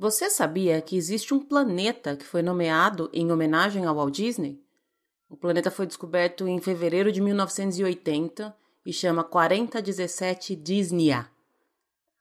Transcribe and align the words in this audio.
Você 0.00 0.30
sabia 0.30 0.80
que 0.80 0.96
existe 0.96 1.34
um 1.34 1.38
planeta 1.38 2.16
que 2.16 2.24
foi 2.24 2.40
nomeado 2.40 3.10
em 3.12 3.30
homenagem 3.30 3.84
ao 3.84 3.94
Walt 3.94 4.14
Disney? 4.14 4.58
O 5.28 5.36
planeta 5.36 5.70
foi 5.70 5.86
descoberto 5.86 6.48
em 6.48 6.58
fevereiro 6.58 7.12
de 7.12 7.20
1980 7.20 8.56
e 8.86 8.94
chama 8.94 9.22
4017 9.22 10.56
Disney. 10.56 11.12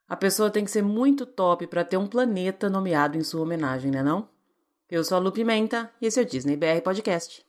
A 0.10 0.16
pessoa 0.18 0.52
tem 0.52 0.66
que 0.66 0.72
ser 0.72 0.84
muito 0.84 1.26
top 1.26 1.68
para 1.68 1.86
ter 1.86 1.96
um 1.96 2.06
planeta 2.06 2.70
nomeado 2.70 3.18
em 3.18 3.24
sua 3.24 3.44
homenagem, 3.44 3.92
né 3.92 4.04
não? 4.04 4.28
Eu 4.92 5.02
sou 5.02 5.16
a 5.16 5.22
Lu 5.22 5.32
Pimenta 5.32 5.90
e 6.02 6.08
esse 6.08 6.20
é 6.20 6.24
o 6.24 6.26
Disney 6.26 6.58
BR 6.58 6.82
Podcast. 6.84 7.46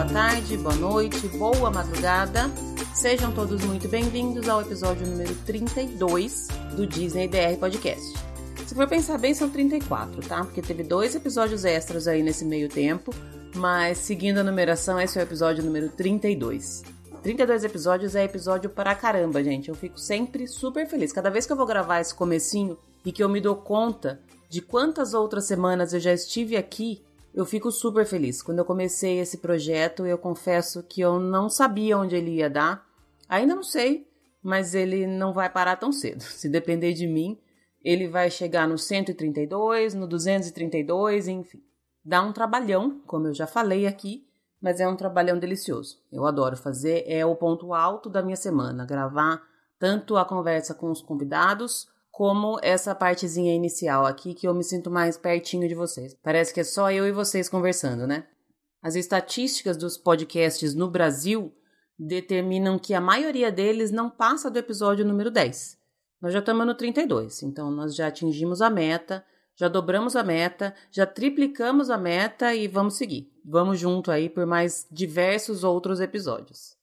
Boa 0.00 0.12
tarde, 0.12 0.56
boa 0.56 0.76
noite, 0.76 1.28
boa 1.28 1.70
madrugada. 1.70 2.50
Sejam 2.94 3.30
todos 3.32 3.62
muito 3.66 3.86
bem-vindos 3.86 4.48
ao 4.48 4.62
episódio 4.62 5.06
número 5.06 5.34
32 5.44 6.48
do 6.74 6.86
Disney 6.86 7.28
BR 7.28 7.58
Podcast. 7.60 8.14
Se 8.66 8.74
for 8.74 8.88
pensar 8.88 9.18
bem, 9.18 9.34
são 9.34 9.50
34, 9.50 10.22
tá? 10.26 10.42
Porque 10.42 10.62
teve 10.62 10.82
dois 10.82 11.14
episódios 11.14 11.66
extras 11.66 12.08
aí 12.08 12.22
nesse 12.22 12.46
meio 12.46 12.66
tempo, 12.66 13.12
mas 13.54 13.98
seguindo 13.98 14.38
a 14.38 14.42
numeração, 14.42 14.98
esse 14.98 15.18
é 15.18 15.22
o 15.22 15.24
episódio 15.24 15.62
número 15.62 15.90
32. 15.90 16.82
32 17.22 17.64
episódios 17.64 18.14
é 18.14 18.24
episódio 18.24 18.70
para 18.70 18.94
caramba, 18.94 19.44
gente. 19.44 19.68
Eu 19.68 19.74
fico 19.74 20.00
sempre 20.00 20.48
super 20.48 20.86
feliz. 20.86 21.12
Cada 21.12 21.28
vez 21.28 21.44
que 21.44 21.52
eu 21.52 21.56
vou 21.56 21.66
gravar 21.66 22.00
esse 22.00 22.14
comecinho 22.14 22.78
e 23.04 23.12
que 23.12 23.22
eu 23.22 23.28
me 23.28 23.38
dou 23.40 23.54
conta 23.54 24.18
de 24.48 24.62
quantas 24.62 25.12
outras 25.12 25.44
semanas 25.44 25.92
eu 25.92 26.00
já 26.00 26.14
estive 26.14 26.56
aqui 26.56 27.02
eu 27.32 27.44
fico 27.44 27.70
super 27.70 28.04
feliz. 28.04 28.42
Quando 28.42 28.58
eu 28.58 28.64
comecei 28.64 29.18
esse 29.18 29.38
projeto, 29.38 30.04
eu 30.04 30.18
confesso 30.18 30.82
que 30.82 31.00
eu 31.00 31.18
não 31.18 31.48
sabia 31.48 31.98
onde 31.98 32.16
ele 32.16 32.36
ia 32.36 32.50
dar. 32.50 32.86
Ainda 33.28 33.54
não 33.54 33.62
sei, 33.62 34.08
mas 34.42 34.74
ele 34.74 35.06
não 35.06 35.32
vai 35.32 35.48
parar 35.48 35.76
tão 35.76 35.92
cedo. 35.92 36.22
Se 36.34 36.48
depender 36.48 36.92
de 36.92 37.06
mim, 37.06 37.38
ele 37.82 38.08
vai 38.08 38.30
chegar 38.30 38.66
no 38.68 38.76
132, 38.76 39.94
no 39.94 40.06
232, 40.06 41.28
enfim. 41.28 41.62
Dá 42.04 42.22
um 42.22 42.32
trabalhão, 42.32 43.00
como 43.06 43.28
eu 43.28 43.34
já 43.34 43.46
falei 43.46 43.86
aqui, 43.86 44.26
mas 44.60 44.80
é 44.80 44.88
um 44.88 44.96
trabalhão 44.96 45.38
delicioso. 45.38 45.98
Eu 46.10 46.26
adoro 46.26 46.56
fazer, 46.56 47.04
é 47.06 47.24
o 47.24 47.36
ponto 47.36 47.72
alto 47.72 48.10
da 48.10 48.22
minha 48.22 48.36
semana, 48.36 48.84
gravar 48.84 49.42
tanto 49.78 50.16
a 50.16 50.24
conversa 50.24 50.74
com 50.74 50.90
os 50.90 51.00
convidados 51.00 51.88
como 52.10 52.58
essa 52.62 52.94
partezinha 52.94 53.54
inicial 53.54 54.04
aqui 54.04 54.34
que 54.34 54.46
eu 54.46 54.54
me 54.54 54.64
sinto 54.64 54.90
mais 54.90 55.16
pertinho 55.16 55.68
de 55.68 55.74
vocês. 55.74 56.14
Parece 56.22 56.52
que 56.52 56.60
é 56.60 56.64
só 56.64 56.90
eu 56.90 57.06
e 57.06 57.12
vocês 57.12 57.48
conversando, 57.48 58.06
né? 58.06 58.26
As 58.82 58.94
estatísticas 58.94 59.76
dos 59.76 59.96
podcasts 59.96 60.74
no 60.74 60.90
Brasil 60.90 61.52
determinam 61.98 62.78
que 62.78 62.94
a 62.94 63.00
maioria 63.00 63.52
deles 63.52 63.90
não 63.90 64.08
passa 64.08 64.50
do 64.50 64.58
episódio 64.58 65.04
número 65.04 65.30
10. 65.30 65.78
Nós 66.20 66.32
já 66.32 66.38
estamos 66.38 66.66
no 66.66 66.74
32, 66.74 67.42
então 67.42 67.70
nós 67.70 67.94
já 67.94 68.06
atingimos 68.06 68.60
a 68.60 68.70
meta, 68.70 69.24
já 69.54 69.68
dobramos 69.68 70.16
a 70.16 70.22
meta, 70.22 70.74
já 70.90 71.06
triplicamos 71.06 71.90
a 71.90 71.98
meta 71.98 72.54
e 72.54 72.66
vamos 72.66 72.94
seguir. 72.94 73.30
Vamos 73.44 73.78
junto 73.78 74.10
aí 74.10 74.28
por 74.28 74.46
mais 74.46 74.86
diversos 74.90 75.62
outros 75.64 76.00
episódios. 76.00 76.79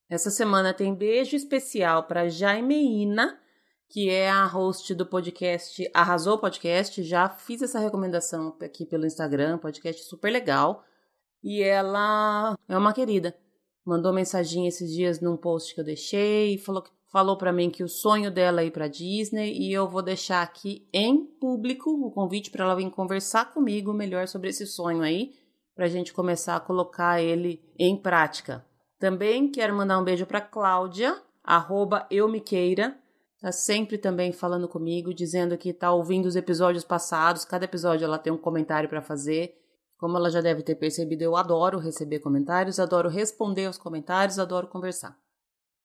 Essa 0.10 0.30
semana 0.30 0.74
tem 0.74 0.94
beijo 0.94 1.36
especial 1.36 2.04
para 2.04 2.28
Jaimeína, 2.28 3.40
que 3.90 4.10
é 4.10 4.30
a 4.30 4.46
host 4.46 4.94
do 4.96 5.06
podcast 5.06 5.90
Arrasou 5.94 6.40
Podcast. 6.40 7.04
Já 7.04 7.30
fiz 7.30 7.62
essa 7.62 7.80
recomendação 7.80 8.58
aqui 8.62 8.86
pelo 8.86 9.06
Instagram, 9.06 9.60
podcast 9.60 10.04
super 10.04 10.32
legal. 10.32 10.84
E 11.44 11.62
ela 11.62 12.58
é 12.68 12.78
uma 12.78 12.94
querida. 12.94 13.36
Mandou 13.86 14.14
mensagem 14.14 14.66
esses 14.66 14.92
dias 14.92 15.20
num 15.20 15.38
post 15.38 15.76
que 15.76 15.82
eu 15.82 15.86
deixei, 15.86 16.58
falou 16.58 16.82
que 16.82 16.92
falou 17.14 17.38
para 17.38 17.54
mim 17.54 17.70
que 17.70 17.84
o 17.84 17.88
sonho 17.88 18.32
dela 18.32 18.62
é 18.62 18.66
ir 18.66 18.72
para 18.72 18.88
Disney 18.88 19.54
e 19.54 19.72
eu 19.72 19.88
vou 19.88 20.02
deixar 20.02 20.42
aqui 20.42 20.90
em 20.92 21.24
público 21.24 21.92
o 21.92 22.10
convite 22.10 22.50
para 22.50 22.66
ela 22.66 22.76
vir 22.76 22.90
conversar 22.90 23.54
comigo 23.54 23.94
melhor 23.94 24.28
sobre 24.28 24.50
esse 24.50 24.66
sonho 24.66 25.04
aí, 25.04 25.32
para 25.76 25.86
a 25.86 25.88
gente 25.88 26.12
começar 26.12 26.56
a 26.56 26.60
colocar 26.60 27.22
ele 27.22 27.64
em 27.78 27.96
prática. 27.96 28.66
Também 28.98 29.52
quero 29.52 29.76
mandar 29.76 30.00
um 30.00 30.04
beijo 30.04 30.26
para 30.26 30.42
Cláudia, 30.42 31.16
arroba 31.44 32.08
eu 32.10 32.28
me 32.28 32.42
queira, 32.42 32.98
tá 33.40 33.52
sempre 33.52 34.00
também 34.00 34.32
falando 34.32 34.68
comigo, 34.68 35.14
dizendo 35.14 35.56
que 35.56 35.72
tá 35.72 35.92
ouvindo 35.92 36.26
os 36.26 36.36
episódios 36.36 36.84
passados, 36.84 37.46
cada 37.46 37.66
episódio 37.66 38.06
ela 38.06 38.18
tem 38.18 38.34
um 38.34 38.38
comentário 38.38 38.90
para 38.90 39.04
fazer. 39.04 39.54
Como 40.00 40.18
ela 40.18 40.32
já 40.32 40.42
deve 40.42 40.64
ter 40.64 40.76
percebido, 40.76 41.22
eu 41.22 41.36
adoro 41.36 41.78
receber 41.78 42.20
comentários, 42.20 42.80
adoro 42.80 43.08
responder 43.08 43.68
aos 43.68 43.78
comentários, 43.78 44.40
adoro 44.40 44.68
conversar. 44.68 45.16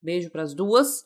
Beijo 0.03 0.31
para 0.31 0.43
as 0.43 0.55
duas 0.55 1.05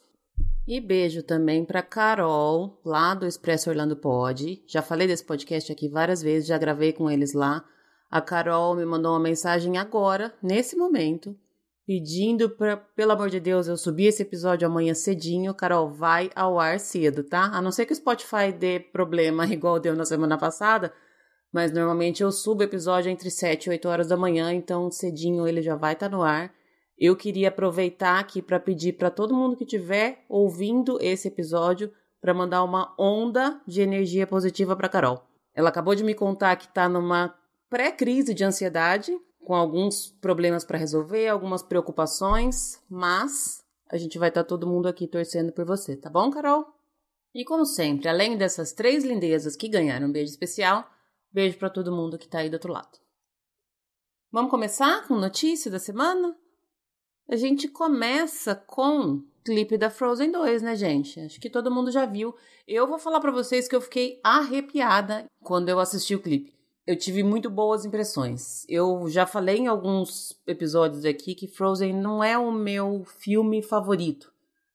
e 0.66 0.80
beijo 0.80 1.22
também 1.22 1.64
para 1.64 1.82
Carol, 1.82 2.80
lá 2.84 3.14
do 3.14 3.26
Expresso 3.26 3.68
Orlando 3.68 3.96
Pod. 3.96 4.62
Já 4.66 4.80
falei 4.80 5.06
desse 5.06 5.24
podcast 5.24 5.72
aqui 5.72 5.88
várias 5.88 6.22
vezes, 6.22 6.48
já 6.48 6.56
gravei 6.56 6.92
com 6.92 7.10
eles 7.10 7.32
lá. 7.32 7.64
A 8.10 8.20
Carol 8.20 8.76
me 8.76 8.84
mandou 8.84 9.12
uma 9.12 9.20
mensagem 9.20 9.76
agora, 9.76 10.32
nesse 10.42 10.76
momento, 10.76 11.36
pedindo 11.86 12.48
para, 12.48 12.76
pelo 12.76 13.12
amor 13.12 13.28
de 13.28 13.40
Deus, 13.40 13.66
eu 13.66 13.76
subir 13.76 14.06
esse 14.06 14.22
episódio 14.22 14.66
amanhã 14.66 14.94
cedinho. 14.94 15.54
Carol, 15.54 15.90
vai 15.90 16.30
ao 16.34 16.60
ar 16.60 16.78
cedo, 16.78 17.24
tá? 17.24 17.50
A 17.52 17.60
não 17.60 17.72
ser 17.72 17.84
que 17.84 17.92
o 17.92 17.96
Spotify 17.96 18.52
dê 18.56 18.78
problema 18.78 19.46
igual 19.52 19.80
deu 19.80 19.96
na 19.96 20.04
semana 20.04 20.38
passada, 20.38 20.92
mas 21.52 21.72
normalmente 21.72 22.22
eu 22.22 22.30
subo 22.30 22.62
episódio 22.62 23.10
entre 23.10 23.30
7 23.30 23.66
e 23.66 23.70
8 23.70 23.88
horas 23.88 24.08
da 24.08 24.16
manhã, 24.16 24.52
então 24.52 24.90
cedinho 24.90 25.46
ele 25.48 25.60
já 25.60 25.74
vai 25.74 25.94
estar 25.94 26.08
tá 26.08 26.16
no 26.16 26.22
ar. 26.22 26.52
Eu 27.04 27.16
queria 27.16 27.48
aproveitar 27.48 28.20
aqui 28.20 28.40
para 28.40 28.60
pedir 28.60 28.92
para 28.92 29.10
todo 29.10 29.34
mundo 29.34 29.56
que 29.56 29.64
estiver 29.64 30.24
ouvindo 30.28 30.98
esse 31.00 31.26
episódio 31.26 31.92
para 32.20 32.32
mandar 32.32 32.62
uma 32.62 32.94
onda 32.96 33.60
de 33.66 33.82
energia 33.82 34.24
positiva 34.24 34.76
para 34.76 34.88
Carol. 34.88 35.26
Ela 35.52 35.70
acabou 35.70 35.96
de 35.96 36.04
me 36.04 36.14
contar 36.14 36.54
que 36.54 36.66
está 36.66 36.88
numa 36.88 37.36
pré-crise 37.68 38.32
de 38.32 38.44
ansiedade, 38.44 39.20
com 39.44 39.52
alguns 39.52 40.12
problemas 40.20 40.64
para 40.64 40.78
resolver, 40.78 41.26
algumas 41.26 41.60
preocupações, 41.60 42.80
mas 42.88 43.64
a 43.90 43.96
gente 43.96 44.16
vai 44.16 44.28
estar 44.28 44.44
tá 44.44 44.48
todo 44.48 44.68
mundo 44.68 44.86
aqui 44.86 45.08
torcendo 45.08 45.50
por 45.50 45.64
você, 45.64 45.96
tá 45.96 46.08
bom, 46.08 46.30
Carol? 46.30 46.72
E 47.34 47.44
como 47.44 47.66
sempre, 47.66 48.08
além 48.08 48.36
dessas 48.36 48.72
três 48.72 49.02
lindezas 49.02 49.56
que 49.56 49.66
ganharam 49.66 50.06
um 50.06 50.12
beijo 50.12 50.30
especial, 50.30 50.88
beijo 51.32 51.58
para 51.58 51.68
todo 51.68 51.90
mundo 51.90 52.16
que 52.16 52.26
está 52.26 52.38
aí 52.38 52.48
do 52.48 52.54
outro 52.54 52.72
lado. 52.72 52.96
Vamos 54.30 54.52
começar 54.52 55.08
com 55.08 55.16
notícia 55.16 55.68
da 55.68 55.80
semana? 55.80 56.40
A 57.28 57.36
gente 57.36 57.68
começa 57.68 58.54
com 58.54 59.22
clipe 59.44 59.76
da 59.76 59.90
Frozen 59.90 60.30
2, 60.30 60.62
né, 60.62 60.76
gente? 60.76 61.20
Acho 61.20 61.40
que 61.40 61.50
todo 61.50 61.70
mundo 61.70 61.90
já 61.90 62.06
viu. 62.06 62.34
Eu 62.66 62.86
vou 62.86 62.98
falar 62.98 63.20
para 63.20 63.32
vocês 63.32 63.66
que 63.66 63.74
eu 63.74 63.80
fiquei 63.80 64.20
arrepiada 64.22 65.24
quando 65.42 65.68
eu 65.68 65.78
assisti 65.78 66.14
o 66.14 66.20
clipe. 66.20 66.52
Eu 66.86 66.96
tive 66.96 67.22
muito 67.22 67.48
boas 67.48 67.84
impressões. 67.84 68.64
Eu 68.68 69.08
já 69.08 69.24
falei 69.24 69.58
em 69.58 69.66
alguns 69.68 70.36
episódios 70.46 71.04
aqui 71.04 71.34
que 71.34 71.46
Frozen 71.46 71.94
não 71.94 72.22
é 72.22 72.36
o 72.36 72.50
meu 72.50 73.04
filme 73.04 73.62
favorito. 73.62 74.32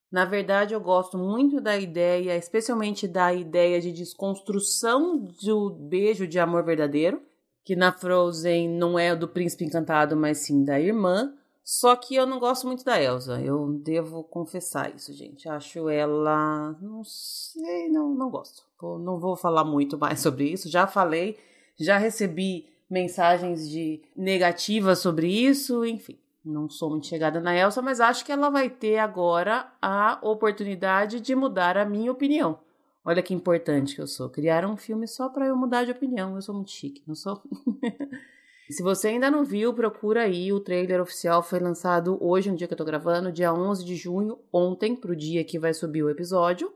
Na 0.09 0.23
verdade, 0.23 0.73
eu 0.73 0.79
gosto 0.79 1.17
muito 1.17 1.59
da 1.59 1.77
ideia, 1.77 2.37
especialmente 2.37 3.07
da 3.09 3.33
ideia 3.33 3.81
de 3.81 3.91
desconstrução 3.91 5.27
do 5.43 5.69
beijo 5.69 6.25
de 6.25 6.39
amor 6.39 6.63
verdadeiro, 6.63 7.21
que 7.65 7.75
na 7.75 7.91
Frozen 7.91 8.69
não 8.69 8.97
é 8.97 9.13
do 9.13 9.27
príncipe 9.27 9.65
encantado, 9.65 10.15
mas 10.15 10.37
sim 10.39 10.63
da 10.63 10.79
irmã. 10.79 11.33
Só 11.69 11.97
que 11.97 12.15
eu 12.15 12.25
não 12.25 12.39
gosto 12.39 12.65
muito 12.65 12.85
da 12.85 12.97
Elsa. 12.97 13.41
Eu 13.41 13.73
devo 13.83 14.23
confessar 14.23 14.95
isso, 14.95 15.11
gente. 15.11 15.49
Acho 15.49 15.89
ela. 15.89 16.77
Não 16.81 17.03
sei, 17.03 17.89
não, 17.89 18.15
não 18.15 18.29
gosto. 18.29 18.63
Não 18.81 19.19
vou 19.19 19.35
falar 19.35 19.65
muito 19.65 19.97
mais 19.99 20.21
sobre 20.21 20.45
isso. 20.49 20.69
Já 20.69 20.87
falei, 20.87 21.37
já 21.77 21.97
recebi 21.97 22.69
mensagens 22.89 23.69
de 23.69 24.01
negativas 24.15 24.99
sobre 24.99 25.27
isso, 25.27 25.83
enfim. 25.83 26.17
Não 26.45 26.69
sou 26.69 26.89
muito 26.89 27.07
chegada 27.07 27.41
na 27.41 27.53
Elsa, 27.53 27.81
mas 27.81 27.99
acho 27.99 28.23
que 28.23 28.31
ela 28.31 28.49
vai 28.49 28.69
ter 28.69 28.99
agora 28.99 29.69
a 29.81 30.19
oportunidade 30.21 31.19
de 31.19 31.35
mudar 31.35 31.75
a 31.75 31.83
minha 31.83 32.13
opinião. 32.13 32.59
Olha 33.03 33.21
que 33.21 33.33
importante 33.33 33.93
que 33.93 34.01
eu 34.01 34.07
sou. 34.07 34.29
Criar 34.29 34.65
um 34.65 34.77
filme 34.77 35.05
só 35.05 35.27
para 35.27 35.47
eu 35.47 35.57
mudar 35.57 35.83
de 35.83 35.91
opinião. 35.91 36.33
Eu 36.35 36.41
sou 36.41 36.55
muito 36.55 36.71
chique, 36.71 37.03
não 37.05 37.13
sou? 37.13 37.41
Se 38.69 38.83
você 38.83 39.09
ainda 39.09 39.31
não 39.31 39.45
viu, 39.45 39.73
procura 39.73 40.23
aí. 40.23 40.51
O 40.51 40.59
trailer 40.59 41.01
oficial 41.01 41.41
foi 41.41 41.59
lançado 41.59 42.17
hoje, 42.21 42.51
no 42.51 42.57
dia 42.57 42.67
que 42.67 42.73
eu 42.73 42.77
tô 42.77 42.85
gravando, 42.85 43.31
dia 43.31 43.53
11 43.53 43.85
de 43.85 43.95
junho, 43.95 44.39
ontem, 44.51 44.95
pro 44.95 45.15
dia 45.15 45.43
que 45.43 45.57
vai 45.57 45.73
subir 45.73 46.03
o 46.03 46.09
episódio. 46.09 46.71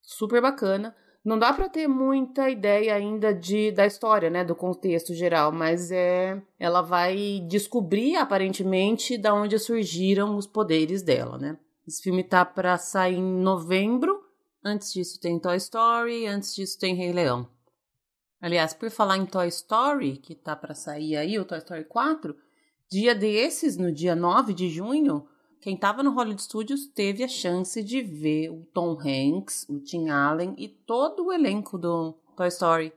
Super 0.00 0.40
bacana. 0.40 0.94
Não 1.22 1.38
dá 1.38 1.52
para 1.52 1.68
ter 1.68 1.86
muita 1.86 2.48
ideia 2.48 2.94
ainda 2.94 3.34
de 3.34 3.70
da 3.70 3.84
história, 3.84 4.30
né, 4.30 4.42
do 4.42 4.54
contexto 4.54 5.12
geral, 5.12 5.52
mas 5.52 5.90
é 5.90 6.40
ela 6.58 6.80
vai 6.80 7.44
descobrir 7.46 8.16
aparentemente 8.16 9.18
da 9.18 9.34
onde 9.34 9.58
surgiram 9.58 10.36
os 10.36 10.46
poderes 10.46 11.02
dela, 11.02 11.36
né? 11.36 11.58
Esse 11.86 12.02
filme 12.02 12.24
tá 12.24 12.42
para 12.44 12.78
sair 12.78 13.18
em 13.18 13.42
novembro. 13.42 14.18
Antes 14.64 14.92
disso 14.92 15.20
tem 15.20 15.38
Toy 15.38 15.56
Story, 15.56 16.26
antes 16.26 16.54
disso 16.54 16.78
tem 16.78 16.94
Rei 16.94 17.12
Leão. 17.12 17.46
Aliás, 18.40 18.72
por 18.72 18.90
falar 18.90 19.18
em 19.18 19.26
Toy 19.26 19.48
Story, 19.48 20.16
que 20.16 20.34
tá 20.34 20.56
para 20.56 20.74
sair 20.74 21.16
aí, 21.16 21.38
o 21.38 21.44
Toy 21.44 21.58
Story 21.58 21.84
4, 21.84 22.34
dia 22.90 23.14
desses, 23.14 23.76
no 23.76 23.92
dia 23.92 24.16
9 24.16 24.54
de 24.54 24.70
junho, 24.70 25.26
quem 25.60 25.76
tava 25.76 26.02
no 26.02 26.12
Hollywood 26.12 26.42
Studios 26.42 26.86
teve 26.86 27.22
a 27.22 27.28
chance 27.28 27.82
de 27.82 28.00
ver 28.00 28.48
o 28.48 28.66
Tom 28.72 28.98
Hanks, 28.98 29.66
o 29.68 29.78
Tim 29.78 30.08
Allen 30.08 30.54
e 30.56 30.68
todo 30.68 31.26
o 31.26 31.32
elenco 31.32 31.76
do 31.76 32.14
Toy 32.34 32.48
Story. 32.48 32.92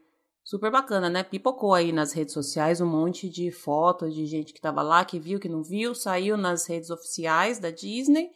Super 0.45 0.71
bacana, 0.71 1.09
né? 1.09 1.23
Pipocou 1.23 1.73
aí 1.73 1.91
nas 1.91 2.13
redes 2.13 2.33
sociais 2.33 2.79
um 2.79 2.85
monte 2.85 3.29
de 3.29 3.51
fotos 3.51 4.13
de 4.15 4.25
gente 4.25 4.53
que 4.53 4.61
tava 4.61 4.81
lá, 4.81 5.03
que 5.03 5.19
viu, 5.19 5.39
que 5.39 5.49
não 5.49 5.61
viu, 5.61 5.93
saiu 5.93 6.37
nas 6.37 6.65
redes 6.65 6.89
oficiais 6.89 7.59
da 7.59 7.69
Disney. 7.69 8.31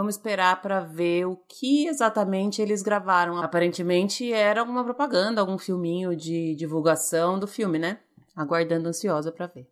Vamos 0.00 0.14
esperar 0.14 0.62
para 0.62 0.80
ver 0.80 1.26
o 1.26 1.36
que 1.36 1.86
exatamente 1.86 2.62
eles 2.62 2.80
gravaram. 2.80 3.36
Aparentemente 3.36 4.32
era 4.32 4.60
alguma 4.60 4.82
propaganda, 4.82 5.42
algum 5.42 5.58
filminho 5.58 6.16
de 6.16 6.54
divulgação 6.54 7.38
do 7.38 7.46
filme, 7.46 7.78
né? 7.78 8.00
Aguardando 8.34 8.88
ansiosa 8.88 9.30
para 9.30 9.46
ver. 9.48 9.68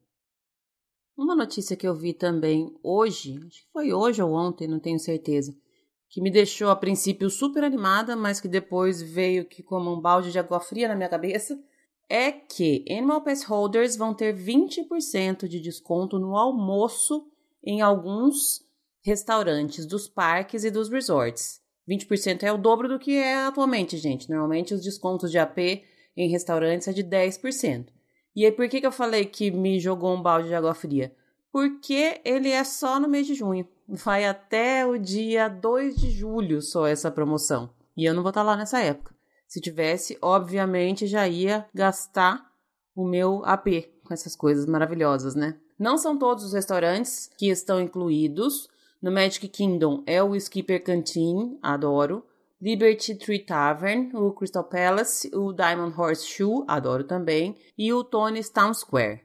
Uma 1.17 1.35
notícia 1.35 1.75
que 1.75 1.89
eu 1.89 1.95
vi 1.95 2.13
também 2.13 2.79
hoje, 2.83 3.41
acho 3.47 3.63
que 3.63 3.73
foi 3.73 3.95
hoje 3.95 4.21
ou 4.23 4.35
ontem, 4.35 4.69
não 4.69 4.79
tenho 4.79 4.99
certeza, 4.99 5.57
que 6.11 6.21
me 6.21 6.31
deixou 6.31 6.69
a 6.69 6.77
princípio 6.77 7.31
super 7.31 7.65
animada, 7.65 8.15
mas 8.15 8.39
que 8.39 8.49
depois 8.49 9.01
veio 9.01 9.47
que 9.47 9.63
como 9.63 9.91
um 9.91 9.99
balde 9.99 10.31
de 10.31 10.39
água 10.39 10.61
fria 10.61 10.89
na 10.89 10.95
minha 10.95 11.09
cabeça, 11.09 11.59
é 12.07 12.31
que 12.31 12.85
Animal 12.91 13.23
Pass 13.23 13.45
Holders 13.45 13.97
vão 13.97 14.13
ter 14.13 14.37
20% 14.37 15.49
de 15.49 15.59
desconto 15.59 16.19
no 16.19 16.37
almoço 16.37 17.27
em 17.65 17.81
alguns 17.81 18.68
restaurantes 19.09 19.87
dos 19.87 20.07
parques 20.07 20.65
e 20.65 20.71
dos 20.71 20.91
resorts. 20.91 21.63
20% 21.89 22.43
é 22.43 22.53
o 22.53 22.59
dobro 22.59 22.87
do 22.87 22.99
que 22.99 23.17
é 23.17 23.47
atualmente, 23.47 23.97
gente. 23.97 24.29
Normalmente 24.29 24.75
os 24.75 24.83
descontos 24.83 25.31
de 25.31 25.39
AP 25.39 25.59
em 26.15 26.29
restaurantes 26.29 26.87
é 26.89 26.93
de 26.93 27.03
10%. 27.03 27.87
E 28.37 28.45
aí, 28.45 28.53
por 28.53 28.69
que, 28.69 28.81
que 28.81 28.87
eu 28.87 28.93
falei 28.93 29.25
que 29.25 29.51
me 29.51 29.81
jogou 29.81 30.15
um 30.15 30.21
balde 30.21 30.49
de 30.49 30.55
água 30.55 30.75
fria? 30.75 31.15
Porque 31.51 32.21
ele 32.23 32.51
é 32.51 32.63
só 32.63 33.01
no 33.01 33.09
mês 33.09 33.27
de 33.27 33.35
junho. 33.35 33.67
Vai 33.89 34.27
até 34.27 34.85
o 34.85 34.99
dia 34.99 35.49
2 35.49 35.97
de 35.97 36.11
julho 36.11 36.61
só 36.61 36.87
essa 36.87 37.11
promoção. 37.11 37.71
E 37.97 38.05
eu 38.05 38.13
não 38.13 38.23
vou 38.23 38.29
estar 38.29 38.43
lá 38.43 38.55
nessa 38.55 38.81
época. 38.81 39.15
Se 39.47 39.59
tivesse, 39.59 40.19
obviamente 40.21 41.07
já 41.07 41.27
ia 41.27 41.67
gastar 41.75 42.53
o 42.95 43.03
meu 43.03 43.43
AP 43.47 43.67
com 44.05 44.13
essas 44.13 44.37
coisas 44.37 44.67
maravilhosas, 44.67 45.35
né? 45.35 45.59
Não 45.79 45.97
são 45.97 46.19
todos 46.19 46.45
os 46.45 46.53
restaurantes 46.53 47.31
que 47.39 47.49
estão 47.49 47.81
incluídos, 47.81 48.69
no 49.01 49.13
Magic 49.13 49.47
Kingdom 49.49 50.03
é 50.07 50.23
o 50.23 50.35
Skipper 50.35 50.83
Canteen, 50.83 51.59
adoro. 51.63 52.25
Liberty 52.61 53.15
Tree 53.15 53.39
Tavern, 53.39 54.11
o 54.17 54.33
Crystal 54.33 54.65
Palace, 54.65 55.31
o 55.33 55.53
Diamond 55.53 55.95
Horseshoe, 55.97 56.65
adoro 56.67 57.05
também, 57.05 57.57
e 57.79 57.93
o 57.93 58.03
Tony's 58.03 58.51
Town 58.51 58.75
Square. 58.75 59.23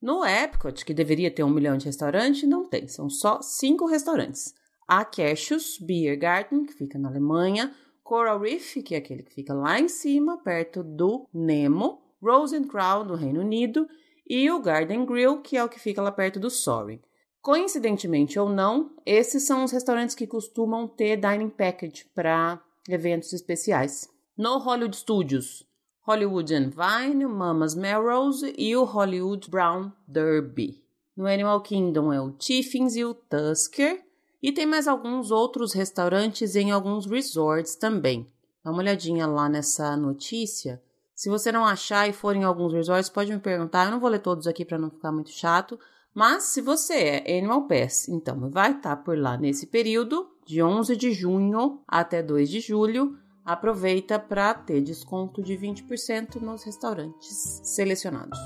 No 0.00 0.24
Epcot, 0.24 0.82
que 0.82 0.94
deveria 0.94 1.30
ter 1.30 1.44
um 1.44 1.50
milhão 1.50 1.76
de 1.76 1.84
restaurantes, 1.84 2.48
não 2.48 2.66
tem, 2.66 2.88
são 2.88 3.10
só 3.10 3.42
cinco 3.42 3.84
restaurantes. 3.84 4.54
A 4.88 5.04
Cassius 5.04 5.78
Beer 5.78 6.18
Garden, 6.18 6.64
que 6.64 6.72
fica 6.72 6.98
na 6.98 7.10
Alemanha, 7.10 7.74
Coral 8.02 8.40
Reef, 8.40 8.76
que 8.82 8.94
é 8.94 8.98
aquele 8.98 9.22
que 9.22 9.34
fica 9.34 9.52
lá 9.52 9.78
em 9.78 9.88
cima, 9.88 10.38
perto 10.38 10.82
do 10.82 11.28
Nemo, 11.32 12.00
Rose 12.22 12.56
and 12.56 12.68
Crown, 12.68 13.06
do 13.06 13.14
Reino 13.14 13.40
Unido, 13.40 13.86
e 14.26 14.50
o 14.50 14.60
Garden 14.60 15.04
Grill, 15.04 15.42
que 15.42 15.58
é 15.58 15.62
o 15.62 15.68
que 15.68 15.78
fica 15.78 16.00
lá 16.00 16.10
perto 16.10 16.40
do 16.40 16.48
Soaring. 16.48 17.00
Coincidentemente 17.42 18.38
ou 18.38 18.48
não, 18.48 18.92
esses 19.04 19.42
são 19.42 19.64
os 19.64 19.72
restaurantes 19.72 20.14
que 20.14 20.28
costumam 20.28 20.86
ter 20.86 21.16
dining 21.16 21.50
package 21.50 22.06
para 22.14 22.62
eventos 22.88 23.32
especiais. 23.32 24.08
No 24.38 24.58
Hollywood 24.58 24.96
Studios, 24.96 25.66
Hollywood 26.02 26.54
and 26.54 26.70
Vine, 26.70 27.26
Mama's 27.26 27.74
Melrose 27.74 28.54
e 28.56 28.76
o 28.76 28.84
Hollywood 28.84 29.50
Brown 29.50 29.90
Derby. 30.06 30.82
No 31.16 31.26
Animal 31.26 31.60
Kingdom 31.62 32.12
é 32.12 32.20
o 32.20 32.30
Tiffins 32.30 32.94
e 32.96 33.04
o 33.04 33.12
Tusker. 33.12 34.02
E 34.42 34.50
tem 34.50 34.66
mais 34.66 34.88
alguns 34.88 35.30
outros 35.30 35.72
restaurantes 35.72 36.56
em 36.56 36.70
alguns 36.70 37.06
resorts 37.06 37.76
também. 37.76 38.26
Dá 38.64 38.70
uma 38.70 38.80
olhadinha 38.80 39.26
lá 39.26 39.48
nessa 39.48 39.96
notícia. 39.96 40.82
Se 41.14 41.28
você 41.28 41.52
não 41.52 41.64
achar 41.64 42.08
e 42.08 42.12
for 42.12 42.34
em 42.34 42.42
alguns 42.42 42.72
resorts, 42.72 43.08
pode 43.08 43.32
me 43.32 43.38
perguntar. 43.38 43.84
Eu 43.84 43.92
não 43.92 44.00
vou 44.00 44.10
ler 44.10 44.20
todos 44.20 44.46
aqui 44.46 44.64
para 44.64 44.78
não 44.78 44.90
ficar 44.90 45.12
muito 45.12 45.30
chato, 45.30 45.78
mas 46.14 46.44
se 46.44 46.60
você 46.60 46.94
é 47.24 47.38
Animal 47.38 47.66
Pass, 47.66 48.08
então 48.08 48.50
vai 48.50 48.72
estar 48.72 48.96
tá 48.96 49.02
por 49.02 49.16
lá 49.16 49.36
nesse 49.36 49.66
período, 49.66 50.30
de 50.44 50.62
11 50.62 50.96
de 50.96 51.12
junho 51.12 51.80
até 51.86 52.22
2 52.22 52.48
de 52.48 52.60
julho. 52.60 53.16
Aproveita 53.44 54.18
para 54.18 54.54
ter 54.54 54.80
desconto 54.80 55.42
de 55.42 55.56
20% 55.56 56.36
nos 56.40 56.62
restaurantes 56.62 57.60
selecionados. 57.64 58.38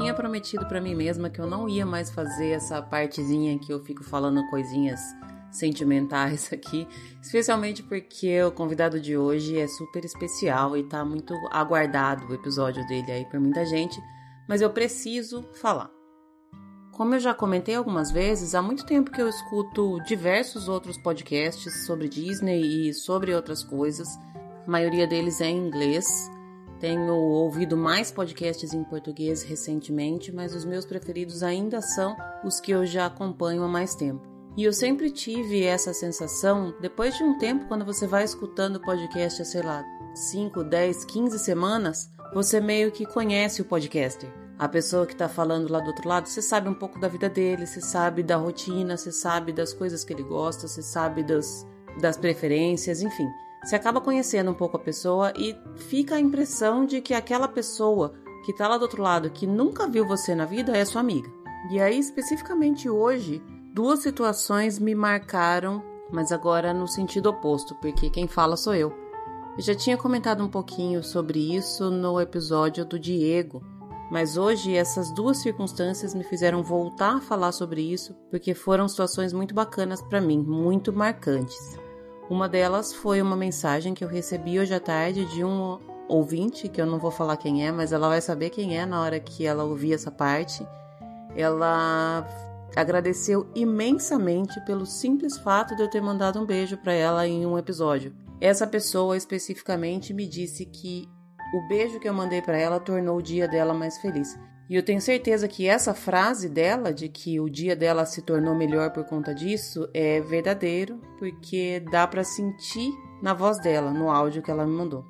Tinha 0.00 0.14
prometido 0.14 0.64
para 0.64 0.80
mim 0.80 0.94
mesma 0.94 1.28
que 1.28 1.38
eu 1.38 1.46
não 1.46 1.68
ia 1.68 1.84
mais 1.84 2.10
fazer 2.10 2.52
essa 2.52 2.80
partezinha 2.80 3.58
que 3.58 3.70
eu 3.70 3.84
fico 3.84 4.02
falando 4.02 4.48
coisinhas 4.48 4.98
sentimentais 5.52 6.48
aqui, 6.54 6.88
especialmente 7.20 7.82
porque 7.82 8.42
o 8.42 8.50
convidado 8.50 8.98
de 8.98 9.14
hoje 9.14 9.58
é 9.58 9.68
super 9.68 10.02
especial 10.02 10.74
e 10.74 10.84
tá 10.84 11.04
muito 11.04 11.34
aguardado 11.50 12.26
o 12.26 12.34
episódio 12.34 12.86
dele 12.86 13.12
aí 13.12 13.24
por 13.26 13.38
muita 13.38 13.62
gente, 13.66 14.00
mas 14.48 14.62
eu 14.62 14.70
preciso 14.70 15.44
falar. 15.52 15.90
Como 16.92 17.14
eu 17.14 17.20
já 17.20 17.34
comentei 17.34 17.74
algumas 17.74 18.10
vezes, 18.10 18.54
há 18.54 18.62
muito 18.62 18.86
tempo 18.86 19.10
que 19.10 19.20
eu 19.20 19.28
escuto 19.28 19.98
diversos 20.06 20.66
outros 20.66 20.96
podcasts 20.96 21.84
sobre 21.84 22.08
Disney 22.08 22.88
e 22.88 22.94
sobre 22.94 23.34
outras 23.34 23.62
coisas. 23.62 24.08
A 24.66 24.70
maioria 24.70 25.06
deles 25.06 25.42
é 25.42 25.46
em 25.46 25.66
inglês, 25.66 26.30
tenho 26.80 27.14
ouvido 27.14 27.76
mais 27.76 28.10
podcasts 28.10 28.72
em 28.72 28.82
português 28.82 29.42
recentemente, 29.42 30.32
mas 30.32 30.54
os 30.54 30.64
meus 30.64 30.86
preferidos 30.86 31.42
ainda 31.42 31.82
são 31.82 32.16
os 32.42 32.58
que 32.58 32.72
eu 32.72 32.86
já 32.86 33.06
acompanho 33.06 33.62
há 33.62 33.68
mais 33.68 33.94
tempo. 33.94 34.26
E 34.56 34.64
eu 34.64 34.72
sempre 34.72 35.10
tive 35.10 35.62
essa 35.62 35.92
sensação, 35.92 36.74
depois 36.80 37.16
de 37.16 37.22
um 37.22 37.38
tempo, 37.38 37.66
quando 37.68 37.84
você 37.84 38.06
vai 38.06 38.24
escutando 38.24 38.80
podcast 38.80 39.42
há, 39.42 39.44
sei 39.44 39.62
lá, 39.62 39.84
5, 40.14 40.64
10, 40.64 41.04
15 41.04 41.38
semanas, 41.38 42.10
você 42.34 42.60
meio 42.60 42.90
que 42.90 43.06
conhece 43.06 43.60
o 43.60 43.64
podcaster. 43.64 44.32
A 44.58 44.68
pessoa 44.68 45.06
que 45.06 45.12
está 45.12 45.28
falando 45.28 45.70
lá 45.70 45.80
do 45.80 45.88
outro 45.88 46.08
lado, 46.08 46.28
você 46.28 46.42
sabe 46.42 46.68
um 46.68 46.74
pouco 46.74 46.98
da 46.98 47.08
vida 47.08 47.28
dele, 47.28 47.66
você 47.66 47.80
sabe 47.80 48.22
da 48.22 48.36
rotina, 48.36 48.96
você 48.96 49.12
sabe 49.12 49.52
das 49.52 49.72
coisas 49.72 50.02
que 50.02 50.12
ele 50.12 50.22
gosta, 50.22 50.66
você 50.66 50.82
sabe 50.82 51.22
das, 51.22 51.66
das 52.00 52.16
preferências, 52.16 53.02
enfim. 53.02 53.28
Você 53.62 53.76
acaba 53.76 54.00
conhecendo 54.00 54.50
um 54.50 54.54
pouco 54.54 54.76
a 54.76 54.80
pessoa 54.80 55.32
e 55.36 55.54
fica 55.76 56.14
a 56.14 56.20
impressão 56.20 56.86
de 56.86 57.00
que 57.00 57.12
aquela 57.12 57.46
pessoa 57.46 58.14
que 58.44 58.52
está 58.52 58.66
lá 58.66 58.78
do 58.78 58.82
outro 58.82 59.02
lado, 59.02 59.30
que 59.30 59.46
nunca 59.46 59.86
viu 59.86 60.06
você 60.06 60.34
na 60.34 60.46
vida, 60.46 60.76
é 60.76 60.84
sua 60.84 61.00
amiga. 61.00 61.30
E 61.70 61.78
aí, 61.78 61.98
especificamente 61.98 62.88
hoje, 62.88 63.42
duas 63.74 64.00
situações 64.00 64.78
me 64.78 64.94
marcaram, 64.94 65.82
mas 66.10 66.32
agora 66.32 66.72
no 66.72 66.88
sentido 66.88 67.28
oposto, 67.28 67.74
porque 67.76 68.08
quem 68.08 68.26
fala 68.26 68.56
sou 68.56 68.74
eu. 68.74 68.92
Eu 69.58 69.62
já 69.62 69.74
tinha 69.74 69.98
comentado 69.98 70.42
um 70.42 70.48
pouquinho 70.48 71.04
sobre 71.04 71.54
isso 71.54 71.90
no 71.90 72.18
episódio 72.18 72.84
do 72.84 72.98
Diego, 72.98 73.62
mas 74.10 74.38
hoje 74.38 74.74
essas 74.74 75.12
duas 75.12 75.38
circunstâncias 75.38 76.14
me 76.14 76.24
fizeram 76.24 76.62
voltar 76.62 77.16
a 77.16 77.20
falar 77.20 77.52
sobre 77.52 77.82
isso, 77.82 78.14
porque 78.30 78.54
foram 78.54 78.88
situações 78.88 79.34
muito 79.34 79.54
bacanas 79.54 80.00
para 80.00 80.20
mim, 80.20 80.38
muito 80.42 80.92
marcantes. 80.92 81.78
Uma 82.30 82.48
delas 82.48 82.94
foi 82.94 83.20
uma 83.20 83.34
mensagem 83.34 83.92
que 83.92 84.04
eu 84.04 84.08
recebi 84.08 84.60
hoje 84.60 84.72
à 84.72 84.78
tarde 84.78 85.24
de 85.24 85.44
um 85.44 85.80
ouvinte, 86.06 86.68
que 86.68 86.80
eu 86.80 86.86
não 86.86 86.96
vou 86.96 87.10
falar 87.10 87.36
quem 87.36 87.66
é, 87.66 87.72
mas 87.72 87.92
ela 87.92 88.08
vai 88.08 88.20
saber 88.20 88.50
quem 88.50 88.78
é 88.78 88.86
na 88.86 89.02
hora 89.02 89.18
que 89.18 89.44
ela 89.44 89.64
ouvir 89.64 89.94
essa 89.94 90.12
parte. 90.12 90.64
Ela 91.34 92.24
agradeceu 92.76 93.50
imensamente 93.52 94.60
pelo 94.60 94.86
simples 94.86 95.36
fato 95.38 95.74
de 95.74 95.82
eu 95.82 95.90
ter 95.90 96.00
mandado 96.00 96.40
um 96.40 96.46
beijo 96.46 96.76
para 96.76 96.92
ela 96.92 97.26
em 97.26 97.44
um 97.44 97.58
episódio. 97.58 98.14
Essa 98.40 98.64
pessoa 98.64 99.16
especificamente 99.16 100.14
me 100.14 100.24
disse 100.24 100.64
que 100.64 101.08
o 101.52 101.66
beijo 101.66 101.98
que 101.98 102.08
eu 102.08 102.14
mandei 102.14 102.40
para 102.40 102.56
ela 102.56 102.78
tornou 102.78 103.18
o 103.18 103.22
dia 103.22 103.48
dela 103.48 103.74
mais 103.74 103.98
feliz. 103.98 104.38
E 104.70 104.76
eu 104.76 104.84
tenho 104.84 105.00
certeza 105.00 105.48
que 105.48 105.66
essa 105.66 105.92
frase 105.92 106.48
dela, 106.48 106.94
de 106.94 107.08
que 107.08 107.40
o 107.40 107.50
dia 107.50 107.74
dela 107.74 108.06
se 108.06 108.22
tornou 108.22 108.54
melhor 108.54 108.92
por 108.92 109.04
conta 109.04 109.34
disso, 109.34 109.88
é 109.92 110.20
verdadeiro, 110.20 111.00
porque 111.18 111.82
dá 111.90 112.06
para 112.06 112.22
sentir 112.22 112.92
na 113.20 113.34
voz 113.34 113.58
dela, 113.58 113.90
no 113.90 114.08
áudio 114.08 114.40
que 114.40 114.50
ela 114.50 114.64
me 114.64 114.72
mandou. 114.72 115.04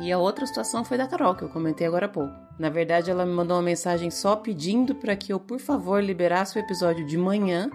E 0.00 0.12
a 0.12 0.18
outra 0.18 0.46
situação 0.46 0.84
foi 0.84 0.96
da 0.96 1.08
Carol, 1.08 1.34
que 1.34 1.42
eu 1.42 1.48
comentei 1.48 1.88
agora 1.88 2.06
há 2.06 2.08
pouco. 2.08 2.32
Na 2.56 2.70
verdade, 2.70 3.10
ela 3.10 3.26
me 3.26 3.32
mandou 3.32 3.56
uma 3.56 3.64
mensagem 3.64 4.12
só 4.12 4.36
pedindo 4.36 4.94
para 4.94 5.16
que 5.16 5.32
eu, 5.32 5.40
por 5.40 5.58
favor, 5.58 6.00
liberasse 6.00 6.56
o 6.56 6.60
episódio 6.60 7.04
de 7.04 7.18
manhã 7.18 7.68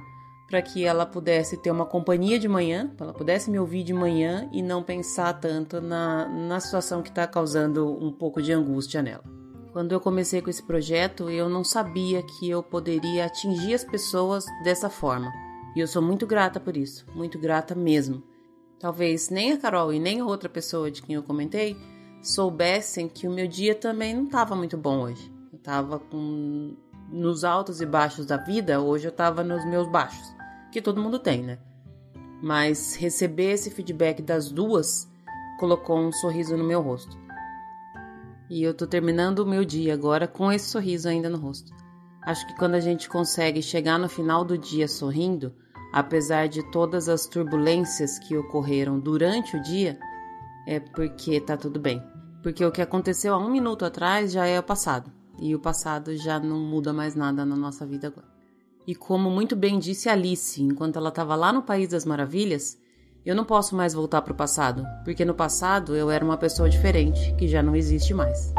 para 0.47 0.61
que 0.61 0.85
ela 0.85 1.05
pudesse 1.05 1.57
ter 1.57 1.69
uma 1.69 1.85
companhia 1.85 2.39
de 2.39 2.47
manhã, 2.47 2.87
para 2.95 3.07
ela 3.07 3.13
pudesse 3.13 3.51
me 3.51 3.59
ouvir 3.59 3.83
de 3.83 3.93
manhã 3.93 4.49
e 4.53 4.63
não 4.63 4.81
pensar 4.81 5.33
tanto 5.33 5.81
na, 5.81 6.29
na 6.29 6.61
situação 6.61 7.03
que 7.03 7.09
está 7.09 7.27
causando 7.27 7.93
um 8.01 8.09
pouco 8.09 8.41
de 8.41 8.53
angústia 8.53 9.03
nela. 9.03 9.38
Quando 9.71 9.91
eu 9.91 9.99
comecei 9.99 10.41
com 10.41 10.49
esse 10.49 10.63
projeto, 10.63 11.29
eu 11.29 11.47
não 11.47 11.63
sabia 11.63 12.23
que 12.23 12.49
eu 12.49 12.63
poderia 12.63 13.25
atingir 13.25 13.73
as 13.73 13.83
pessoas 13.83 14.45
dessa 14.63 14.89
forma. 14.89 15.31
E 15.75 15.79
eu 15.79 15.87
sou 15.87 16.01
muito 16.01 16.25
grata 16.25 16.59
por 16.59 16.75
isso, 16.75 17.05
muito 17.13 17.37
grata 17.37 17.75
mesmo. 17.75 18.23
Talvez 18.79 19.29
nem 19.29 19.51
a 19.51 19.57
Carol 19.57 19.93
e 19.93 19.99
nem 19.99 20.19
a 20.19 20.25
outra 20.25 20.49
pessoa 20.49 20.89
de 20.89 21.01
quem 21.01 21.15
eu 21.15 21.23
comentei 21.23 21.77
soubessem 22.21 23.07
que 23.07 23.27
o 23.27 23.31
meu 23.31 23.47
dia 23.47 23.75
também 23.75 24.15
não 24.15 24.25
estava 24.25 24.55
muito 24.55 24.77
bom 24.77 25.01
hoje. 25.01 25.31
Eu 25.51 25.57
estava 25.57 25.99
com 25.99 26.75
nos 27.11 27.43
altos 27.43 27.81
e 27.81 27.85
baixos 27.85 28.25
da 28.25 28.37
vida, 28.37 28.81
hoje 28.81 29.05
eu 29.05 29.11
estava 29.11 29.43
nos 29.43 29.65
meus 29.65 29.87
baixos 29.87 30.39
que 30.71 30.81
todo 30.81 31.01
mundo 31.01 31.19
tem, 31.19 31.43
né? 31.43 31.59
Mas 32.41 32.95
receber 32.95 33.51
esse 33.51 33.69
feedback 33.69 34.21
das 34.21 34.51
duas 34.51 35.09
colocou 35.59 35.99
um 35.99 36.11
sorriso 36.11 36.55
no 36.55 36.63
meu 36.63 36.81
rosto. 36.81 37.17
E 38.49 38.63
eu 38.63 38.73
tô 38.73 38.87
terminando 38.87 39.39
o 39.39 39.45
meu 39.45 39.63
dia 39.63 39.93
agora 39.93 40.27
com 40.27 40.51
esse 40.51 40.69
sorriso 40.69 41.07
ainda 41.07 41.29
no 41.29 41.37
rosto. 41.37 41.71
Acho 42.23 42.47
que 42.47 42.57
quando 42.57 42.73
a 42.73 42.79
gente 42.79 43.07
consegue 43.07 43.61
chegar 43.61 43.99
no 43.99 44.09
final 44.09 44.43
do 44.43 44.57
dia 44.57 44.87
sorrindo, 44.87 45.53
apesar 45.93 46.47
de 46.47 46.63
todas 46.71 47.07
as 47.07 47.27
turbulências 47.27 48.17
que 48.17 48.35
ocorreram 48.35 48.99
durante 48.99 49.55
o 49.55 49.61
dia, 49.61 49.99
é 50.67 50.79
porque 50.79 51.39
tá 51.39 51.55
tudo 51.55 51.79
bem. 51.79 52.01
Porque 52.41 52.65
o 52.65 52.71
que 52.71 52.81
aconteceu 52.81 53.35
há 53.35 53.37
um 53.37 53.51
minuto 53.51 53.85
atrás 53.85 54.31
já 54.31 54.47
é 54.47 54.59
o 54.59 54.63
passado. 54.63 55.11
E 55.39 55.53
o 55.53 55.59
passado 55.59 56.15
já 56.17 56.39
não 56.39 56.59
muda 56.59 56.91
mais 56.91 57.13
nada 57.13 57.45
na 57.45 57.55
nossa 57.55 57.85
vida 57.85 58.07
agora. 58.07 58.27
E 58.87 58.95
como 58.95 59.29
muito 59.29 59.55
bem 59.55 59.77
disse 59.77 60.09
Alice 60.09 60.61
enquanto 60.61 60.95
ela 60.97 61.09
estava 61.09 61.35
lá 61.35 61.53
no 61.53 61.61
País 61.61 61.89
das 61.89 62.03
Maravilhas, 62.03 62.78
eu 63.25 63.35
não 63.35 63.43
posso 63.43 63.75
mais 63.75 63.93
voltar 63.93 64.21
para 64.21 64.33
o 64.33 64.35
passado, 64.35 64.85
porque 65.03 65.25
no 65.25 65.33
passado 65.33 65.95
eu 65.95 66.09
era 66.09 66.23
uma 66.23 66.37
pessoa 66.37 66.69
diferente 66.69 67.33
que 67.35 67.47
já 67.47 67.61
não 67.61 67.75
existe 67.75 68.13
mais. 68.13 68.53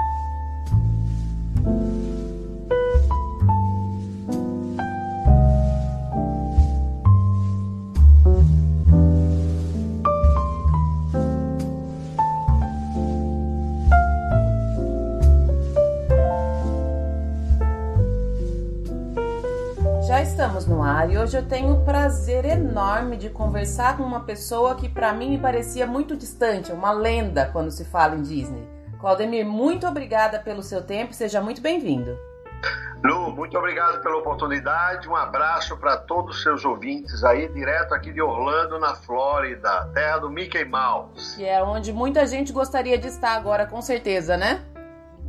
No 20.66 20.82
ar 20.82 21.10
e 21.10 21.18
hoje 21.18 21.36
eu 21.36 21.46
tenho 21.46 21.72
o 21.72 21.84
prazer 21.84 22.44
enorme 22.44 23.16
de 23.16 23.30
conversar 23.30 23.96
com 23.96 24.02
uma 24.02 24.20
pessoa 24.20 24.74
que 24.74 24.88
para 24.88 25.12
mim 25.12 25.30
me 25.30 25.38
parecia 25.38 25.86
muito 25.86 26.16
distante, 26.16 26.72
uma 26.72 26.92
lenda 26.92 27.50
quando 27.52 27.70
se 27.70 27.84
fala 27.84 28.16
em 28.16 28.22
Disney. 28.22 28.68
Claudemir, 28.98 29.46
muito 29.46 29.86
obrigada 29.86 30.38
pelo 30.38 30.62
seu 30.62 30.82
tempo, 30.82 31.14
seja 31.14 31.40
muito 31.40 31.60
bem-vindo. 31.60 32.18
Lu, 33.02 33.30
muito 33.30 33.56
obrigado 33.56 34.02
pela 34.02 34.18
oportunidade. 34.18 35.08
Um 35.08 35.16
abraço 35.16 35.76
para 35.78 35.96
todos 35.96 36.36
os 36.36 36.42
seus 36.42 36.64
ouvintes 36.66 37.24
aí, 37.24 37.48
direto 37.48 37.94
aqui 37.94 38.12
de 38.12 38.20
Orlando, 38.20 38.78
na 38.78 38.94
Flórida, 38.94 39.88
terra 39.94 40.18
do 40.18 40.28
Mickey 40.28 40.66
Mouse. 40.66 41.36
Que 41.36 41.46
é 41.46 41.62
onde 41.62 41.92
muita 41.94 42.26
gente 42.26 42.52
gostaria 42.52 42.98
de 42.98 43.06
estar 43.06 43.34
agora, 43.34 43.64
com 43.64 43.80
certeza, 43.80 44.36
né? 44.36 44.62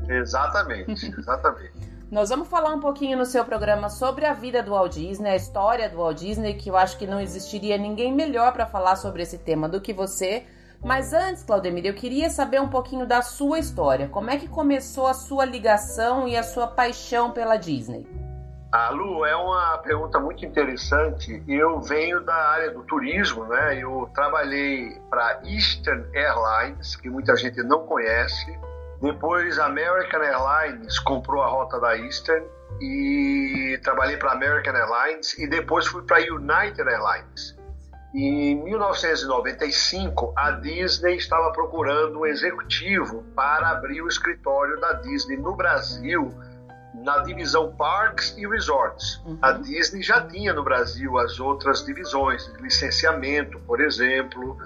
Exatamente, 0.09 1.07
exatamente. 1.17 1.90
Nós 2.11 2.29
vamos 2.29 2.49
falar 2.49 2.73
um 2.73 2.79
pouquinho 2.81 3.17
no 3.17 3.25
seu 3.25 3.45
programa 3.45 3.89
sobre 3.89 4.25
a 4.25 4.33
vida 4.33 4.61
do 4.61 4.71
Walt 4.71 4.95
Disney, 4.95 5.29
a 5.29 5.35
história 5.37 5.89
do 5.89 5.95
Walt 5.95 6.17
Disney, 6.17 6.55
que 6.55 6.69
eu 6.69 6.75
acho 6.75 6.97
que 6.97 7.07
não 7.07 7.21
existiria 7.21 7.77
ninguém 7.77 8.13
melhor 8.13 8.51
para 8.51 8.65
falar 8.65 8.97
sobre 8.97 9.21
esse 9.21 9.37
tema 9.37 9.69
do 9.69 9.79
que 9.79 9.93
você. 9.93 10.43
Mas 10.83 11.13
antes, 11.13 11.41
Claudemir, 11.41 11.85
eu 11.85 11.93
queria 11.93 12.29
saber 12.29 12.59
um 12.59 12.67
pouquinho 12.67 13.07
da 13.07 13.21
sua 13.21 13.59
história. 13.59 14.09
Como 14.09 14.29
é 14.29 14.35
que 14.35 14.49
começou 14.49 15.07
a 15.07 15.13
sua 15.13 15.45
ligação 15.45 16.27
e 16.27 16.35
a 16.35 16.43
sua 16.43 16.67
paixão 16.67 17.31
pela 17.31 17.55
Disney? 17.55 18.05
A 18.73 18.89
Lu, 18.89 19.25
é 19.25 19.35
uma 19.37 19.77
pergunta 19.77 20.19
muito 20.19 20.45
interessante. 20.45 21.41
Eu 21.47 21.79
venho 21.79 22.19
da 22.25 22.35
área 22.35 22.71
do 22.71 22.83
turismo, 22.83 23.45
né? 23.45 23.81
Eu 23.81 24.09
trabalhei 24.13 24.99
para 25.09 25.39
Eastern 25.45 26.05
Airlines, 26.13 26.93
que 26.97 27.09
muita 27.09 27.37
gente 27.37 27.63
não 27.63 27.87
conhece 27.87 28.53
depois, 29.01 29.57
a 29.57 29.65
American 29.65 30.21
Airlines 30.21 30.99
comprou 30.99 31.41
a 31.41 31.47
rota 31.47 31.79
da 31.79 31.97
Eastern 31.97 32.45
e 32.79 33.79
trabalhei 33.83 34.17
para 34.17 34.33
American 34.33 34.75
Airlines 34.75 35.37
e 35.39 35.47
depois 35.47 35.87
fui 35.87 36.03
para 36.03 36.19
United 36.19 36.81
Airlines. 36.81 37.57
E 38.13 38.51
em 38.51 38.63
1995, 38.63 40.33
a 40.35 40.51
Disney 40.51 41.15
estava 41.15 41.51
procurando 41.51 42.19
um 42.19 42.25
executivo 42.25 43.23
para 43.35 43.69
abrir 43.69 44.01
o 44.01 44.07
escritório 44.07 44.79
da 44.79 44.93
Disney 44.93 45.37
no 45.37 45.55
Brasil, 45.55 46.31
na 46.93 47.19
divisão 47.19 47.73
Parks 47.75 48.35
e 48.37 48.45
Resorts. 48.45 49.21
Uhum. 49.25 49.37
A 49.41 49.53
Disney 49.53 50.03
já 50.03 50.21
tinha 50.27 50.53
no 50.53 50.63
Brasil 50.63 51.17
as 51.17 51.39
outras 51.39 51.85
divisões, 51.85 52.45
licenciamento, 52.59 53.57
por 53.61 53.79
exemplo, 53.79 54.57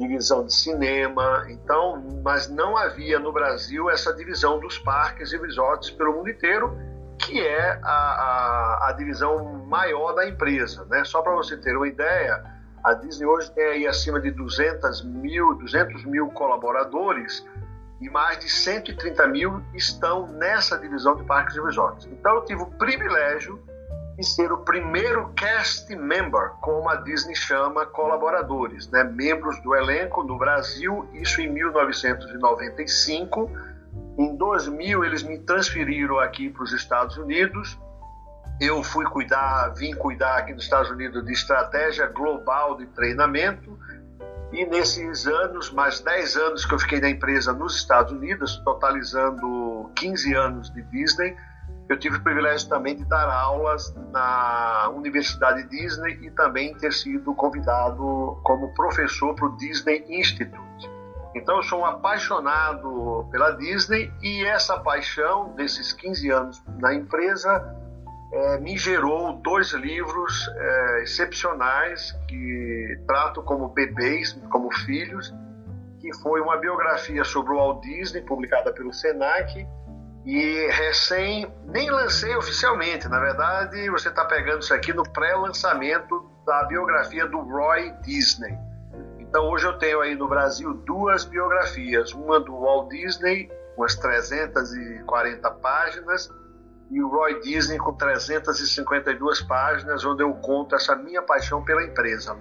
divisão 0.00 0.46
de 0.46 0.54
cinema, 0.54 1.44
então, 1.48 2.02
mas 2.24 2.48
não 2.48 2.76
havia 2.76 3.18
no 3.18 3.32
Brasil 3.32 3.90
essa 3.90 4.14
divisão 4.14 4.58
dos 4.58 4.78
parques 4.78 5.32
e 5.32 5.38
resorts 5.38 5.90
pelo 5.90 6.14
mundo 6.14 6.30
inteiro, 6.30 6.74
que 7.18 7.38
é 7.38 7.78
a, 7.82 7.90
a, 7.92 8.88
a 8.88 8.92
divisão 8.92 9.66
maior 9.66 10.14
da 10.14 10.26
empresa, 10.26 10.86
né? 10.86 11.04
Só 11.04 11.20
para 11.20 11.34
você 11.34 11.56
ter 11.56 11.76
uma 11.76 11.86
ideia, 11.86 12.42
a 12.82 12.94
Disney 12.94 13.26
hoje 13.26 13.50
tem 13.52 13.64
aí 13.64 13.86
acima 13.86 14.18
de 14.18 14.30
200 14.30 15.04
mil, 15.04 15.54
200 15.54 16.04
mil 16.06 16.28
colaboradores 16.30 17.46
e 18.00 18.08
mais 18.08 18.38
de 18.38 18.48
130 18.48 19.26
mil 19.28 19.62
estão 19.74 20.26
nessa 20.26 20.78
divisão 20.78 21.14
de 21.16 21.24
parques 21.24 21.56
e 21.56 21.60
resorts. 21.60 22.06
Então 22.06 22.36
eu 22.36 22.44
tive 22.46 22.62
o 22.62 22.66
privilégio 22.66 23.62
e 24.20 24.24
ser 24.24 24.52
o 24.52 24.58
primeiro 24.58 25.30
cast 25.30 25.96
member, 25.96 26.50
como 26.60 26.90
a 26.90 26.96
Disney 26.96 27.34
chama 27.34 27.86
colaboradores, 27.86 28.86
né? 28.90 29.02
membros 29.02 29.58
do 29.62 29.74
elenco 29.74 30.22
no 30.22 30.36
Brasil, 30.36 31.08
isso 31.14 31.40
em 31.40 31.48
1995. 31.48 33.50
Em 34.18 34.36
2000 34.36 35.06
eles 35.06 35.22
me 35.22 35.38
transferiram 35.38 36.18
aqui 36.18 36.50
para 36.50 36.62
os 36.62 36.74
Estados 36.74 37.16
Unidos. 37.16 37.78
Eu 38.60 38.84
fui 38.84 39.06
cuidar, 39.06 39.70
vim 39.70 39.94
cuidar 39.94 40.36
aqui 40.36 40.52
nos 40.52 40.64
Estados 40.64 40.90
Unidos 40.90 41.24
de 41.24 41.32
estratégia 41.32 42.06
global 42.08 42.76
de 42.76 42.84
treinamento. 42.88 43.78
E 44.52 44.66
nesses 44.66 45.26
anos, 45.26 45.72
mais 45.72 46.00
10 46.00 46.36
anos 46.36 46.66
que 46.66 46.74
eu 46.74 46.78
fiquei 46.78 47.00
na 47.00 47.08
empresa 47.08 47.54
nos 47.54 47.76
Estados 47.76 48.12
Unidos, 48.12 48.60
totalizando 48.66 49.90
15 49.94 50.34
anos 50.34 50.70
de 50.74 50.82
Disney, 50.82 51.34
eu 51.90 51.98
tive 51.98 52.18
o 52.18 52.22
privilégio 52.22 52.68
também 52.68 52.96
de 52.96 53.04
dar 53.04 53.28
aulas 53.28 53.92
na 54.12 54.88
Universidade 54.94 55.68
Disney 55.68 56.20
e 56.22 56.30
também 56.30 56.72
ter 56.76 56.92
sido 56.92 57.34
convidado 57.34 58.38
como 58.44 58.72
professor 58.74 59.34
para 59.34 59.46
o 59.46 59.56
Disney 59.56 60.04
Institute. 60.08 60.88
Então 61.34 61.56
eu 61.56 61.62
sou 61.64 61.80
um 61.80 61.84
apaixonado 61.84 63.26
pela 63.32 63.50
Disney 63.52 64.12
e 64.22 64.44
essa 64.44 64.78
paixão 64.78 65.52
desses 65.56 65.92
15 65.92 66.30
anos 66.30 66.62
na 66.78 66.94
empresa 66.94 67.76
é, 68.32 68.58
me 68.58 68.76
gerou 68.78 69.32
dois 69.42 69.72
livros 69.72 70.48
é, 70.48 71.02
excepcionais 71.02 72.12
que 72.28 73.00
trato 73.04 73.42
como 73.42 73.68
bebês, 73.68 74.32
como 74.48 74.72
filhos, 74.72 75.34
que 76.00 76.14
foi 76.18 76.40
uma 76.40 76.56
biografia 76.56 77.24
sobre 77.24 77.52
o 77.52 77.56
Walt 77.56 77.82
Disney 77.82 78.22
publicada 78.22 78.72
pelo 78.72 78.92
Senac 78.92 79.66
e 80.24 80.68
recém, 80.70 81.50
nem 81.64 81.90
lancei 81.90 82.34
oficialmente, 82.36 83.08
na 83.08 83.18
verdade 83.18 83.88
você 83.90 84.08
está 84.08 84.24
pegando 84.24 84.60
isso 84.60 84.74
aqui 84.74 84.92
no 84.92 85.02
pré-lançamento 85.02 86.30
da 86.44 86.64
biografia 86.64 87.26
do 87.26 87.38
Roy 87.40 87.92
Disney. 88.02 88.56
Então 89.18 89.48
hoje 89.48 89.66
eu 89.66 89.78
tenho 89.78 90.00
aí 90.00 90.14
no 90.14 90.28
Brasil 90.28 90.74
duas 90.74 91.24
biografias, 91.24 92.12
uma 92.12 92.40
do 92.40 92.60
Walt 92.60 92.90
Disney, 92.90 93.50
umas 93.76 93.94
340 93.94 95.50
páginas, 95.52 96.28
e 96.90 97.00
o 97.00 97.08
Roy 97.08 97.40
Disney 97.40 97.78
com 97.78 97.92
352 97.94 99.42
páginas, 99.42 100.04
onde 100.04 100.24
eu 100.24 100.34
conto 100.34 100.74
essa 100.74 100.96
minha 100.96 101.22
paixão 101.22 101.62
pela 101.64 101.84
empresa. 101.84 102.36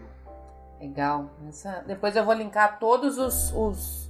Legal. 0.82 1.30
Essa... 1.48 1.84
Depois 1.86 2.16
eu 2.16 2.26
vou 2.26 2.34
linkar 2.34 2.80
todos 2.80 3.18
os, 3.20 3.54
os, 3.54 4.09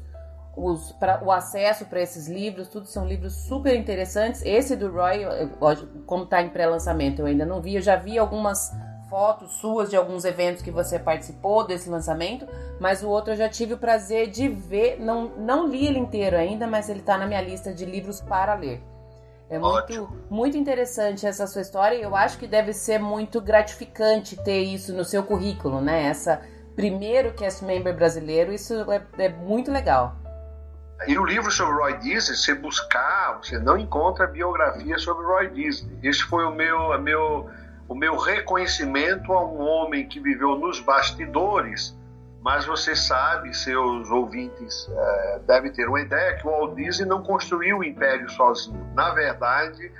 os 0.59 0.91
pra, 0.93 1.21
o 1.23 1.31
acesso 1.31 1.85
para 1.85 2.01
esses 2.01 2.27
livros, 2.27 2.67
tudo 2.67 2.87
são 2.87 3.07
livros 3.07 3.33
super 3.33 3.75
interessantes. 3.75 4.41
Esse 4.43 4.75
do 4.75 4.91
Roy, 4.91 5.19
como 6.05 6.23
está 6.23 6.41
em 6.41 6.49
pré-lançamento, 6.49 7.19
eu 7.19 7.25
ainda 7.25 7.45
não 7.45 7.61
vi. 7.61 7.75
Eu 7.75 7.81
já 7.81 7.95
vi 7.95 8.17
algumas 8.17 8.71
fotos 9.09 9.53
suas 9.53 9.89
de 9.89 9.95
alguns 9.95 10.23
eventos 10.23 10.61
que 10.61 10.69
você 10.69 10.99
participou 10.99 11.65
desse 11.65 11.89
lançamento, 11.89 12.47
mas 12.79 13.01
o 13.01 13.09
outro 13.09 13.33
eu 13.33 13.37
já 13.37 13.49
tive 13.49 13.73
o 13.73 13.77
prazer 13.77 14.29
de 14.29 14.47
ver. 14.47 14.99
Não, 14.99 15.29
não 15.37 15.67
li 15.67 15.87
ele 15.87 15.99
inteiro 15.99 16.37
ainda, 16.37 16.67
mas 16.67 16.89
ele 16.89 16.99
está 16.99 17.17
na 17.17 17.25
minha 17.25 17.41
lista 17.41 17.73
de 17.73 17.85
livros 17.85 18.21
para 18.21 18.53
ler. 18.53 18.81
É 19.49 19.57
muito, 19.57 20.07
muito 20.29 20.57
interessante 20.57 21.25
essa 21.25 21.47
sua 21.47 21.63
história 21.63 21.95
e 21.95 22.03
eu 22.03 22.15
acho 22.15 22.37
que 22.37 22.45
deve 22.45 22.71
ser 22.71 22.99
muito 22.99 23.41
gratificante 23.41 24.35
ter 24.35 24.59
isso 24.59 24.93
no 24.93 25.03
seu 25.03 25.23
currículo, 25.23 25.81
né? 25.81 26.03
Essa 26.03 26.41
primeiro 26.75 27.33
cast 27.33 27.65
member 27.65 27.95
brasileiro, 27.95 28.53
isso 28.53 28.73
é, 28.91 29.01
é 29.17 29.29
muito 29.29 29.71
legal. 29.71 30.15
E 31.07 31.15
no 31.15 31.25
livro 31.25 31.49
sobre 31.49 31.73
Roy 31.75 31.97
Disney, 31.97 32.35
você 32.35 32.53
buscar, 32.53 33.39
você 33.41 33.57
não 33.57 33.77
encontra 33.77 34.27
biografia 34.27 34.97
sobre 34.97 35.25
Roy 35.25 35.49
Disney. 35.49 35.97
Esse 36.03 36.23
foi 36.23 36.43
o 36.43 36.51
meu, 36.51 36.99
meu, 36.99 37.49
o 37.87 37.95
meu 37.95 38.17
reconhecimento 38.17 39.31
a 39.31 39.45
um 39.45 39.61
homem 39.61 40.07
que 40.07 40.19
viveu 40.19 40.57
nos 40.57 40.79
bastidores 40.79 41.97
mas 42.41 42.65
você 42.65 42.95
sabe, 42.95 43.53
seus 43.53 44.09
ouvintes 44.09 44.89
é, 44.89 45.39
devem 45.45 45.71
ter 45.71 45.87
uma 45.87 45.99
ideia, 45.99 46.37
que 46.37 46.47
o 46.47 46.51
Walt 46.51 46.75
Disney 46.75 47.05
não 47.05 47.21
construiu 47.21 47.79
o 47.79 47.83
império 47.83 48.29
sozinho. 48.29 48.79
Na 48.93 49.11
verdade, 49.11 49.91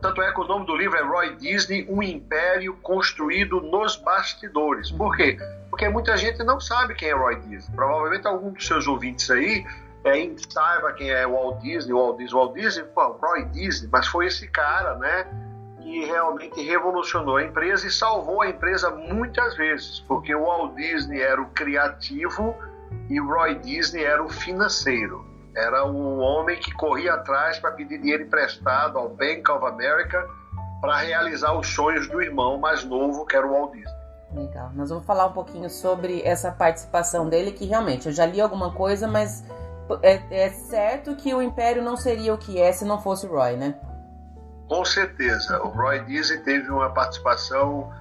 tanto 0.00 0.22
é 0.22 0.32
que 0.32 0.40
o 0.40 0.44
nome 0.44 0.66
do 0.66 0.74
livro 0.74 0.96
é 0.96 1.02
Roy 1.02 1.36
Disney, 1.36 1.86
um 1.88 2.02
império 2.02 2.74
construído 2.78 3.60
nos 3.60 3.96
bastidores. 3.96 4.90
Por 4.90 5.14
quê? 5.14 5.36
Porque 5.68 5.88
muita 5.88 6.16
gente 6.16 6.42
não 6.42 6.58
sabe 6.58 6.94
quem 6.94 7.10
é 7.10 7.14
Roy 7.14 7.36
Disney. 7.40 7.76
Provavelmente 7.76 8.26
algum 8.26 8.52
dos 8.52 8.66
seus 8.66 8.86
ouvintes 8.86 9.30
aí 9.30 9.64
é, 10.04 10.30
saiba 10.50 10.92
quem 10.92 11.10
é 11.10 11.26
o 11.26 11.32
Walt 11.32 11.60
Disney, 11.60 11.92
o 11.92 11.98
Walt 11.98 12.18
Disney, 12.18 12.34
o 12.34 12.44
Walt 12.44 12.54
Disney, 12.54 12.84
pô, 12.84 13.12
Roy 13.20 13.44
Disney, 13.46 13.88
mas 13.90 14.06
foi 14.06 14.26
esse 14.26 14.46
cara, 14.48 14.96
né? 14.96 15.26
que 15.84 16.04
realmente 16.06 16.62
revolucionou 16.62 17.36
a 17.36 17.44
empresa 17.44 17.86
e 17.86 17.90
salvou 17.90 18.40
a 18.40 18.48
empresa 18.48 18.90
muitas 18.90 19.54
vezes, 19.54 20.00
porque 20.00 20.34
o 20.34 20.42
Walt 20.42 20.74
Disney 20.74 21.20
era 21.20 21.40
o 21.40 21.46
criativo 21.50 22.54
e 23.10 23.20
o 23.20 23.28
Roy 23.28 23.56
Disney 23.56 24.02
era 24.02 24.24
o 24.24 24.28
financeiro. 24.28 25.24
Era 25.54 25.84
um 25.84 26.18
homem 26.18 26.58
que 26.58 26.72
corria 26.72 27.14
atrás 27.14 27.58
para 27.58 27.70
pedir 27.72 27.98
dinheiro 28.00 28.24
emprestado 28.24 28.98
ao 28.98 29.10
Bank 29.10 29.48
of 29.50 29.64
America 29.66 30.26
para 30.80 30.96
realizar 30.96 31.56
os 31.56 31.68
sonhos 31.68 32.08
do 32.08 32.20
irmão 32.20 32.58
mais 32.58 32.82
novo, 32.82 33.26
que 33.26 33.36
era 33.36 33.46
o 33.46 33.52
Walt 33.52 33.72
Disney. 33.72 33.94
Legal. 34.32 34.70
Nós 34.74 34.88
vamos 34.88 35.04
falar 35.04 35.26
um 35.26 35.32
pouquinho 35.32 35.70
sobre 35.70 36.22
essa 36.22 36.50
participação 36.50 37.28
dele, 37.28 37.52
que 37.52 37.66
realmente 37.66 38.06
eu 38.06 38.12
já 38.12 38.26
li 38.26 38.40
alguma 38.40 38.72
coisa, 38.72 39.06
mas 39.06 39.44
é, 40.02 40.22
é 40.30 40.48
certo 40.50 41.14
que 41.16 41.34
o 41.34 41.42
Império 41.42 41.82
não 41.82 41.96
seria 41.96 42.34
o 42.34 42.38
que 42.38 42.60
é 42.60 42.72
se 42.72 42.84
não 42.84 43.00
fosse 43.00 43.26
o 43.26 43.30
Roy, 43.30 43.56
né? 43.56 43.74
Com 44.68 44.84
certeza, 44.84 45.62
o 45.62 45.68
Roy 45.68 46.00
Disney 46.04 46.38
teve 46.38 46.70
uma 46.70 46.90
participação 46.90 47.92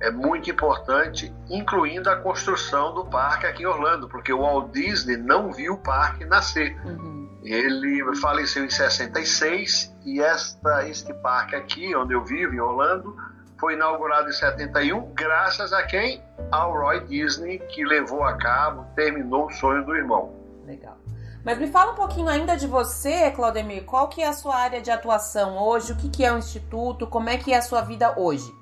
é 0.00 0.10
muito 0.10 0.50
importante, 0.50 1.34
incluindo 1.48 2.10
a 2.10 2.16
construção 2.16 2.94
do 2.94 3.06
parque 3.06 3.46
aqui 3.46 3.62
em 3.62 3.66
Orlando, 3.66 4.08
porque 4.08 4.32
o 4.32 4.40
Walt 4.40 4.70
Disney 4.70 5.16
não 5.16 5.52
viu 5.52 5.74
o 5.74 5.78
parque 5.78 6.24
nascer. 6.24 6.76
Uhum. 6.84 7.40
Ele 7.42 8.02
faleceu 8.16 8.64
em 8.64 8.70
66 8.70 9.94
e 10.04 10.20
esta, 10.20 10.86
este 10.88 11.14
parque 11.14 11.56
aqui, 11.56 11.94
onde 11.94 12.12
eu 12.12 12.24
vivo, 12.24 12.54
em 12.54 12.60
Orlando, 12.60 13.16
foi 13.58 13.74
inaugurado 13.74 14.28
em 14.28 14.32
71, 14.32 15.14
graças 15.14 15.72
a 15.72 15.82
quem? 15.84 16.22
Ao 16.50 16.72
Roy 16.72 17.00
Disney, 17.06 17.58
que 17.58 17.84
levou 17.84 18.22
a 18.22 18.36
cabo, 18.36 18.84
terminou 18.94 19.46
o 19.46 19.50
sonho 19.50 19.84
do 19.84 19.94
irmão. 19.94 20.34
Legal. 20.66 20.98
Mas 21.46 21.58
me 21.58 21.68
fala 21.68 21.92
um 21.92 21.94
pouquinho 21.94 22.28
ainda 22.28 22.56
de 22.56 22.66
você, 22.66 23.30
Claudemir. 23.30 23.84
Qual 23.84 24.08
que 24.08 24.20
é 24.20 24.26
a 24.26 24.32
sua 24.32 24.56
área 24.56 24.82
de 24.82 24.90
atuação 24.90 25.56
hoje? 25.56 25.92
O 25.92 25.96
que, 25.96 26.08
que 26.08 26.24
é 26.24 26.32
o 26.32 26.38
Instituto? 26.38 27.06
Como 27.06 27.28
é 27.28 27.38
que 27.38 27.52
é 27.52 27.58
a 27.58 27.62
sua 27.62 27.82
vida 27.82 28.18
hoje? 28.18 28.52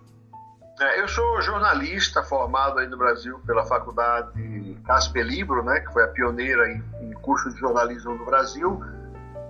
É, 0.79 1.01
eu 1.01 1.09
sou 1.09 1.41
jornalista 1.41 2.23
formado 2.23 2.79
aí 2.79 2.87
no 2.87 2.99
Brasil 2.99 3.41
pela 3.47 3.65
Faculdade 3.65 4.77
Casper 4.85 5.25
Libro, 5.25 5.63
né, 5.63 5.81
que 5.81 5.95
foi 5.95 6.05
a 6.05 6.09
pioneira 6.09 6.69
em, 6.69 6.85
em 7.01 7.13
curso 7.23 7.49
de 7.55 7.59
jornalismo 7.59 8.17
no 8.17 8.27
Brasil. 8.27 8.79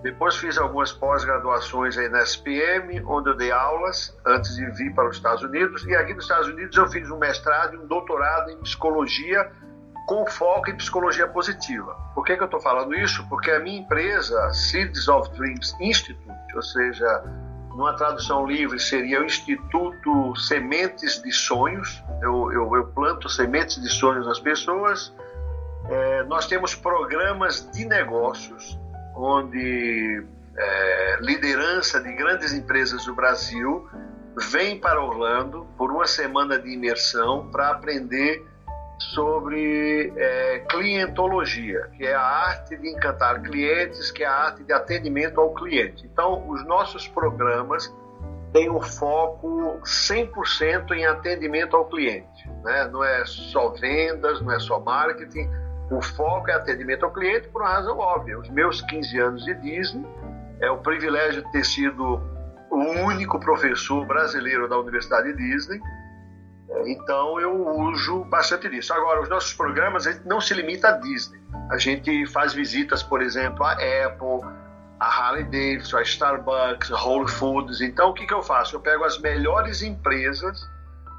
Depois 0.05 0.37
fiz 0.37 0.57
algumas 0.57 0.93
pós-graduações 0.93 1.99
aí 1.99 2.09
na 2.09 2.23
SPM, 2.23 3.03
onde 3.05 3.31
eu 3.31 3.37
dei 3.37 3.51
aulas 3.51 4.17
antes 4.25 4.55
de 4.55 4.65
vir 4.73 4.95
para 4.95 5.09
os 5.09 5.17
Estados 5.17 5.43
Unidos. 5.43 5.85
E 5.87 5.97
aqui 5.97 6.15
nos 6.15 6.23
Estados 6.23 6.47
Unidos 6.47 6.77
eu 6.77 6.87
fiz 6.87 7.11
um 7.11 7.19
mestrado 7.19 7.75
e 7.75 7.79
um 7.79 7.87
doutorado 7.89 8.53
em 8.53 8.59
psicologia 8.59 9.51
com 10.07 10.27
foco 10.27 10.71
em 10.71 10.77
psicologia 10.77 11.27
positiva. 11.27 11.97
Por 12.15 12.25
que, 12.25 12.37
que 12.37 12.43
eu 12.43 12.47
estou 12.47 12.61
falando 12.61 12.95
isso? 12.95 13.27
Porque 13.29 13.51
a 13.51 13.61
minha 13.61 13.79
empresa, 13.79 14.53
Seeds 14.53 15.09
of 15.09 15.31
Dreams 15.31 15.75
Institute, 15.81 16.55
ou 16.55 16.63
seja, 16.63 17.25
numa 17.71 17.95
tradução 17.95 18.47
livre 18.47 18.79
seria 18.79 19.21
o 19.21 19.25
Instituto 19.25 20.37
Sementes 20.37 21.21
de 21.23 21.33
Sonhos, 21.33 22.03
eu, 22.23 22.53
eu, 22.53 22.77
eu 22.77 22.87
planto 22.89 23.29
sementes 23.29 23.81
de 23.83 23.89
sonhos 23.89 24.27
nas 24.27 24.39
pessoas. 24.39 25.13
É, 25.89 26.23
nós 26.25 26.47
temos 26.47 26.75
programas 26.75 27.69
de 27.73 27.85
negócios, 27.85 28.79
onde 29.15 30.25
é, 30.57 31.17
liderança 31.21 32.01
de 32.01 32.13
grandes 32.13 32.53
empresas 32.53 33.05
do 33.05 33.15
Brasil 33.15 33.89
vem 34.51 34.79
para 34.79 35.03
Orlando 35.03 35.67
por 35.77 35.91
uma 35.91 36.07
semana 36.07 36.59
de 36.59 36.71
imersão 36.71 37.49
para 37.51 37.71
aprender 37.71 38.45
sobre 39.13 40.13
é, 40.17 40.59
clientologia, 40.71 41.89
que 41.97 42.05
é 42.05 42.15
a 42.15 42.23
arte 42.23 42.77
de 42.77 42.89
encantar 42.89 43.43
clientes, 43.43 44.11
que 44.11 44.23
é 44.23 44.27
a 44.27 44.33
arte 44.33 44.63
de 44.65 44.73
atendimento 44.73 45.41
ao 45.41 45.53
cliente. 45.55 46.07
Então, 46.07 46.49
os 46.49 46.65
nossos 46.67 47.07
programas 47.09 47.93
têm 48.53 48.71
um 48.71 48.81
foco 48.81 49.81
100% 49.83 50.93
em 50.93 51.05
atendimento 51.05 51.77
ao 51.77 51.85
cliente. 51.87 52.49
Né? 52.63 52.89
Não 52.93 53.03
é 53.03 53.25
só 53.27 53.71
vendas, 53.71 54.41
não 54.41 54.53
é 54.53 54.59
só 54.59 54.81
marketing. 54.81 55.51
O 55.91 56.01
foco 56.01 56.51
é 56.51 56.55
atendimento 56.55 57.05
ao 57.05 57.13
cliente 57.13 57.49
por 57.49 57.63
uma 57.63 57.71
razão 57.71 57.99
óbvia. 57.99 58.39
Os 58.39 58.49
meus 58.51 58.81
15 58.83 59.19
anos 59.19 59.45
de 59.45 59.55
Disney 59.55 60.07
é 60.61 60.71
o 60.71 60.79
privilégio 60.79 61.43
de 61.43 61.53
ter 61.53 61.65
sido 61.65 62.23
o 62.71 62.77
único 63.07 63.39
professor 63.39 64.07
brasileiro 64.07 64.69
da 64.69 64.79
Universidade 64.79 65.33
Disney 65.35 65.81
então 66.87 67.41
eu 67.41 67.67
uso 67.79 68.25
bastante 68.25 68.69
disso. 68.69 68.93
Agora, 68.93 69.23
os 69.23 69.29
nossos 69.29 69.53
programas 69.53 70.07
a 70.07 70.13
gente 70.13 70.27
não 70.27 70.41
se 70.41 70.55
limita 70.55 70.89
a 70.89 70.93
Disney. 70.93 71.41
A 71.71 71.79
gente 71.79 72.27
faz 72.27 72.53
visitas, 72.53 73.03
por 73.03 73.23
exemplo, 73.23 73.65
a 73.65 73.73
Apple, 73.73 74.41
a 75.01 75.07
Harley 75.07 75.45
Davidson, 75.45 75.99
a 75.99 76.03
Starbucks, 76.03 76.91
a 76.91 77.03
Whole 77.03 77.31
Foods. 77.31 77.81
Então 77.81 78.11
o 78.11 78.15
que, 78.15 78.27
que 78.27 78.35
eu 78.35 78.43
faço? 78.43 78.77
Eu 78.77 78.81
pego 78.81 79.05
as 79.05 79.19
melhores 79.19 79.83
empresas 79.83 80.69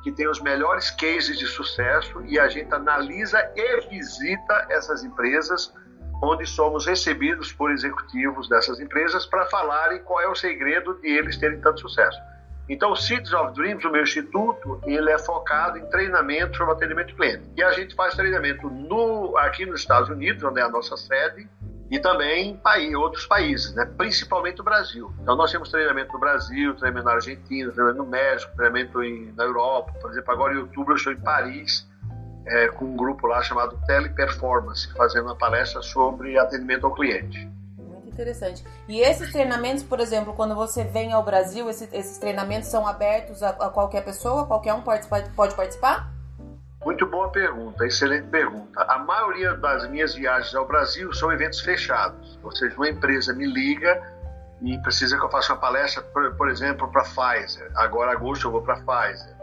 que 0.03 0.11
têm 0.11 0.27
os 0.27 0.39
melhores 0.39 0.91
cases 0.91 1.37
de 1.39 1.47
sucesso 1.47 2.21
e 2.25 2.39
a 2.39 2.47
gente 2.47 2.73
analisa 2.73 3.39
e 3.55 3.81
visita 3.89 4.67
essas 4.69 5.03
empresas 5.03 5.73
onde 6.21 6.45
somos 6.45 6.85
recebidos 6.85 7.51
por 7.51 7.71
executivos 7.71 8.47
dessas 8.47 8.79
empresas 8.79 9.25
para 9.25 9.45
falarem 9.47 9.99
qual 10.03 10.21
é 10.21 10.27
o 10.27 10.35
segredo 10.35 10.93
de 11.01 11.07
eles 11.07 11.37
terem 11.37 11.59
tanto 11.59 11.81
sucesso. 11.81 12.17
Então, 12.67 12.91
o 12.91 12.95
Seeds 12.95 13.31
of 13.33 13.53
Dreams, 13.53 13.85
o 13.85 13.91
meu 13.91 14.01
instituto, 14.01 14.81
ele 14.85 15.11
é 15.11 15.19
focado 15.19 15.77
em 15.77 15.85
treinamento 15.87 16.57
sobre 16.57 16.73
atendimento 16.73 17.15
cliente. 17.15 17.43
E 17.55 17.63
a 17.63 17.71
gente 17.71 17.93
faz 17.93 18.15
treinamento 18.15 18.69
no, 18.69 19.37
aqui 19.37 19.65
nos 19.65 19.81
Estados 19.81 20.09
Unidos, 20.09 20.43
onde 20.43 20.59
é 20.59 20.63
a 20.63 20.69
nossa 20.69 20.97
sede, 20.97 21.47
e 21.89 21.99
também 21.99 22.59
em 22.79 22.95
outros 22.95 23.27
países, 23.27 23.73
né? 23.75 23.85
principalmente 23.97 24.59
o 24.61 24.63
Brasil. 24.63 25.13
Então 25.21 25.35
nós 25.35 25.51
temos 25.51 25.69
treinamento 25.69 26.11
no 26.13 26.19
Brasil, 26.19 26.73
treinamento 26.73 27.05
na 27.05 27.13
Argentina, 27.13 27.71
treinamento 27.71 28.03
no 28.03 28.09
México, 28.09 28.55
treinamento 28.55 29.03
em, 29.03 29.31
na 29.33 29.43
Europa. 29.43 29.93
Por 30.01 30.09
exemplo, 30.11 30.33
agora 30.33 30.53
em 30.55 30.57
outubro 30.57 30.93
eu 30.93 30.97
estou 30.97 31.13
em 31.13 31.19
Paris 31.19 31.87
é, 32.47 32.67
com 32.69 32.85
um 32.85 32.95
grupo 32.95 33.27
lá 33.27 33.41
chamado 33.41 33.79
Teleperformance, 33.85 34.91
fazendo 34.93 35.25
uma 35.25 35.35
palestra 35.35 35.81
sobre 35.81 36.37
atendimento 36.37 36.85
ao 36.85 36.93
cliente. 36.93 37.47
Interessante. 38.15 38.63
E 38.87 39.01
esses 39.01 39.29
treinamentos, 39.29 39.83
por 39.83 39.99
exemplo, 39.99 40.33
quando 40.33 40.55
você 40.55 40.85
vem 40.85 41.11
ao 41.11 41.21
Brasil, 41.21 41.69
esses, 41.69 41.91
esses 41.91 42.17
treinamentos 42.17 42.69
são 42.69 42.87
abertos 42.87 43.43
a, 43.43 43.49
a, 43.49 43.69
qualquer 43.69 44.05
pessoa? 44.05 44.45
Qualquer 44.45 44.73
um 44.73 44.81
pode, 44.81 45.05
pode 45.35 45.53
participar? 45.53 46.09
Muito 46.85 47.05
boa 47.07 47.29
pergunta, 47.29 47.85
excelente 47.85 48.27
pergunta. 48.27 48.81
A 48.83 48.99
maioria 48.99 49.53
das 49.55 49.89
minhas 49.89 50.15
viagens 50.15 50.55
ao 50.55 50.65
Brasil 50.65 51.11
são 51.13 51.29
eventos 51.29 51.59
fechados, 51.59 52.39
ou 52.41 52.55
seja, 52.55 52.73
uma 52.77 52.87
empresa 52.87 53.33
me 53.33 53.45
liga 53.45 54.01
e 54.61 54.77
precisa 54.77 55.17
que 55.17 55.25
eu 55.25 55.29
faça 55.29 55.51
uma 55.51 55.59
palestra, 55.59 56.01
por, 56.01 56.35
por 56.37 56.49
exemplo, 56.49 56.89
para 56.89 57.03
Pfizer. 57.03 57.69
Agora, 57.75 58.13
agosto, 58.13 58.47
eu 58.47 58.51
vou 58.51 58.61
para 58.61 58.75
Pfizer. 58.75 59.35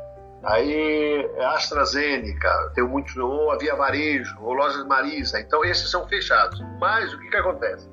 Aí, 0.44 1.30
AstraZeneca, 1.40 2.72
tem 2.74 2.84
muito, 2.84 3.20
ou 3.20 3.52
a 3.52 3.58
Via 3.58 3.76
Varejo, 3.76 4.34
ou 4.40 4.54
Lojas 4.54 4.84
Marisa. 4.86 5.38
Então, 5.40 5.62
esses 5.62 5.90
são 5.90 6.08
fechados. 6.08 6.58
Mas 6.80 7.12
o 7.12 7.18
que, 7.18 7.28
que 7.28 7.36
acontece? 7.36 7.88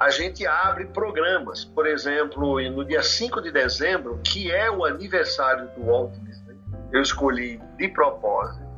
A 0.00 0.08
gente 0.08 0.46
abre 0.46 0.86
programas, 0.86 1.64
por 1.64 1.86
exemplo, 1.86 2.58
no 2.70 2.84
dia 2.84 3.02
5 3.02 3.42
de 3.42 3.52
dezembro, 3.52 4.18
que 4.24 4.50
é 4.50 4.70
o 4.70 4.84
aniversário 4.84 5.68
do 5.76 5.84
Walt 5.84 6.12
Disney, 6.12 6.56
eu 6.90 7.02
escolhi 7.02 7.60
de 7.76 7.86
propósito 7.88 8.70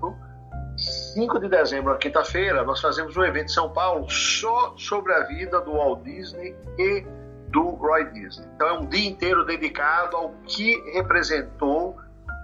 5 1.14 1.38
de 1.38 1.48
dezembro, 1.48 1.96
quinta-feira, 1.98 2.64
nós 2.64 2.80
fazemos 2.80 3.16
um 3.16 3.22
evento 3.22 3.46
em 3.46 3.54
São 3.54 3.70
Paulo 3.70 4.08
só 4.10 4.74
sobre 4.76 5.12
a 5.12 5.20
vida 5.24 5.60
do 5.60 5.72
Walt 5.72 6.02
Disney 6.02 6.56
e 6.78 7.06
do 7.48 7.62
Roy 7.62 8.04
Disney. 8.10 8.46
Então 8.56 8.66
é 8.66 8.72
um 8.72 8.86
dia 8.86 9.08
inteiro 9.08 9.44
dedicado 9.44 10.16
ao 10.16 10.30
que 10.46 10.74
representou 10.92 11.96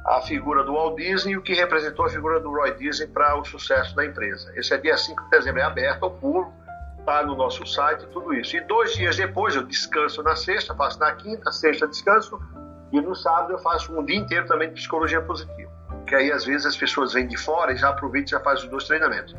a 0.07 0.21
figura 0.21 0.63
do 0.63 0.75
Walt 0.75 0.97
Disney 0.97 1.33
e 1.33 1.37
o 1.37 1.43
que 1.43 1.55
representou 1.55 2.05
a 2.05 2.09
figura 2.09 2.39
do 2.39 2.51
Roy 2.51 2.75
Disney 2.77 3.09
para 3.09 3.37
o 3.39 3.45
sucesso 3.45 3.97
da 3.97 4.05
empresa. 4.05 4.53
Esse 4.55 4.75
é 4.75 4.79
dia 4.79 4.97
5 4.97 5.25
de 5.25 5.31
dezembro, 5.31 5.61
é 5.61 5.65
aberto 5.65 6.05
ao 6.05 6.11
público, 6.11 6.53
está 7.09 7.23
no 7.25 7.35
nosso 7.35 7.67
site 7.67 8.07
tudo 8.09 8.35
isso. 8.35 8.57
E 8.57 8.61
dois 8.61 8.95
dias 8.95 9.17
depois 9.17 9.57
eu 9.57 9.63
descanso 9.63 10.23
na 10.23 10.37
sexta, 10.37 10.75
faço 10.75 10.99
na 10.99 11.13
quinta, 11.13 11.51
sexta 11.51 11.87
descanso, 11.87 12.39
e 12.93 13.01
no 13.01 13.15
sábado 13.15 13.53
eu 13.53 13.59
faço 13.59 13.99
um 13.99 14.05
dia 14.05 14.17
inteiro 14.17 14.47
também 14.47 14.69
de 14.69 14.75
psicologia 14.75 15.21
positiva 15.23 15.79
que 16.09 16.15
aí 16.15 16.33
às 16.33 16.45
vezes 16.45 16.67
as 16.67 16.77
pessoas 16.77 17.13
vêm 17.13 17.29
de 17.29 17.37
fora 17.37 17.73
e 17.73 17.77
já 17.77 17.91
aproveitam 17.91 18.29
e 18.29 18.31
já 18.31 18.41
fazem 18.41 18.65
os 18.65 18.71
dois 18.71 18.85
treinamentos. 18.85 19.37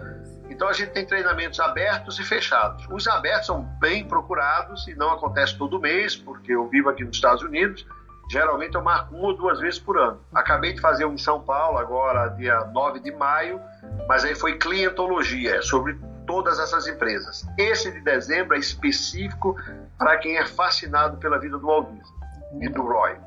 Então 0.50 0.68
a 0.68 0.74
gente 0.74 0.92
tem 0.92 1.06
treinamentos 1.06 1.60
abertos 1.60 2.20
e 2.20 2.24
fechados. 2.24 2.86
Os 2.92 3.08
abertos 3.08 3.48
são 3.48 3.64
bem 3.80 4.06
procurados 4.06 4.88
e 4.88 4.96
não 4.96 5.12
acontece 5.12 5.58
todo 5.58 5.80
mês, 5.80 6.16
porque 6.16 6.54
eu 6.54 6.68
vivo 6.70 6.90
aqui 6.90 7.04
nos 7.04 7.16
Estados 7.16 7.44
Unidos. 7.44 7.86
Geralmente 8.32 8.76
eu 8.76 8.84
marco 8.84 9.16
uma 9.16 9.28
ou 9.28 9.36
duas 9.36 9.60
vezes 9.60 9.80
por 9.80 9.98
ano. 9.98 10.20
Acabei 10.34 10.74
de 10.74 10.82
fazer 10.82 11.06
um 11.06 11.14
em 11.14 11.18
São 11.18 11.42
Paulo, 11.42 11.78
agora 11.78 12.28
dia 12.30 12.60
9 12.66 13.00
de 13.00 13.12
maio, 13.12 13.60
mas 14.08 14.24
aí 14.24 14.36
foi 14.36 14.58
clientologia, 14.58 15.56
é 15.56 15.62
sobre 15.62 16.00
todas 16.30 16.60
essas 16.60 16.86
empresas. 16.86 17.44
Esse 17.58 17.92
de 17.92 18.02
dezembro 18.02 18.56
é 18.56 18.60
específico 18.60 19.56
para 19.98 20.16
quem 20.20 20.38
é 20.38 20.46
fascinado 20.46 21.18
pela 21.18 21.40
vida 21.40 21.58
do 21.58 21.66
Walt 21.66 21.88
Disney 21.90 22.68
e 22.68 22.70
do 22.70 22.84
Roy. 22.84 23.18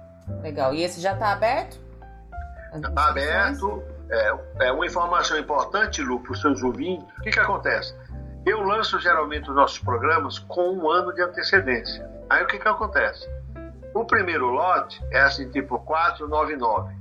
Legal. 0.41 0.73
E 0.73 0.85
esse 0.85 1.01
já 1.01 1.15
está 1.15 1.33
aberto? 1.33 1.81
Está 2.73 3.09
aberto. 3.09 3.83
É, 4.09 4.35
é, 4.61 4.73
uma 4.73 4.87
informação 4.87 5.37
importante, 5.37 6.01
Lu, 6.01 6.21
para 6.21 6.31
os 6.31 6.41
seus 6.41 6.63
ouvintes. 6.63 7.05
O 7.19 7.23
que, 7.23 7.33
que 7.33 7.41
acontece? 7.41 7.93
Eu 8.47 8.63
lanço 8.63 9.01
geralmente 9.01 9.51
os 9.51 9.57
nossos 9.57 9.81
programas 9.81 10.39
com 10.39 10.71
um 10.71 10.89
ano 10.89 11.13
de 11.13 11.23
antecedência. 11.23 12.09
Aí 12.31 12.45
o 12.45 12.47
que, 12.47 12.57
que 12.57 12.69
acontece? 12.69 13.29
O 13.93 14.05
primeiro 14.05 14.47
lote 14.47 15.05
é 15.11 15.23
assim, 15.23 15.51
tipo 15.51 15.77
499. 15.81 16.95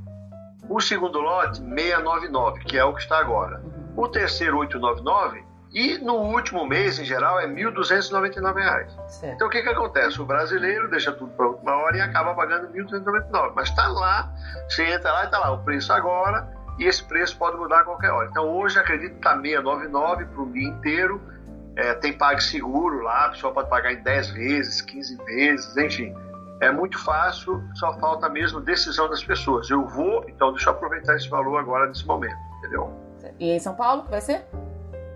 O 0.68 0.82
segundo 0.82 1.20
lote, 1.20 1.60
699, 1.60 2.60
que 2.62 2.76
é 2.76 2.84
o 2.84 2.96
que 2.96 3.02
está 3.02 3.20
agora. 3.20 3.62
O 3.96 4.08
terceiro, 4.08 4.58
899, 4.58 5.51
e 5.74 5.98
no 6.00 6.16
último 6.16 6.66
mês, 6.68 7.00
em 7.00 7.06
geral, 7.06 7.40
é 7.40 7.46
R$ 7.46 7.54
1.299. 7.54 8.88
Então 9.24 9.48
o 9.48 9.50
que, 9.50 9.62
que 9.62 9.70
acontece? 9.70 10.22
O 10.22 10.26
brasileiro 10.26 10.90
deixa 10.90 11.14
tudo 11.14 11.32
para 11.32 11.48
última 11.48 11.74
hora 11.76 11.98
e 11.98 12.02
acaba 12.02 12.34
pagando 12.34 12.68
R$ 12.74 12.84
1.299. 12.84 13.54
Mas 13.56 13.70
está 13.70 13.88
lá, 13.88 14.30
você 14.68 14.86
entra 14.86 15.12
lá 15.14 15.22
e 15.24 15.26
está 15.26 15.40
lá 15.40 15.52
o 15.52 15.64
preço 15.64 15.94
agora, 15.94 16.50
e 16.78 16.86
esse 16.86 17.02
preço 17.04 17.38
pode 17.38 17.56
mudar 17.56 17.82
a 17.82 17.84
qualquer 17.86 18.12
hora. 18.12 18.28
Então 18.30 18.50
hoje 18.50 18.78
acredito 18.78 19.12
que 19.12 19.18
está 19.18 19.40
699 19.40 20.26
para 20.26 20.42
o 20.42 20.52
dia 20.52 20.68
inteiro. 20.68 21.22
É, 21.78 21.94
tem 21.94 22.12
PagSeguro 22.12 23.00
lá, 23.02 23.28
a 23.28 23.30
pessoa 23.30 23.54
pode 23.54 23.70
pagar 23.70 23.94
em 23.94 24.04
10 24.04 24.32
vezes, 24.32 24.82
15 24.82 25.16
vezes, 25.24 25.78
enfim. 25.78 26.14
É 26.60 26.70
muito 26.70 27.02
fácil, 27.02 27.64
só 27.76 27.98
falta 27.98 28.28
mesmo 28.28 28.60
decisão 28.60 29.10
das 29.10 29.24
pessoas. 29.24 29.70
Eu 29.70 29.88
vou, 29.88 30.26
então 30.28 30.52
deixa 30.52 30.70
eu 30.70 30.74
aproveitar 30.74 31.16
esse 31.16 31.30
valor 31.30 31.58
agora 31.58 31.88
nesse 31.88 32.06
momento, 32.06 32.36
entendeu? 32.58 32.94
E 33.40 33.52
em 33.52 33.60
São 33.60 33.74
Paulo, 33.74 34.04
vai 34.10 34.20
ser? 34.20 34.46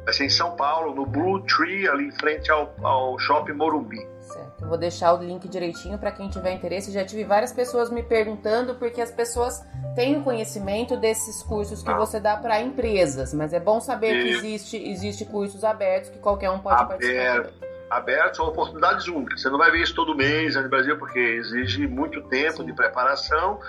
Vai 0.05 0.13
ser 0.13 0.25
em 0.25 0.29
São 0.29 0.55
Paulo, 0.55 0.93
no 0.93 1.03
Blue 1.03 1.41
Tree, 1.41 1.87
ali 1.89 2.07
em 2.07 2.11
frente 2.11 2.51
ao, 2.51 2.73
ao 2.83 3.17
Shopping 3.17 3.53
Morumbi. 3.53 4.07
Certo. 4.21 4.61
Eu 4.61 4.67
vou 4.67 4.77
deixar 4.77 5.13
o 5.13 5.23
link 5.23 5.47
direitinho 5.47 5.97
para 5.97 6.11
quem 6.11 6.29
tiver 6.29 6.53
interesse. 6.53 6.91
Já 6.91 7.03
tive 7.03 7.23
várias 7.23 7.51
pessoas 7.51 7.89
me 7.89 8.03
perguntando, 8.03 8.75
porque 8.75 9.01
as 9.01 9.11
pessoas 9.11 9.63
têm 9.95 10.21
conhecimento 10.21 10.95
desses 10.95 11.41
cursos 11.41 11.81
que 11.81 11.89
ah. 11.89 11.97
você 11.97 12.19
dá 12.19 12.37
para 12.37 12.61
empresas, 12.61 13.33
mas 13.33 13.51
é 13.51 13.59
bom 13.59 13.81
saber 13.81 14.15
e... 14.15 14.23
que 14.23 14.29
existe, 14.29 14.77
existe 14.77 15.25
cursos 15.25 15.63
abertos 15.63 16.11
que 16.11 16.19
qualquer 16.19 16.51
um 16.51 16.59
pode 16.59 16.81
Aberto. 16.81 16.99
participar. 16.99 17.65
Abertos 17.89 18.37
são 18.37 18.47
oportunidades 18.47 19.07
únicas. 19.07 19.41
Você 19.41 19.49
não 19.49 19.57
vai 19.57 19.71
ver 19.71 19.81
isso 19.81 19.95
todo 19.95 20.15
mês 20.15 20.55
no 20.55 20.69
Brasil, 20.69 20.97
porque 20.97 21.19
exige 21.19 21.87
muito 21.87 22.21
tempo 22.23 22.57
Sim. 22.57 22.65
de 22.65 22.73
preparação 22.73 23.59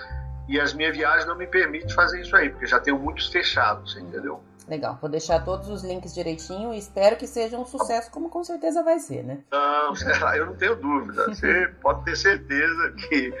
e 0.47 0.59
as 0.59 0.73
minhas 0.73 0.95
viagens 0.95 1.25
não 1.25 1.35
me 1.35 1.47
permitem 1.47 1.89
fazer 1.89 2.21
isso 2.21 2.35
aí, 2.35 2.49
porque 2.49 2.65
já 2.65 2.79
tenho 2.79 2.97
muitos 2.97 3.27
fechados, 3.27 3.97
entendeu? 3.97 4.41
Legal, 4.67 4.97
vou 4.99 5.09
deixar 5.09 5.43
todos 5.45 5.69
os 5.69 5.83
links 5.83 6.13
direitinho 6.13 6.73
e 6.73 6.77
espero 6.77 7.15
que 7.15 7.25
seja 7.25 7.57
um 7.57 7.65
sucesso, 7.65 8.11
como 8.11 8.29
com 8.29 8.43
certeza 8.43 8.83
vai 8.83 8.99
ser, 8.99 9.23
né? 9.23 9.39
Não, 9.49 9.93
eu 10.35 10.45
não 10.47 10.55
tenho 10.55 10.75
dúvida. 10.75 11.25
Você 11.27 11.73
pode 11.81 12.03
ter 12.03 12.17
certeza 12.17 12.91
que, 12.91 13.33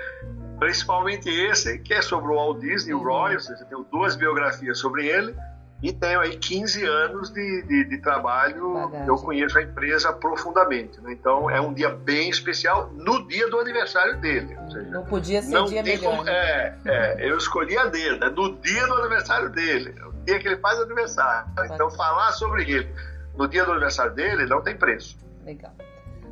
principalmente 0.57 1.29
esse, 1.29 1.79
que 1.79 1.93
é 1.93 2.01
sobre 2.01 2.31
o 2.31 2.35
Walt 2.35 2.59
Disney, 2.59 2.93
uhum. 2.93 3.01
o 3.01 3.03
Roy, 3.03 3.33
ou 3.33 3.41
seja, 3.41 3.65
tenho 3.65 3.85
duas 3.91 4.15
biografias 4.15 4.79
sobre 4.79 5.05
ele 5.05 5.35
e 5.83 5.91
tenho 5.91 6.21
aí 6.21 6.37
15 6.37 6.85
anos 6.85 7.29
de, 7.29 7.61
de, 7.63 7.83
de 7.83 7.97
trabalho. 7.97 8.73
Bagagem. 8.73 9.07
Eu 9.07 9.15
conheço 9.17 9.59
a 9.59 9.63
empresa 9.63 10.13
profundamente. 10.13 10.99
Né? 11.01 11.11
Então 11.11 11.49
é 11.49 11.59
um 11.59 11.73
dia 11.73 11.89
bem 11.89 12.29
especial 12.29 12.89
no 12.93 13.27
dia 13.27 13.49
do 13.49 13.59
aniversário 13.59 14.17
dele. 14.21 14.57
Seja, 14.71 14.89
não 14.89 15.03
podia 15.05 15.41
ser 15.41 15.51
não 15.51 15.65
dia 15.65 15.83
melhor. 15.83 16.11
Como, 16.11 16.23
né? 16.23 16.31
é, 16.33 16.77
é, 16.85 17.29
eu 17.29 17.37
escolhi 17.37 17.77
a 17.77 17.85
dele, 17.85 18.17
é 18.23 18.29
no 18.29 18.55
dia 18.55 18.87
do 18.87 18.93
aniversário 18.93 19.49
dele 19.49 19.93
dia 20.27 20.39
que 20.39 20.47
ele 20.47 20.57
faz 20.57 20.77
aniversário. 20.79 21.49
Então, 21.73 21.89
falar 21.91 22.33
sobre 22.33 22.69
ele 22.69 22.93
no 23.35 23.47
dia 23.47 23.63
do 23.63 23.71
aniversário 23.71 24.13
dele 24.13 24.45
não 24.45 24.61
tem 24.61 24.75
preço. 24.75 25.17
Legal. 25.43 25.71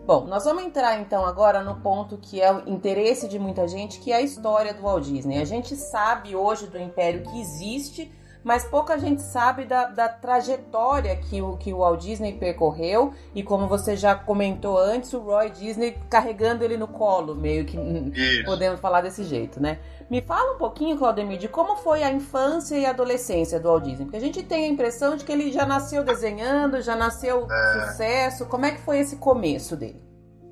Bom, 0.05 0.25
nós 0.25 0.43
vamos 0.43 0.63
entrar 0.63 0.99
então 0.99 1.25
agora 1.25 1.63
no 1.63 1.77
ponto 1.77 2.17
que 2.17 2.39
é 2.39 2.51
o 2.53 2.69
interesse 2.69 3.27
de 3.27 3.39
muita 3.39 3.67
gente, 3.67 3.99
que 3.99 4.11
é 4.11 4.17
a 4.17 4.21
história 4.21 4.73
do 4.73 4.83
Walt 4.83 5.05
Disney. 5.05 5.41
A 5.41 5.45
gente 5.45 5.75
sabe 5.75 6.35
hoje 6.35 6.67
do 6.67 6.77
império 6.77 7.23
que 7.23 7.41
existe, 7.41 8.13
mas 8.45 8.63
pouca 8.63 8.95
gente 8.99 9.23
sabe 9.23 9.65
da, 9.65 9.85
da 9.87 10.07
trajetória 10.07 11.15
que 11.15 11.41
o, 11.41 11.57
que 11.57 11.73
o 11.73 11.79
Walt 11.79 11.99
Disney 11.99 12.33
percorreu 12.33 13.11
e 13.33 13.41
como 13.41 13.67
você 13.67 13.97
já 13.97 14.13
comentou 14.13 14.77
antes, 14.77 15.11
o 15.13 15.19
Roy 15.19 15.49
Disney 15.49 15.97
carregando 16.11 16.63
ele 16.63 16.77
no 16.77 16.87
colo, 16.87 17.33
meio 17.33 17.65
que 17.65 17.75
Isso. 17.75 18.45
podemos 18.45 18.79
falar 18.79 19.01
desse 19.01 19.23
jeito, 19.23 19.59
né? 19.59 19.79
Me 20.11 20.21
fala 20.21 20.53
um 20.53 20.57
pouquinho, 20.59 20.95
Claudemir, 20.95 21.39
de 21.39 21.47
como 21.47 21.75
foi 21.77 22.03
a 22.03 22.11
infância 22.11 22.77
e 22.77 22.85
a 22.85 22.91
adolescência 22.91 23.59
do 23.59 23.67
Walt 23.67 23.83
Disney, 23.83 24.05
porque 24.05 24.17
a 24.17 24.21
gente 24.21 24.43
tem 24.43 24.65
a 24.65 24.67
impressão 24.67 25.17
de 25.17 25.25
que 25.25 25.31
ele 25.31 25.51
já 25.51 25.65
nasceu 25.65 26.03
desenhando, 26.03 26.79
já 26.83 26.95
nasceu 26.95 27.47
é... 27.49 27.87
sucesso. 27.87 28.45
Como 28.45 28.67
é 28.67 28.71
que 28.71 28.81
foi 28.81 28.99
esse 28.99 29.15
começo 29.15 29.75
dele? 29.75 30.05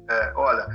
É, 0.09 0.33
olha, 0.35 0.67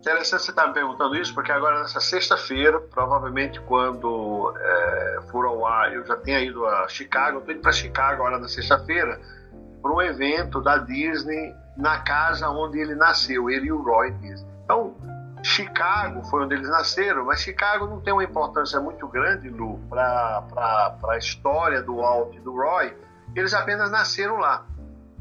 Interessante 0.00 0.44
você 0.44 0.50
estar 0.50 0.66
me 0.66 0.72
perguntando 0.72 1.14
isso, 1.14 1.34
porque 1.34 1.52
agora 1.52 1.80
nessa 1.80 2.00
sexta-feira, 2.00 2.80
provavelmente 2.80 3.60
quando 3.60 4.50
é, 4.56 5.18
for 5.30 5.44
ao 5.44 5.66
ar, 5.66 5.92
eu 5.92 6.06
já 6.06 6.16
tenha 6.16 6.40
ido 6.40 6.66
a 6.66 6.88
Chicago, 6.88 7.36
eu 7.36 7.40
estou 7.40 7.54
indo 7.54 7.60
para 7.60 7.70
Chicago 7.70 8.14
agora 8.14 8.38
na 8.38 8.48
sexta-feira, 8.48 9.20
para 9.82 9.92
um 9.92 10.00
evento 10.00 10.58
da 10.62 10.78
Disney 10.78 11.54
na 11.76 11.98
casa 12.00 12.48
onde 12.48 12.78
ele 12.78 12.94
nasceu, 12.94 13.50
ele 13.50 13.66
e 13.66 13.72
o 13.72 13.82
Roy 13.82 14.10
Disney. 14.12 14.50
Então, 14.64 14.96
Chicago 15.42 16.24
foi 16.24 16.44
onde 16.44 16.54
eles 16.54 16.68
nasceram, 16.70 17.26
mas 17.26 17.40
Chicago 17.40 17.86
não 17.86 18.00
tem 18.00 18.14
uma 18.14 18.24
importância 18.24 18.80
muito 18.80 19.06
grande, 19.06 19.50
Lu, 19.50 19.78
para 19.90 20.44
a 21.08 21.18
história 21.18 21.82
do 21.82 21.96
Walt 21.96 22.34
e 22.34 22.40
do 22.40 22.56
Roy, 22.56 22.96
eles 23.36 23.52
apenas 23.52 23.90
nasceram 23.90 24.38
lá. 24.38 24.64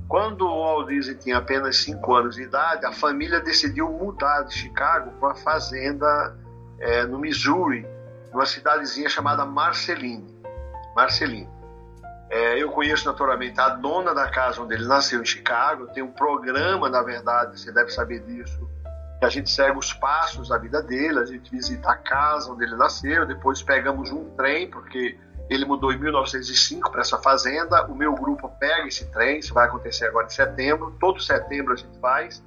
Quando 0.09 0.41
o 0.41 0.63
Walt 0.63 0.87
Disney 0.87 1.13
tinha 1.13 1.37
apenas 1.37 1.77
5 1.83 2.15
anos 2.15 2.35
de 2.35 2.41
idade, 2.41 2.83
a 2.83 2.91
família 2.91 3.39
decidiu 3.39 3.87
mudar 3.91 4.41
de 4.41 4.55
Chicago 4.55 5.11
para 5.19 5.29
uma 5.29 5.35
fazenda 5.35 6.35
é, 6.79 7.03
no 7.03 7.19
Missouri, 7.19 7.85
numa 8.33 8.47
cidadezinha 8.47 9.07
chamada 9.07 9.45
Marceline. 9.45 10.35
Marceline. 10.95 11.47
É, 12.27 12.57
eu 12.61 12.71
conheço 12.71 13.05
naturalmente 13.05 13.61
a 13.61 13.69
dona 13.69 14.15
da 14.15 14.27
casa 14.31 14.59
onde 14.63 14.73
ele 14.73 14.87
nasceu, 14.87 15.21
em 15.21 15.25
Chicago. 15.25 15.85
Tem 15.93 16.01
um 16.01 16.11
programa, 16.11 16.89
na 16.89 17.03
verdade, 17.03 17.59
você 17.59 17.71
deve 17.71 17.91
saber 17.91 18.21
disso, 18.21 18.67
que 19.19 19.25
a 19.25 19.29
gente 19.29 19.51
segue 19.51 19.77
os 19.77 19.93
passos 19.93 20.49
da 20.49 20.57
vida 20.57 20.81
dele, 20.81 21.19
a 21.19 21.25
gente 21.25 21.51
visita 21.51 21.91
a 21.91 21.95
casa 21.95 22.51
onde 22.51 22.63
ele 22.63 22.75
nasceu, 22.75 23.27
depois 23.27 23.61
pegamos 23.61 24.11
um 24.11 24.25
trem, 24.31 24.71
porque 24.71 25.19
ele 25.49 25.65
mudou 25.65 25.91
em 25.91 25.97
1905 25.97 26.91
para 26.91 27.01
essa 27.01 27.17
fazenda. 27.17 27.85
O 27.88 27.95
meu 27.95 28.13
grupo 28.13 28.47
pega 28.59 28.88
esse 28.88 29.05
trem, 29.12 29.39
isso 29.39 29.53
vai 29.53 29.67
acontecer 29.67 30.05
agora 30.05 30.27
em 30.27 30.29
setembro. 30.29 30.95
Todo 30.99 31.19
setembro 31.19 31.73
a 31.73 31.75
gente 31.75 31.97
faz. 31.99 32.43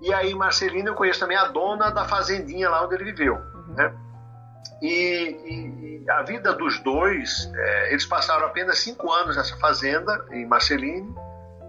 E 0.00 0.12
aí, 0.12 0.34
Marcelino, 0.34 0.88
eu 0.88 0.94
conheço 0.94 1.20
também 1.20 1.36
a 1.36 1.46
dona 1.46 1.90
da 1.90 2.04
fazendinha 2.04 2.70
lá 2.70 2.84
onde 2.84 2.94
ele 2.94 3.04
viveu. 3.04 3.34
Uhum. 3.34 3.74
Né? 3.74 3.94
E, 4.80 5.36
e, 5.44 6.04
e, 6.04 6.10
a 6.10 6.22
vida 6.22 6.52
dos 6.54 6.80
dois, 6.80 7.50
é, 7.54 7.90
eles 7.90 8.06
passaram 8.06 8.46
apenas 8.46 8.78
cinco 8.78 9.12
anos 9.12 9.36
nessa 9.36 9.56
fazenda, 9.58 10.24
em 10.32 10.44
Marcelino, 10.44 11.14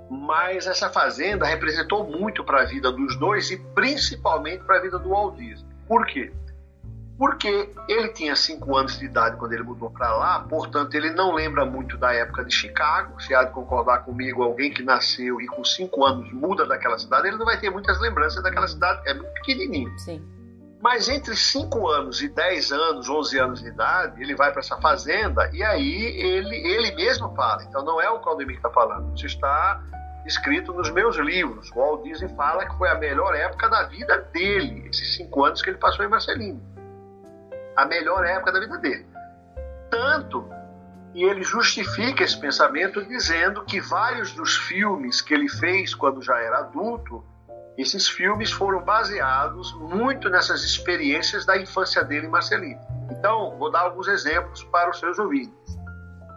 mas 0.10 0.65
essa 0.65 0.89
fazenda 0.89 1.45
representou 1.45 2.08
muito 2.08 2.43
para 2.43 2.62
a 2.62 2.65
vida 2.65 2.91
dos 2.91 3.15
dois 3.17 3.52
e 3.52 3.58
principalmente 3.58 4.63
para 4.63 4.78
a 4.78 4.82
vida 4.82 4.97
do 4.97 5.32
Disney. 5.32 5.69
Por 5.88 6.06
quê? 6.06 6.32
Porque 7.17 7.69
ele 7.88 8.10
tinha 8.10 8.36
cinco 8.36 8.76
anos 8.76 8.97
de 8.97 9.06
idade 9.06 9.38
quando 9.38 9.54
ele 9.54 9.63
mudou 9.63 9.89
para 9.89 10.12
lá, 10.15 10.39
portanto 10.39 10.95
ele 10.95 11.12
não 11.12 11.34
lembra 11.34 11.65
muito 11.65 11.97
da 11.97 12.13
época 12.13 12.43
de 12.43 12.54
Chicago. 12.54 13.21
Se 13.21 13.34
há 13.36 13.43
de 13.43 13.52
concordar 13.52 13.99
comigo, 13.99 14.41
alguém 14.41 14.71
que 14.71 14.82
nasceu 14.82 15.39
e 15.39 15.45
com 15.47 15.63
cinco 15.63 16.04
anos 16.04 16.32
muda 16.34 16.65
daquela 16.65 16.97
cidade, 16.97 17.28
ele 17.28 17.38
não 17.38 17.45
vai 17.45 17.60
ter 17.60 17.69
muitas 17.69 17.99
lembranças 18.02 18.41
daquela 18.41 18.67
cidade, 18.67 19.02
é 19.08 19.13
muito 19.13 19.32
pequenininho. 19.34 19.97
Sim. 19.99 20.23
Mas 20.82 21.08
entre 21.08 21.34
5 21.34 21.88
anos 21.88 22.21
e 22.21 22.28
10 22.28 22.73
anos, 22.73 23.08
11 23.08 23.39
anos 23.39 23.62
de 23.62 23.69
idade, 23.69 24.21
ele 24.21 24.36
vai 24.36 24.52
para 24.52 24.60
essa 24.60 24.76
fazenda 24.82 25.49
e 25.54 25.63
aí 25.63 26.04
ele, 26.19 26.58
ele 26.58 26.93
mesmo 26.95 27.34
fala. 27.36 27.63
Então 27.63 27.86
não 27.86 28.02
é 28.02 28.10
o 28.10 28.19
Claudemir 28.19 28.60
que 28.60 28.67
está 28.67 28.69
falando, 28.69 29.15
isso 29.15 29.28
está 29.28 29.82
escrito 30.26 30.73
nos 30.73 30.91
meus 30.91 31.15
livros. 31.15 31.71
O 31.71 31.76
Walt 31.76 32.04
Disney 32.04 32.28
fala 32.36 32.65
que 32.65 32.78
foi 32.78 32.89
a 32.89 32.95
melhor 32.95 33.34
época 33.34 33.69
da 33.69 33.84
vida 33.84 34.17
dele, 34.34 34.89
esses 34.89 35.15
cinco 35.15 35.45
anos 35.45 35.62
que 35.62 35.69
ele 35.69 35.78
passou 35.78 36.04
em 36.04 36.10
Marcelino 36.10 36.72
a 37.75 37.86
melhor 37.86 38.25
época 38.25 38.51
da 38.51 38.59
vida 38.59 38.77
dele. 38.77 39.07
Tanto 39.89 40.47
e 41.13 41.23
ele 41.23 41.43
justifica 41.43 42.23
esse 42.23 42.39
pensamento 42.39 43.05
dizendo 43.05 43.63
que 43.65 43.79
vários 43.79 44.33
dos 44.33 44.57
filmes 44.57 45.21
que 45.21 45.33
ele 45.33 45.47
fez 45.47 45.93
quando 45.93 46.23
já 46.23 46.39
era 46.39 46.59
adulto, 46.59 47.23
esses 47.77 48.07
filmes 48.07 48.51
foram 48.51 48.83
baseados 48.83 49.73
muito 49.73 50.29
nessas 50.29 50.63
experiências 50.63 51.45
da 51.45 51.55
infância 51.57 52.03
dele 52.03 52.27
em 52.27 52.29
Marcelino. 52.29 52.81
Então, 53.12 53.55
vou 53.57 53.71
dar 53.71 53.81
alguns 53.81 54.07
exemplos 54.07 54.63
para 54.65 54.89
os 54.89 54.99
seus 54.99 55.19
ouvintes. 55.19 55.53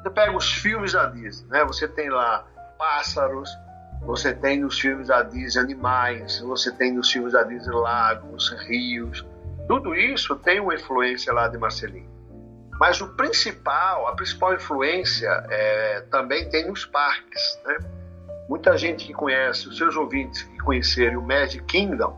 Você 0.03 0.11
pega 0.11 0.37
os 0.37 0.53
filmes 0.53 0.93
da 0.93 1.07
Disney, 1.07 1.49
né? 1.49 1.65
Você 1.65 1.89
tem 1.89 2.11
lá 2.11 2.45
pássaros, 2.79 3.51
você 4.03 4.35
tem 4.35 4.61
nos 4.61 4.79
filmes 4.79 5.09
da 5.09 5.23
Disney 5.23 5.63
animais, 5.63 6.39
você 6.41 6.71
tem 6.71 6.93
nos 6.93 7.11
filmes 7.11 7.33
da 7.33 7.43
Disney 7.43 7.75
lagos, 7.75 8.51
rios, 8.67 9.25
tudo 9.69 9.95
isso 9.95 10.37
tem 10.37 10.61
uma 10.61 10.75
influência 10.75 11.33
lá 11.33 11.49
de 11.49 11.59
Marcelino. 11.59 12.15
Mas 12.79 13.01
o 13.01 13.09
principal, 13.17 14.07
a 14.07 14.15
principal 14.15 14.55
influência 14.55 15.29
é, 15.49 16.01
também 16.11 16.49
tem 16.51 16.67
nos 16.67 16.85
parques. 16.85 17.59
Né? 17.65 17.79
Muita 18.49 18.77
gente 18.77 19.07
que 19.07 19.13
conhece, 19.13 19.67
os 19.69 19.77
seus 19.77 19.97
ouvintes 19.97 20.43
que 20.43 20.59
conhecerem 20.59 21.17
o 21.17 21.23
Magic 21.23 21.65
Kingdom, 21.65 22.17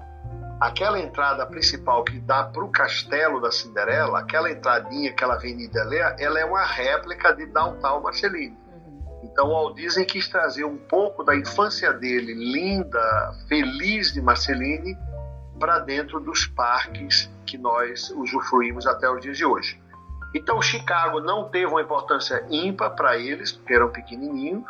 aquela 0.61 0.99
entrada 0.99 1.47
principal 1.47 2.03
que 2.05 2.19
dá 2.19 2.45
para 2.45 2.65
o 2.65 2.69
castelo 2.69 3.41
da 3.41 3.53
Cinderela, 3.53 4.19
aquela 4.19 4.51
entradinha, 4.51 5.11
aquela 5.11 5.35
avenida 5.35 5.81
ali, 5.81 5.97
ela 6.19 6.41
é 6.41 6.45
uma 6.45 6.65
réplica 6.65 7.33
de 7.33 7.47
Downtown 7.47 8.03
Marcelino. 8.03 8.57
Uhum. 8.67 9.21
Então 9.23 9.47
o 9.47 9.51
Walt 9.51 9.77
Disney 9.77 10.05
quis 10.05 10.29
trazer 10.29 10.65
um 10.65 10.77
pouco 10.77 11.23
da 11.23 11.37
infância 11.37 11.93
dele, 11.93 12.35
linda, 12.35 13.33
feliz 13.49 14.13
de 14.13 14.21
Marceline, 14.21 14.99
para 15.59 15.79
dentro 15.81 16.21
dos 16.21 16.47
parques 16.47 17.31
que 17.45 17.59
nós 17.59 18.11
usufruímos 18.11 18.87
até 18.87 19.11
os 19.11 19.21
dias 19.21 19.37
de 19.37 19.45
hoje. 19.45 19.81
Então, 20.35 20.61
Chicago 20.61 21.21
não 21.21 21.49
teve 21.49 21.67
uma 21.67 21.81
importância 21.81 22.45
ímpar 22.51 22.91
para 22.91 23.17
eles, 23.17 23.51
porque 23.51 23.75
eram 23.75 23.91
pequenininhos. 23.91 24.65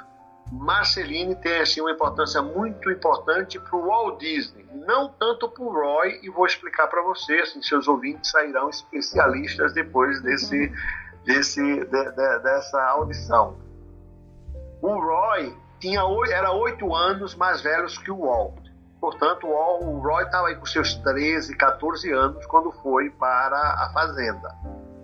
Marceline 0.51 1.35
tem 1.35 1.61
assim, 1.61 1.81
uma 1.81 1.91
importância 1.91 2.41
muito 2.41 2.91
importante 2.91 3.59
para 3.59 3.77
o 3.77 3.87
Walt 3.87 4.21
Disney, 4.21 4.67
não 4.73 5.09
tanto 5.09 5.49
para 5.49 5.63
o 5.63 5.73
Roy, 5.73 6.21
e 6.23 6.31
vou 6.31 6.47
explicar 6.47 6.87
para 6.87 7.03
vocês, 7.03 7.51
assim, 7.51 7.63
seus 7.63 7.87
ouvintes 7.87 8.31
sairão 8.31 8.71
especialistas 8.71 9.75
depois 9.75 10.23
desse, 10.23 10.73
desse, 11.25 11.61
de, 11.61 11.85
de, 11.85 12.39
dessa 12.39 12.83
audição. 12.83 13.59
O 14.81 14.89
Roy 14.89 15.55
tinha, 15.81 16.01
era 16.31 16.53
oito 16.53 16.95
anos 16.95 17.35
mais 17.35 17.61
velhos 17.61 17.99
que 17.99 18.11
o 18.11 18.21
Walt. 18.21 18.68
Portanto, 19.01 19.47
o 19.47 19.99
Roy 20.01 20.25
estava 20.25 20.49
aí 20.49 20.57
com 20.57 20.67
seus 20.67 20.95
13, 20.95 21.57
14 21.57 22.11
anos 22.11 22.45
quando 22.47 22.73
foi 22.73 23.11
para 23.11 23.57
a 23.57 23.91
fazenda. 23.93 24.55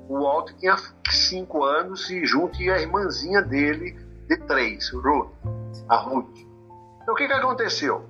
O 0.09 0.20
Walt 0.22 0.52
tinha 0.59 0.76
5 1.09 1.64
anos 1.64 2.11
e 2.11 2.26
junto 2.26 2.61
ia 2.61 2.74
a 2.74 2.80
irmãzinha 2.80 3.40
dele 3.40 3.92
de 4.28 4.37
3, 4.37 4.90
Ruth, 4.90 5.33
a 5.88 5.96
Ruth. 5.96 6.37
Então 7.02 7.14
o 7.14 7.16
que, 7.16 7.26
que 7.26 7.33
aconteceu? 7.33 8.07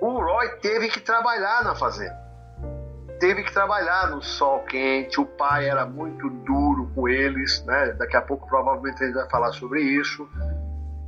O 0.00 0.20
Roy 0.20 0.48
teve 0.60 0.88
que 0.88 1.00
trabalhar 1.00 1.64
na 1.64 1.74
fazenda. 1.74 2.20
Teve 3.18 3.44
que 3.44 3.52
trabalhar 3.52 4.10
no 4.10 4.20
sol 4.20 4.60
quente, 4.60 5.20
o 5.20 5.24
pai 5.24 5.68
era 5.68 5.86
muito 5.86 6.28
duro 6.28 6.90
com 6.92 7.08
eles, 7.08 7.64
né? 7.64 7.92
Daqui 7.92 8.16
a 8.16 8.22
pouco 8.22 8.48
provavelmente 8.48 9.02
ele 9.02 9.12
vai 9.12 9.28
falar 9.30 9.52
sobre 9.52 9.80
isso. 9.80 10.28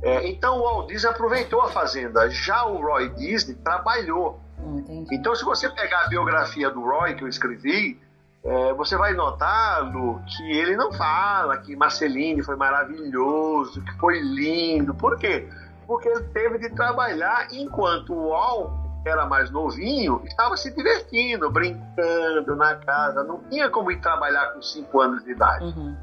É, 0.01 0.27
então 0.27 0.59
o 0.59 0.63
Walt 0.63 0.87
Disney 0.87 1.09
aproveitou 1.09 1.61
a 1.61 1.69
fazenda. 1.69 2.29
Já 2.29 2.65
o 2.65 2.81
Roy 2.81 3.09
Disney 3.09 3.55
trabalhou. 3.55 4.39
Entendi. 4.59 5.15
Então, 5.15 5.35
se 5.35 5.43
você 5.43 5.69
pegar 5.69 6.05
a 6.05 6.07
biografia 6.07 6.69
do 6.69 6.81
Roy 6.81 7.15
que 7.15 7.23
eu 7.23 7.27
escrevi, 7.27 7.99
é, 8.43 8.73
você 8.73 8.95
vai 8.95 9.13
notar, 9.13 9.91
Lu, 9.91 10.21
que 10.27 10.51
ele 10.51 10.75
não 10.75 10.93
fala 10.93 11.57
que 11.57 11.75
Marceline 11.75 12.43
foi 12.43 12.55
maravilhoso, 12.55 13.81
que 13.81 13.91
foi 13.97 14.19
lindo. 14.19 14.93
Por 14.93 15.17
quê? 15.17 15.47
Porque 15.87 16.07
ele 16.07 16.21
teve 16.25 16.59
de 16.59 16.69
trabalhar 16.69 17.47
enquanto 17.51 18.13
o 18.13 18.29
Walt 18.29 18.85
era 19.05 19.25
mais 19.25 19.51
novinho, 19.51 20.21
estava 20.25 20.57
se 20.57 20.75
divertindo, 20.75 21.49
brincando 21.51 22.55
na 22.55 22.75
casa. 22.75 23.23
Não 23.23 23.39
tinha 23.49 23.69
como 23.69 23.91
ir 23.91 23.99
trabalhar 23.99 24.53
com 24.53 24.61
5 24.61 25.01
anos 25.01 25.23
de 25.23 25.31
idade. 25.31 25.65
Uhum. 25.65 25.95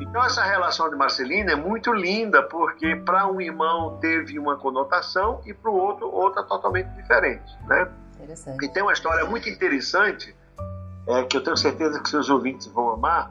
Então 0.00 0.24
essa 0.24 0.42
relação 0.42 0.88
de 0.88 0.96
Marcelina 0.96 1.52
é 1.52 1.56
muito 1.56 1.92
linda, 1.92 2.42
porque 2.42 2.96
para 2.96 3.26
um 3.26 3.40
irmão 3.40 3.98
teve 4.00 4.38
uma 4.38 4.56
conotação 4.56 5.42
e 5.44 5.52
para 5.52 5.70
o 5.70 5.74
outro 5.74 6.10
outra 6.10 6.42
totalmente 6.42 6.88
diferente, 6.96 7.56
né? 7.66 7.86
Interessante. 8.14 8.64
E 8.64 8.68
tem 8.68 8.82
uma 8.82 8.92
história 8.92 9.24
muito 9.26 9.48
interessante 9.48 10.34
é, 11.06 11.22
que 11.24 11.36
eu 11.36 11.44
tenho 11.44 11.56
certeza 11.56 12.00
que 12.00 12.08
seus 12.08 12.30
ouvintes 12.30 12.66
vão 12.68 12.90
amar. 12.90 13.30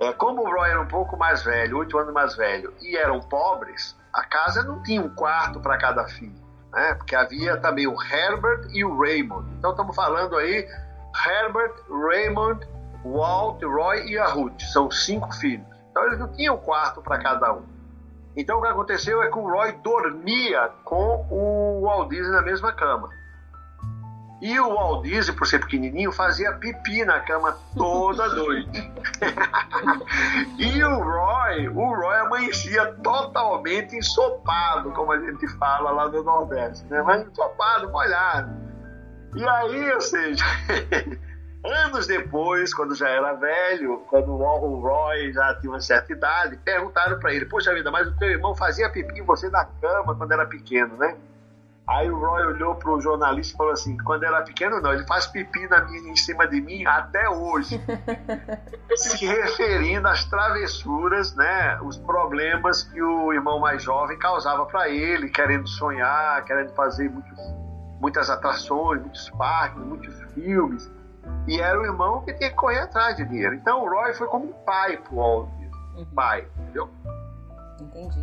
É, 0.00 0.12
como 0.12 0.42
o 0.42 0.50
Roy 0.50 0.70
era 0.70 0.80
um 0.80 0.86
pouco 0.86 1.16
mais 1.16 1.42
velho, 1.42 1.78
oito 1.78 1.98
anos 1.98 2.12
mais 2.12 2.36
velho, 2.36 2.72
e 2.80 2.96
eram 2.96 3.20
pobres, 3.20 3.96
a 4.12 4.24
casa 4.24 4.62
não 4.62 4.82
tinha 4.82 5.00
um 5.00 5.08
quarto 5.08 5.60
para 5.60 5.76
cada 5.76 6.06
filho, 6.06 6.40
né? 6.72 6.94
Porque 6.94 7.14
havia 7.14 7.56
também 7.56 7.86
o 7.86 7.96
Herbert 8.02 8.68
e 8.72 8.84
o 8.84 8.98
Raymond. 8.98 9.48
Então 9.58 9.70
estamos 9.70 9.94
falando 9.94 10.36
aí 10.36 10.68
Herbert, 11.26 11.74
Raymond, 11.88 12.66
Walt, 13.04 13.62
Roy 13.62 14.08
e 14.08 14.18
a 14.18 14.26
Ruth. 14.26 14.60
São 14.72 14.90
cinco 14.90 15.32
filhos. 15.34 15.77
Então 15.98 16.06
eles 16.06 16.18
não 16.20 16.28
tinham 16.28 16.56
quarto 16.56 17.02
para 17.02 17.18
cada 17.18 17.52
um. 17.52 17.62
Então 18.36 18.58
o 18.58 18.62
que 18.62 18.68
aconteceu 18.68 19.20
é 19.20 19.28
que 19.28 19.36
o 19.36 19.50
Roy 19.50 19.72
dormia 19.82 20.70
com 20.84 21.26
o 21.28 21.80
Walt 21.82 22.08
Disney 22.08 22.30
na 22.30 22.42
mesma 22.42 22.72
cama. 22.72 23.08
E 24.40 24.60
o 24.60 24.74
Walt 24.74 25.02
Disney, 25.02 25.34
por 25.34 25.44
ser 25.48 25.58
pequenininho, 25.58 26.12
fazia 26.12 26.52
pipi 26.52 27.04
na 27.04 27.18
cama 27.18 27.58
toda 27.76 28.28
noite. 28.32 28.92
e 30.56 30.84
o 30.84 31.02
Roy, 31.02 31.68
o 31.68 31.94
Roy 31.96 32.16
amanhecia 32.18 32.94
totalmente 33.02 33.96
ensopado, 33.96 34.92
como 34.92 35.10
a 35.10 35.18
gente 35.18 35.48
fala 35.58 35.90
lá 35.90 36.08
no 36.08 36.22
Nordeste, 36.22 36.86
né? 36.86 37.02
Mas 37.02 37.26
ensopado, 37.26 37.90
molhado. 37.90 38.56
E 39.34 39.48
aí, 39.48 39.92
ou 39.94 40.00
seja, 40.00 40.44
Anos 41.64 42.06
depois, 42.06 42.72
quando 42.72 42.94
já 42.94 43.08
era 43.08 43.32
velho, 43.34 43.98
quando 44.08 44.30
o 44.32 44.80
Roy 44.80 45.32
já 45.32 45.54
tinha 45.56 45.72
uma 45.72 45.80
certa 45.80 46.12
idade, 46.12 46.56
perguntaram 46.58 47.18
para 47.18 47.34
ele: 47.34 47.46
Poxa 47.46 47.74
vida, 47.74 47.90
mas 47.90 48.06
o 48.06 48.16
teu 48.16 48.28
irmão 48.30 48.54
fazia 48.54 48.88
pipi 48.88 49.18
em 49.18 49.24
você 49.24 49.48
na 49.48 49.64
cama 49.64 50.14
quando 50.14 50.32
era 50.32 50.46
pequeno, 50.46 50.96
né? 50.96 51.16
Aí 51.88 52.10
o 52.10 52.18
Roy 52.18 52.44
olhou 52.44 52.74
para 52.74 52.90
o 52.90 53.00
jornalista 53.00 53.54
e 53.54 53.56
falou 53.56 53.72
assim: 53.72 53.96
quando 53.96 54.22
era 54.22 54.42
pequeno, 54.42 54.78
não, 54.78 54.92
ele 54.92 55.06
faz 55.06 55.26
pipi 55.26 55.66
na 55.68 55.80
minha, 55.80 56.12
em 56.12 56.16
cima 56.16 56.46
de 56.46 56.60
mim 56.60 56.84
até 56.84 57.30
hoje. 57.30 57.80
Se 58.94 59.24
referindo 59.26 60.06
às 60.06 60.24
travessuras, 60.26 61.34
né, 61.34 61.80
os 61.80 61.96
problemas 61.96 62.82
que 62.82 63.02
o 63.02 63.32
irmão 63.32 63.58
mais 63.58 63.82
jovem 63.82 64.18
causava 64.18 64.66
para 64.66 64.90
ele, 64.90 65.30
querendo 65.30 65.66
sonhar, 65.66 66.44
querendo 66.44 66.74
fazer 66.74 67.10
muitos, 67.10 67.38
muitas 67.98 68.28
atrações, 68.28 69.00
muitos 69.00 69.30
parques, 69.30 69.82
muitos 69.82 70.14
filmes. 70.34 70.97
E 71.46 71.60
era 71.60 71.80
o 71.80 71.84
irmão 71.84 72.22
que 72.24 72.34
tinha 72.34 72.50
que 72.50 72.56
correr 72.56 72.80
atrás 72.80 73.16
de 73.16 73.24
dinheiro. 73.24 73.54
Então 73.54 73.82
o 73.82 73.88
Roy 73.88 74.12
foi 74.14 74.26
como 74.28 74.46
um 74.46 74.52
pai 74.64 74.96
pro 74.98 75.16
Walt 75.16 75.48
Disney. 75.50 75.70
Uhum. 75.96 76.06
Pai, 76.14 76.46
entendeu? 76.58 76.90
Entendi. 77.80 78.20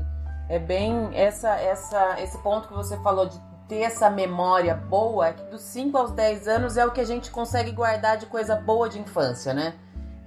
É 0.47 0.59
bem 0.59 1.09
essa, 1.13 1.55
essa, 1.55 2.21
esse 2.21 2.37
ponto 2.43 2.67
que 2.67 2.73
você 2.73 2.97
falou 2.97 3.27
de 3.27 3.39
ter 3.67 3.81
essa 3.81 4.09
memória 4.09 4.75
boa, 4.75 5.33
que 5.33 5.43
dos 5.45 5.61
5 5.61 5.97
aos 5.97 6.11
10 6.11 6.47
anos 6.47 6.77
é 6.77 6.85
o 6.85 6.91
que 6.91 7.01
a 7.01 7.05
gente 7.05 7.31
consegue 7.31 7.71
guardar 7.71 8.17
de 8.17 8.27
coisa 8.27 8.55
boa 8.55 8.87
de 8.87 8.99
infância, 8.99 9.53
né? 9.53 9.73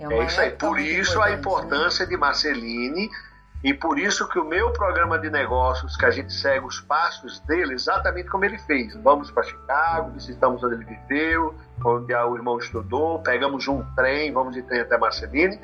É, 0.01 0.13
é 0.13 0.25
isso 0.25 0.41
aí. 0.41 0.51
Por 0.51 0.79
isso 0.79 1.21
a 1.23 1.27
né? 1.27 1.35
importância 1.35 2.05
né? 2.05 2.11
de 2.11 2.17
Marceline 2.17 3.09
e 3.63 3.75
por 3.75 3.99
isso 3.99 4.29
que 4.29 4.39
o 4.39 4.45
meu 4.45 4.71
programa 4.73 5.19
de 5.19 5.29
negócios, 5.29 5.97
que 5.97 6.07
a 6.07 6.11
gente 6.11 6.33
segue 6.33 6.65
os 6.65 6.81
passos 6.81 7.41
dele, 7.41 7.75
exatamente 7.75 8.29
como 8.29 8.45
ele 8.45 8.59
fez. 8.59 8.95
Vamos 9.03 9.31
para 9.33 9.43
Chicago, 9.43 10.13
visitamos 10.13 10.63
onde 10.63 10.77
ele 10.77 10.85
viveu, 10.85 11.55
onde 11.85 12.15
o 12.15 12.37
irmão 12.37 12.59
estudou, 12.59 13.19
pegamos 13.21 13.67
um 13.67 13.83
trem, 13.97 14.33
vamos 14.33 14.55
de 14.55 14.63
trem 14.63 14.81
até 14.81 14.97
Marceline. 14.97 15.59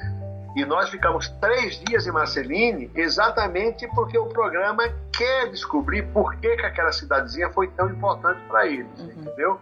E 0.56 0.64
nós 0.64 0.88
ficamos 0.88 1.28
três 1.40 1.76
dias 1.84 2.06
em 2.06 2.12
Marceline 2.12 2.90
exatamente 2.94 3.88
porque 3.94 4.18
o 4.18 4.26
programa 4.26 4.84
quer 5.12 5.50
descobrir 5.50 6.02
por 6.12 6.34
que, 6.36 6.56
que 6.56 6.66
aquela 6.66 6.92
cidadezinha 6.92 7.50
foi 7.50 7.68
tão 7.68 7.88
importante 7.90 8.40
para 8.48 8.66
eles, 8.66 9.00
uhum. 9.00 9.06
entendeu? 9.06 9.60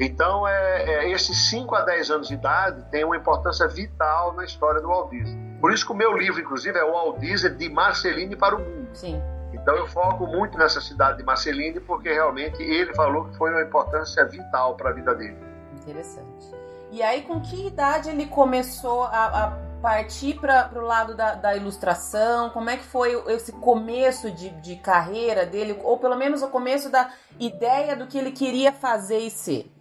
Então, 0.00 0.46
é, 0.46 0.82
é, 0.82 1.10
esses 1.10 1.50
5 1.50 1.74
a 1.74 1.82
10 1.82 2.10
anos 2.10 2.28
de 2.28 2.34
idade 2.34 2.82
têm 2.90 3.04
uma 3.04 3.16
importância 3.16 3.68
vital 3.68 4.34
na 4.34 4.44
história 4.44 4.80
do 4.80 4.88
Walt 4.88 5.10
Disney. 5.10 5.53
Por 5.64 5.72
isso 5.72 5.86
que 5.86 5.92
o 5.92 5.96
meu 5.96 6.14
livro, 6.14 6.38
inclusive, 6.42 6.78
é 6.78 6.84
o 6.84 6.92
Walt 6.92 7.20
Disney 7.20 7.48
de 7.54 7.70
Marceline 7.70 8.36
para 8.36 8.54
o 8.54 8.58
mundo. 8.58 8.86
Sim. 8.92 9.18
Então 9.50 9.74
eu 9.74 9.86
foco 9.86 10.26
muito 10.26 10.58
nessa 10.58 10.78
cidade 10.78 11.16
de 11.16 11.24
Marceline 11.24 11.80
porque 11.80 12.12
realmente 12.12 12.62
ele 12.62 12.92
falou 12.92 13.24
que 13.24 13.38
foi 13.38 13.50
uma 13.50 13.62
importância 13.62 14.26
vital 14.26 14.76
para 14.76 14.90
a 14.90 14.92
vida 14.92 15.14
dele. 15.14 15.38
Interessante. 15.80 16.54
E 16.92 17.02
aí, 17.02 17.22
com 17.22 17.40
que 17.40 17.68
idade 17.68 18.10
ele 18.10 18.26
começou 18.26 19.04
a, 19.04 19.44
a 19.44 19.50
partir 19.80 20.38
para 20.38 20.70
o 20.74 20.82
lado 20.82 21.16
da, 21.16 21.34
da, 21.34 21.56
ilustração? 21.56 22.50
Como 22.50 22.68
é 22.68 22.76
que 22.76 22.84
foi 22.84 23.14
esse 23.32 23.50
começo 23.52 24.30
de, 24.32 24.50
de 24.60 24.76
carreira 24.76 25.46
dele? 25.46 25.80
Ou 25.82 25.98
pelo 25.98 26.14
menos 26.14 26.42
o 26.42 26.48
começo 26.48 26.90
da 26.90 27.10
ideia 27.40 27.96
do 27.96 28.06
que 28.06 28.18
ele 28.18 28.32
queria 28.32 28.70
fazer 28.70 29.20
e 29.20 29.30
ser? 29.30 29.72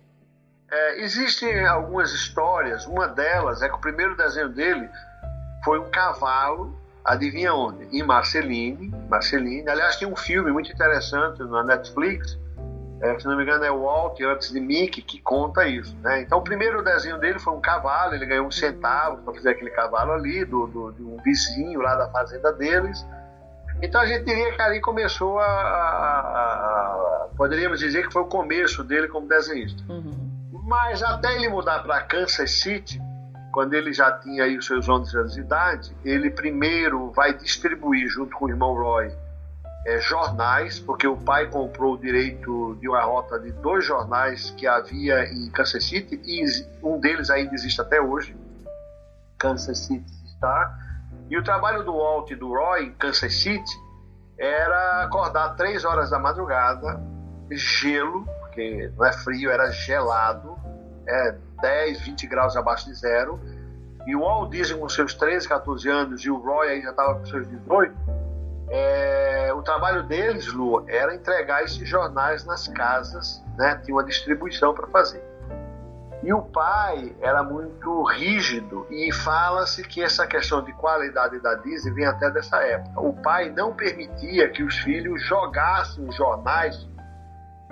É, 0.71 1.01
existem 1.01 1.67
algumas 1.67 2.13
histórias, 2.13 2.85
uma 2.85 3.05
delas 3.05 3.61
é 3.61 3.67
que 3.67 3.75
o 3.75 3.81
primeiro 3.81 4.15
desenho 4.15 4.47
dele 4.47 4.89
foi 5.63 5.79
um 5.79 5.89
cavalo, 5.89 6.75
adivinha 7.03 7.53
onde? 7.53 7.85
Em 7.95 8.03
Marceline, 8.03 8.93
Marceline. 9.09 9.67
Aliás, 9.69 9.95
tem 9.95 10.07
um 10.07 10.15
filme 10.15 10.51
muito 10.51 10.71
interessante 10.71 11.41
na 11.43 11.63
Netflix, 11.63 12.37
é, 13.03 13.19
se 13.19 13.27
não 13.27 13.35
me 13.35 13.43
engano 13.43 13.65
é 13.65 13.69
Walt 13.69 14.17
antes 14.21 14.49
de 14.49 14.61
Mickey, 14.61 15.01
que 15.01 15.19
conta 15.19 15.67
isso. 15.67 15.93
Né? 15.97 16.21
Então 16.21 16.39
o 16.39 16.41
primeiro 16.41 16.81
desenho 16.81 17.17
dele 17.17 17.37
foi 17.37 17.51
um 17.51 17.59
cavalo, 17.59 18.15
ele 18.15 18.25
ganhou 18.25 18.47
um 18.47 18.51
centavo 18.51 19.17
para 19.17 19.33
fazer 19.33 19.49
aquele 19.49 19.71
cavalo 19.71 20.13
ali, 20.13 20.45
do, 20.45 20.67
do, 20.67 20.91
de 20.93 21.03
um 21.03 21.17
vizinho 21.17 21.81
lá 21.81 21.95
da 21.95 22.09
fazenda 22.09 22.53
deles. 22.53 23.05
Então 23.81 23.99
a 23.99 24.05
gente 24.05 24.23
diria 24.23 24.53
que 24.53 24.61
ali 24.61 24.79
começou 24.79 25.37
a, 25.37 25.45
a, 25.45 26.19
a, 26.19 27.27
poderíamos 27.35 27.79
dizer 27.79 28.07
que 28.07 28.13
foi 28.13 28.21
o 28.21 28.27
começo 28.27 28.85
dele 28.85 29.09
como 29.09 29.27
desenhista. 29.27 29.83
Uhum. 29.91 30.31
Mas 30.63 31.03
até 31.03 31.35
ele 31.35 31.49
mudar 31.49 31.83
para 31.83 31.99
Kansas 32.03 32.51
City, 32.51 33.01
quando 33.53 33.75
ele 33.75 33.93
já 33.93 34.11
tinha 34.11 34.45
aí 34.45 34.57
os 34.57 34.65
seus 34.65 34.89
11 34.89 35.15
anos 35.15 35.33
de 35.33 35.41
idade, 35.41 35.95
ele 36.03 36.31
primeiro 36.31 37.11
vai 37.11 37.37
distribuir 37.37 38.09
junto 38.09 38.35
com 38.35 38.45
o 38.45 38.49
irmão 38.49 38.73
Roy 38.73 39.15
é, 39.85 40.01
jornais, 40.01 40.79
porque 40.79 41.05
o 41.05 41.15
pai 41.15 41.47
comprou 41.47 41.93
o 41.93 41.97
direito 41.97 42.75
de 42.81 42.89
uma 42.89 43.03
rota 43.03 43.39
de 43.39 43.51
dois 43.51 43.85
jornais 43.85 44.49
que 44.57 44.65
havia 44.65 45.25
em 45.31 45.51
Kansas 45.51 45.85
City, 45.85 46.19
e 46.25 46.43
um 46.81 46.99
deles 46.99 47.29
ainda 47.29 47.53
existe 47.53 47.79
até 47.79 48.01
hoje, 48.01 48.35
Kansas 49.37 49.77
City 49.77 50.11
Star. 50.35 50.75
E 51.29 51.37
o 51.37 51.43
trabalho 51.43 51.83
do 51.83 51.93
Walt 51.95 52.31
e 52.31 52.35
do 52.35 52.47
Roy 52.49 52.85
em 52.85 52.93
Kansas 52.93 53.35
City 53.35 53.71
era 54.35 55.03
acordar 55.03 55.55
três 55.55 55.85
horas 55.85 56.09
da 56.09 56.17
madrugada, 56.17 56.99
gelo, 57.51 58.25
porque 58.39 58.91
não 58.97 59.05
é 59.05 59.13
frio, 59.13 59.51
era 59.51 59.69
gelado, 59.69 60.57
é 61.07 61.35
10, 61.63 62.01
20 62.01 62.27
graus 62.27 62.57
abaixo 62.57 62.85
de 62.85 62.93
zero. 62.93 63.39
E 64.05 64.15
o 64.15 64.19
Walt 64.19 64.51
Disney 64.51 64.77
com 64.77 64.89
seus 64.89 65.13
13, 65.13 65.47
14 65.47 65.89
anos 65.89 66.21
e 66.25 66.29
o 66.29 66.35
Roy 66.35 66.67
aí 66.67 66.81
já 66.81 66.91
estava 66.91 67.15
com 67.15 67.25
seus 67.25 67.47
18. 67.47 67.95
É, 68.69 69.53
o 69.55 69.61
trabalho 69.61 70.03
deles, 70.03 70.51
Lu, 70.51 70.83
era 70.89 71.15
entregar 71.15 71.63
esses 71.63 71.87
jornais 71.87 72.43
nas 72.43 72.67
casas, 72.67 73.41
né? 73.57 73.79
Tinha 73.83 73.95
uma 73.95 74.03
distribuição 74.03 74.73
para 74.73 74.87
fazer. 74.87 75.23
E 76.21 76.33
o 76.33 76.41
pai 76.41 77.15
era 77.21 77.43
muito 77.43 78.03
rígido 78.03 78.87
e 78.89 79.11
fala-se 79.11 79.83
que 79.83 80.01
essa 80.01 80.25
questão 80.25 80.63
de 80.63 80.73
qualidade 80.73 81.39
da 81.39 81.55
Disney 81.55 81.93
vem 81.93 82.05
até 82.05 82.29
dessa 82.29 82.57
época. 82.63 82.99
O 82.99 83.13
pai 83.13 83.49
não 83.49 83.73
permitia 83.73 84.49
que 84.49 84.63
os 84.63 84.77
filhos 84.79 85.21
jogassem 85.23 86.09
jornais 86.13 86.87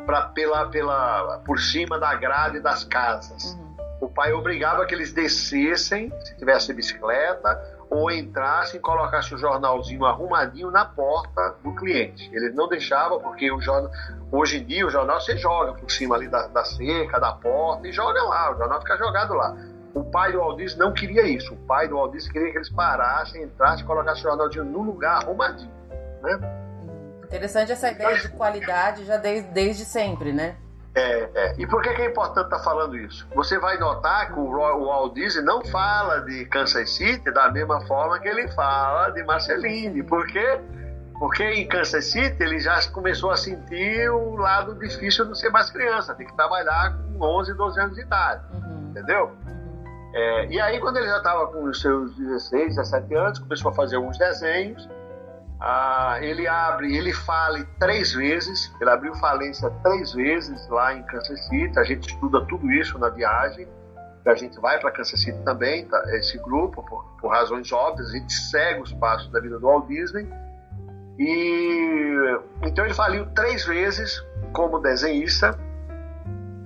pra, 0.06 0.24
pela, 0.24 0.66
pela, 0.68 1.40
por 1.46 1.60
cima 1.60 1.98
da 1.98 2.14
grade 2.16 2.60
das 2.60 2.84
casas. 2.84 3.54
Uhum. 3.54 3.71
O 4.02 4.10
pai 4.10 4.34
obrigava 4.34 4.84
que 4.88 4.96
eles 4.96 5.14
descessem, 5.14 6.12
se 6.26 6.36
tivesse 6.36 6.74
bicicleta, 6.74 7.62
ou 7.88 8.10
entrassem 8.10 8.80
e 8.80 8.82
colocassem 8.82 9.36
o 9.36 9.40
jornalzinho 9.40 10.06
arrumadinho 10.06 10.72
na 10.72 10.84
porta 10.84 11.56
do 11.64 11.76
cliente. 11.76 12.28
Eles 12.34 12.56
não 12.56 12.68
deixavam, 12.68 13.20
porque 13.20 13.52
o 13.52 13.62
jornal, 13.62 13.92
hoje 14.32 14.58
em 14.58 14.66
dia 14.66 14.88
o 14.88 14.90
jornal 14.90 15.22
você 15.22 15.38
joga 15.38 15.74
por 15.74 15.92
cima 15.92 16.16
ali 16.16 16.28
da, 16.28 16.48
da 16.48 16.66
cerca, 16.66 17.20
da 17.20 17.34
porta, 17.34 17.88
e 17.88 17.92
joga 17.92 18.24
lá, 18.24 18.52
o 18.52 18.58
jornal 18.58 18.80
fica 18.82 18.98
jogado 18.98 19.36
lá. 19.36 19.56
O 19.94 20.04
pai 20.06 20.32
do 20.32 20.42
Aldis 20.42 20.76
não 20.76 20.94
queria 20.94 21.28
isso. 21.28 21.54
O 21.54 21.58
pai 21.58 21.88
do 21.88 21.98
Aldis 21.98 22.28
queria 22.28 22.50
que 22.52 22.58
eles 22.58 22.70
parassem, 22.70 23.44
entrassem 23.44 23.84
e 23.84 23.88
colocassem 23.88 24.22
o 24.22 24.30
jornalzinho 24.30 24.66
no 24.66 24.82
lugar 24.82 25.22
arrumadinho. 25.22 25.72
Né? 26.24 26.40
Interessante 27.26 27.72
essa 27.72 27.92
ideia 27.92 28.18
de 28.18 28.30
qualidade 28.30 29.06
já 29.06 29.18
desde, 29.18 29.50
desde 29.52 29.86
sempre, 29.86 30.34
né? 30.34 30.56
É, 30.94 31.30
é. 31.34 31.56
E 31.58 31.66
por 31.66 31.82
que, 31.82 31.94
que 31.94 32.02
é 32.02 32.06
importante 32.10 32.46
estar 32.46 32.58
tá 32.58 32.64
falando 32.64 32.98
isso? 32.98 33.26
Você 33.34 33.58
vai 33.58 33.78
notar 33.78 34.34
que 34.34 34.40
o, 34.40 34.44
o 34.44 34.86
Walt 34.86 35.14
Disney 35.14 35.44
não 35.44 35.64
fala 35.66 36.20
de 36.22 36.46
Kansas 36.46 36.90
City 36.92 37.32
da 37.32 37.50
mesma 37.50 37.80
forma 37.82 38.20
que 38.20 38.28
ele 38.28 38.48
fala 38.50 39.10
de 39.12 39.24
Marceline. 39.24 40.04
Por 40.04 40.28
quê? 40.28 40.60
Porque 41.18 41.44
em 41.44 41.68
Kansas 41.68 42.06
City 42.06 42.36
ele 42.44 42.60
já 42.60 42.80
começou 42.92 43.32
a 43.32 43.38
sentir 43.38 44.10
o 44.10 44.36
lado 44.36 44.76
difícil 44.76 45.26
de 45.26 45.40
ser 45.40 45.50
mais 45.50 45.70
criança, 45.70 46.14
tem 46.14 46.28
que 46.28 46.36
trabalhar 46.36 46.98
com 46.98 47.26
11, 47.26 47.54
12 47.54 47.80
anos 47.80 47.96
de 47.96 48.02
idade. 48.02 48.44
Uhum. 48.54 48.90
Entendeu? 48.90 49.32
É, 50.14 50.46
e 50.48 50.60
aí, 50.60 50.78
quando 50.80 50.98
ele 50.98 51.08
já 51.08 51.18
estava 51.18 51.48
com 51.48 51.64
os 51.64 51.80
seus 51.80 52.14
16, 52.18 52.76
17 52.76 53.16
anos, 53.16 53.40
começou 53.40 53.72
a 53.72 53.74
fazer 53.74 53.96
alguns 53.96 54.18
desenhos 54.18 54.90
ah, 55.64 56.18
ele 56.22 56.48
abre, 56.48 56.98
ele 56.98 57.14
fale 57.14 57.64
três 57.80 58.14
vezes, 58.14 58.74
ele 58.82 58.90
abriu 58.90 59.14
falência 59.16 59.70
três 59.84 60.12
vezes 60.12 60.68
lá 60.70 60.92
em 60.92 61.04
Kansas 61.04 61.40
City, 61.46 61.78
a 61.78 61.84
gente 61.84 62.10
estuda 62.10 62.44
tudo 62.48 62.72
isso 62.72 62.98
na 62.98 63.10
viagem, 63.10 63.68
a 64.26 64.34
gente 64.34 64.60
vai 64.60 64.80
para 64.80 64.90
Kansas 64.90 65.22
City 65.22 65.38
também, 65.44 65.86
tá, 65.86 66.02
esse 66.16 66.36
grupo, 66.40 66.82
por, 66.84 67.06
por, 67.20 67.30
razões 67.30 67.72
óbvias, 67.72 68.10
a 68.10 68.18
gente 68.18 68.34
segue 68.34 68.82
os 68.82 68.92
passos 68.94 69.32
da 69.32 69.40
vida 69.40 69.60
do 69.60 69.68
Walt 69.68 69.88
Disney, 69.88 70.28
e 71.20 72.40
então 72.64 72.84
ele 72.84 72.96
faliu 72.96 73.28
três 73.36 73.64
vezes 73.64 74.20
como 74.54 74.80
desenhista, 74.80 75.56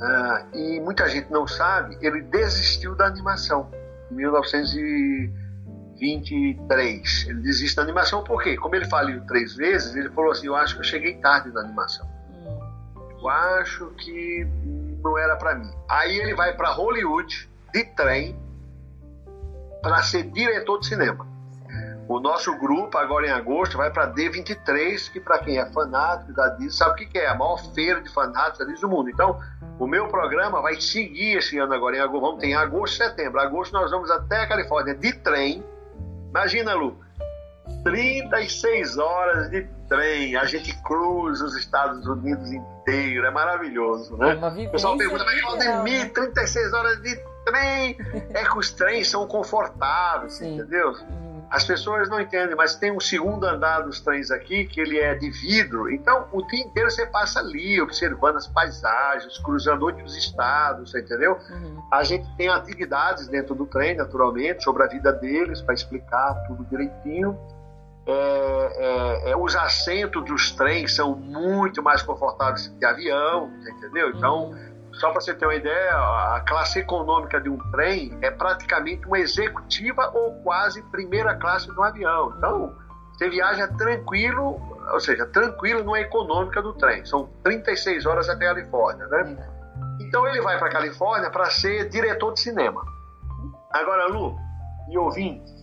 ah, 0.01 0.45
e 0.53 0.79
muita 0.79 1.10
gente 1.10 1.29
não 1.29 1.45
sabe, 1.45 1.97
ele 1.99 2.21
desistiu 2.21 2.95
da 2.95 3.08
animação 3.08 3.69
em 4.10 4.15
1900 4.15 5.44
23. 5.97 7.27
Ele 7.27 7.39
desiste 7.41 7.75
da 7.75 7.84
animação 7.84 8.23
por 8.23 8.41
quê? 8.41 8.55
Como 8.58 8.75
ele 8.75 8.86
faliu 8.86 9.25
três 9.25 9.55
vezes, 9.55 9.95
ele 9.95 10.10
falou 10.10 10.31
assim: 10.31 10.47
Eu 10.47 10.55
acho 10.55 10.75
que 10.75 10.81
eu 10.81 10.86
cheguei 10.86 11.15
tarde 11.15 11.51
na 11.51 11.62
animação. 11.62 12.08
Eu 13.19 13.29
acho 13.29 13.88
que 13.97 14.47
não 15.03 15.17
era 15.17 15.36
para 15.36 15.55
mim. 15.55 15.71
Aí 15.89 16.17
ele 16.17 16.34
vai 16.36 16.53
para 16.53 16.69
Hollywood 16.71 17.49
de 17.73 17.84
trem 17.95 18.36
para 19.81 20.01
ser 20.03 20.23
diretor 20.31 20.79
de 20.79 20.88
cinema. 20.88 21.27
O 22.08 22.19
nosso 22.19 22.55
grupo, 22.60 22.97
agora 22.99 23.25
em 23.25 23.31
agosto, 23.31 23.77
vai 23.77 23.91
para 23.91 24.13
D23, 24.13 25.12
que 25.12 25.19
para 25.19 25.39
quem 25.39 25.58
é 25.58 25.65
fanático 25.71 26.34
da 26.34 26.49
Disney, 26.49 26.71
sabe 26.71 27.03
o 27.03 27.10
que 27.10 27.17
é? 27.17 27.27
A 27.27 27.34
maior 27.34 27.58
feira 27.73 27.99
de 27.99 28.13
fanáticos 28.13 28.60
da 28.60 28.65
Disney 28.65 28.81
do 28.81 28.89
mundo. 28.89 29.10
Então, 29.10 29.39
o 29.79 29.88
meu 29.88 30.08
programa 30.08 30.62
vai 30.62 30.79
seguir 30.79 31.38
esse 31.38 31.58
ano 31.58 31.73
agora 31.73 31.97
em 31.97 31.99
agosto. 31.99 32.21
Vamos 32.21 32.41
ter 32.41 32.47
em 32.47 32.55
agosto 32.55 32.97
setembro. 32.97 33.39
Agosto 33.39 33.73
nós 33.73 33.89
vamos 33.89 34.12
até 34.12 34.41
a 34.41 34.47
Califórnia 34.47 34.93
de 34.93 35.13
trem 35.13 35.63
Imagina, 36.36 36.73
Lu, 36.73 36.99
36 37.86 38.97
horas 38.97 39.49
de 39.49 39.65
trem, 39.88 40.36
a 40.36 40.43
gente 40.43 40.75
cruza 40.83 41.45
os 41.45 41.55
Estados 41.55 42.05
Unidos 42.05 42.51
inteiro, 42.51 43.25
é 43.25 43.31
maravilhoso, 43.31 44.17
né? 44.17 44.38
É 44.38 44.67
o 44.67 44.71
pessoal 44.71 44.97
pergunta, 44.97 45.23
mas 45.23 45.41
Valdemir, 45.41 46.11
36 46.11 46.71
né? 46.71 46.77
horas 46.77 47.01
de 47.01 47.15
trem, 47.45 47.97
é 48.33 48.43
que 48.43 48.57
os 48.57 48.69
trens 48.71 49.09
são 49.09 49.25
confortáveis, 49.25 50.33
Sim. 50.33 50.55
entendeu? 50.55 50.89
Uhum. 51.09 51.34
As 51.49 51.63
pessoas 51.63 52.09
não 52.09 52.19
entendem, 52.19 52.55
mas 52.55 52.75
tem 52.75 52.91
um 52.91 52.99
segundo 52.99 53.45
andar 53.45 53.81
dos 53.81 54.01
trens 54.01 54.31
aqui 54.31 54.65
que 54.65 54.79
ele 54.81 54.99
é 54.99 55.13
de 55.15 55.29
vidro, 55.29 55.91
então 55.91 56.27
o 56.31 56.41
dia 56.47 56.61
inteiro 56.61 56.89
você 56.89 57.05
passa 57.05 57.39
ali, 57.39 57.79
observando 57.81 58.37
as 58.37 58.47
paisagens, 58.47 59.37
cruzando 59.39 59.83
outros 59.83 60.15
estados, 60.17 60.93
entendeu? 60.95 61.37
Uhum. 61.49 61.83
A 61.91 62.03
gente 62.03 62.27
tem 62.35 62.49
atividades 62.49 63.27
dentro 63.27 63.55
do 63.55 63.65
trem, 63.65 63.95
naturalmente, 63.95 64.63
sobre 64.63 64.83
a 64.83 64.87
vida 64.87 65.13
deles, 65.13 65.61
para 65.61 65.73
explicar 65.73 66.33
tudo 66.47 66.65
direitinho. 66.65 67.37
É, 68.07 68.11
é, 69.25 69.31
é, 69.31 69.37
os 69.37 69.55
assentos 69.55 70.23
dos 70.25 70.51
trens 70.51 70.95
são 70.95 71.15
muito 71.15 71.81
mais 71.81 72.03
confortáveis 72.03 72.67
que 72.67 72.75
de 72.75 72.85
avião, 72.85 73.51
entendeu? 73.67 74.11
Então, 74.11 74.53
só 74.99 75.11
para 75.11 75.21
você 75.21 75.33
ter 75.33 75.45
uma 75.45 75.55
ideia, 75.55 75.91
a 75.91 76.43
classe 76.47 76.79
econômica 76.79 77.39
de 77.41 77.49
um 77.49 77.57
trem 77.71 78.17
é 78.21 78.31
praticamente 78.31 79.05
uma 79.05 79.19
executiva 79.19 80.09
ou 80.13 80.33
quase 80.43 80.81
primeira 80.83 81.35
classe 81.35 81.67
do 81.67 81.83
avião. 81.83 82.33
Então, 82.37 82.75
você 83.13 83.29
viaja 83.29 83.67
tranquilo, 83.67 84.59
ou 84.91 84.99
seja, 84.99 85.25
tranquilo 85.25 85.83
numa 85.83 85.99
econômica 85.99 86.61
do 86.61 86.73
trem. 86.73 87.05
São 87.05 87.29
36 87.43 88.05
horas 88.05 88.29
até 88.29 88.45
a 88.45 88.55
Califórnia, 88.55 89.07
né? 89.07 89.51
Então 89.99 90.27
ele 90.27 90.41
vai 90.41 90.57
para 90.57 90.67
a 90.67 90.71
Califórnia 90.71 91.29
para 91.29 91.45
ser 91.49 91.89
diretor 91.89 92.33
de 92.33 92.41
cinema. 92.41 92.81
Agora, 93.71 94.07
Lu 94.07 94.37
e 94.89 94.97
ouvintes, 94.97 95.53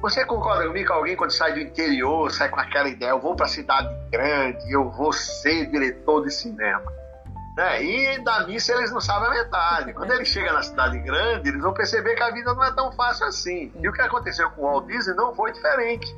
você 0.00 0.24
concorda 0.24 0.66
comigo 0.66 0.86
que 0.86 0.92
alguém 0.92 1.16
quando 1.16 1.30
sai 1.30 1.52
do 1.52 1.60
interior, 1.60 2.30
sai 2.30 2.48
com 2.48 2.58
aquela 2.58 2.88
ideia, 2.88 3.10
eu 3.10 3.20
vou 3.20 3.36
para 3.36 3.46
a 3.46 3.48
cidade 3.48 3.88
grande, 4.10 4.72
eu 4.72 4.90
vou 4.90 5.12
ser 5.12 5.66
diretor 5.70 6.24
de 6.24 6.30
cinema? 6.30 7.01
Né? 7.56 7.82
E 7.82 8.18
da 8.24 8.46
missa 8.46 8.72
eles 8.72 8.90
não 8.90 9.00
sabem 9.00 9.28
a 9.28 9.42
metade. 9.42 9.92
Quando 9.92 10.10
ele 10.12 10.24
chega 10.24 10.52
na 10.52 10.62
cidade 10.62 10.98
grande, 10.98 11.48
eles 11.48 11.60
vão 11.60 11.74
perceber 11.74 12.14
que 12.14 12.22
a 12.22 12.30
vida 12.30 12.54
não 12.54 12.64
é 12.64 12.72
tão 12.72 12.90
fácil 12.92 13.26
assim. 13.26 13.72
E 13.78 13.88
o 13.88 13.92
que 13.92 14.00
aconteceu 14.00 14.50
com 14.50 14.62
o 14.62 14.64
Walt 14.64 14.86
Disney 14.86 15.14
não 15.14 15.34
foi 15.34 15.52
diferente. 15.52 16.16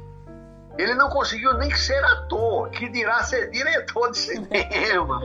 Ele 0.79 0.95
não 0.95 1.09
conseguiu 1.09 1.55
nem 1.55 1.73
ser 1.75 2.05
ator, 2.05 2.69
que 2.71 2.89
dirá 2.89 3.23
ser 3.23 3.51
diretor 3.51 4.11
de 4.11 4.19
cinema. 4.19 5.21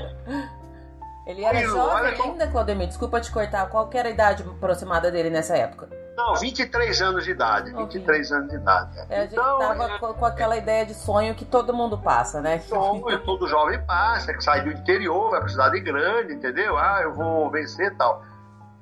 Ele 1.25 1.43
era 1.43 1.61
jovem 1.61 2.21
ainda, 2.21 2.47
Claudemir? 2.47 2.87
Desculpa 2.87 3.21
te 3.21 3.31
cortar. 3.31 3.67
Qual 3.69 3.89
era 3.93 4.07
a 4.07 4.11
idade 4.11 4.43
aproximada 4.43 5.11
dele 5.11 5.29
nessa 5.29 5.55
época? 5.55 5.98
Não, 6.19 6.35
23 6.35 7.01
anos 7.01 7.23
de 7.23 7.31
idade. 7.31 7.73
23 7.73 8.31
anos 8.31 8.49
de 8.49 8.55
idade. 8.55 8.99
É, 9.09 9.19
a 9.19 9.21
gente 9.21 9.33
então, 9.33 9.59
tava 9.59 9.85
é, 9.85 9.97
com, 9.99 10.25
aquela 10.25 10.57
ideia 10.57 10.85
de 10.85 10.93
sonho 10.93 11.33
que 11.33 11.45
todo 11.45 11.73
mundo 11.73 11.97
passa, 11.97 12.41
né? 12.41 12.59
Sonho, 12.67 13.19
todo 13.23 13.47
jovem 13.47 13.81
passa, 13.85 14.33
que 14.33 14.43
sai 14.43 14.61
do 14.61 14.71
interior, 14.71 15.31
vai 15.31 15.39
pra 15.39 15.49
cidade 15.49 15.79
grande, 15.79 16.33
entendeu? 16.33 16.77
Ah, 16.77 16.99
eu 17.03 17.13
vou 17.13 17.49
vencer 17.49 17.87
e 17.87 17.95
tal. 17.95 18.23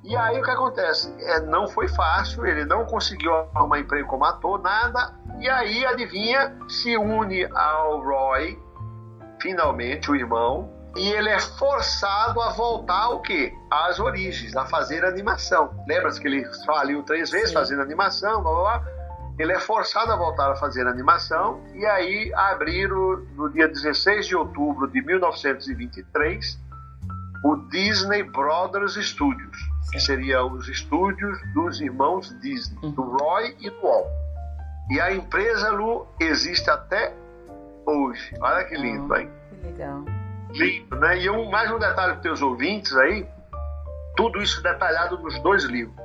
E 0.03 0.15
aí 0.15 0.39
o 0.39 0.43
que 0.43 0.49
acontece? 0.49 1.13
É, 1.19 1.41
não 1.41 1.67
foi 1.67 1.87
fácil, 1.89 2.45
ele 2.45 2.65
não 2.65 2.85
conseguiu 2.85 3.33
arrumar 3.53 3.79
emprego 3.79 4.07
como 4.07 4.23
ator, 4.23 4.61
nada. 4.61 5.13
E 5.39 5.49
aí, 5.49 5.85
adivinha, 5.85 6.55
se 6.67 6.97
une 6.97 7.45
ao 7.53 8.01
Roy, 8.01 8.57
finalmente, 9.41 10.09
o 10.09 10.15
irmão, 10.15 10.76
e 10.97 11.09
ele 11.09 11.29
é 11.29 11.39
forçado 11.39 12.41
a 12.41 12.49
voltar 12.49 13.03
ao 13.03 13.21
quê? 13.21 13.53
Às 13.69 13.99
origens, 13.99 14.55
a 14.55 14.65
fazer 14.65 15.05
animação. 15.05 15.83
Lembra-se 15.87 16.19
que 16.19 16.27
ele 16.27 16.45
faliu 16.65 17.03
três 17.03 17.29
vezes 17.29 17.49
Sim. 17.49 17.53
fazendo 17.53 17.81
animação, 17.81 18.41
blá 18.41 18.51
blá 18.51 18.79
blá. 18.79 18.97
Ele 19.39 19.53
é 19.53 19.59
forçado 19.59 20.11
a 20.11 20.15
voltar 20.15 20.51
a 20.51 20.55
fazer 20.55 20.87
animação 20.87 21.61
e 21.75 21.85
aí 21.85 22.33
abriram 22.33 23.17
no 23.35 23.49
dia 23.49 23.67
16 23.67 24.25
de 24.25 24.35
outubro 24.35 24.87
de 24.87 24.99
1923 25.01 26.59
o 27.43 27.55
Disney 27.69 28.23
Brothers 28.23 28.95
Studios, 28.95 29.57
que 29.91 29.99
seriam 29.99 30.51
os 30.53 30.67
estúdios 30.67 31.37
dos 31.53 31.79
irmãos 31.79 32.35
Disney, 32.41 32.79
uhum. 32.81 32.91
do 32.91 33.03
Roy 33.03 33.55
e 33.59 33.69
do 33.69 33.81
Walt. 33.81 34.07
E 34.89 34.99
a 34.99 35.13
empresa 35.13 35.69
Lu 35.69 36.07
existe 36.19 36.67
até 36.69 37.13
hoje. 37.85 38.33
Olha 38.41 38.63
que 38.65 38.75
lindo, 38.75 39.15
hein? 39.15 39.29
Que 39.49 39.67
legal. 39.67 40.03
Lindo, 40.57 40.95
né? 40.95 41.19
E 41.19 41.29
um, 41.29 41.49
mais 41.51 41.71
um 41.71 41.77
detalhe 41.77 42.13
para 42.13 42.15
os 42.15 42.21
teus 42.21 42.41
ouvintes 42.41 42.95
aí, 42.97 43.27
tudo 44.15 44.41
isso 44.41 44.61
detalhado 44.63 45.19
nos 45.19 45.37
dois 45.43 45.63
livros. 45.65 45.95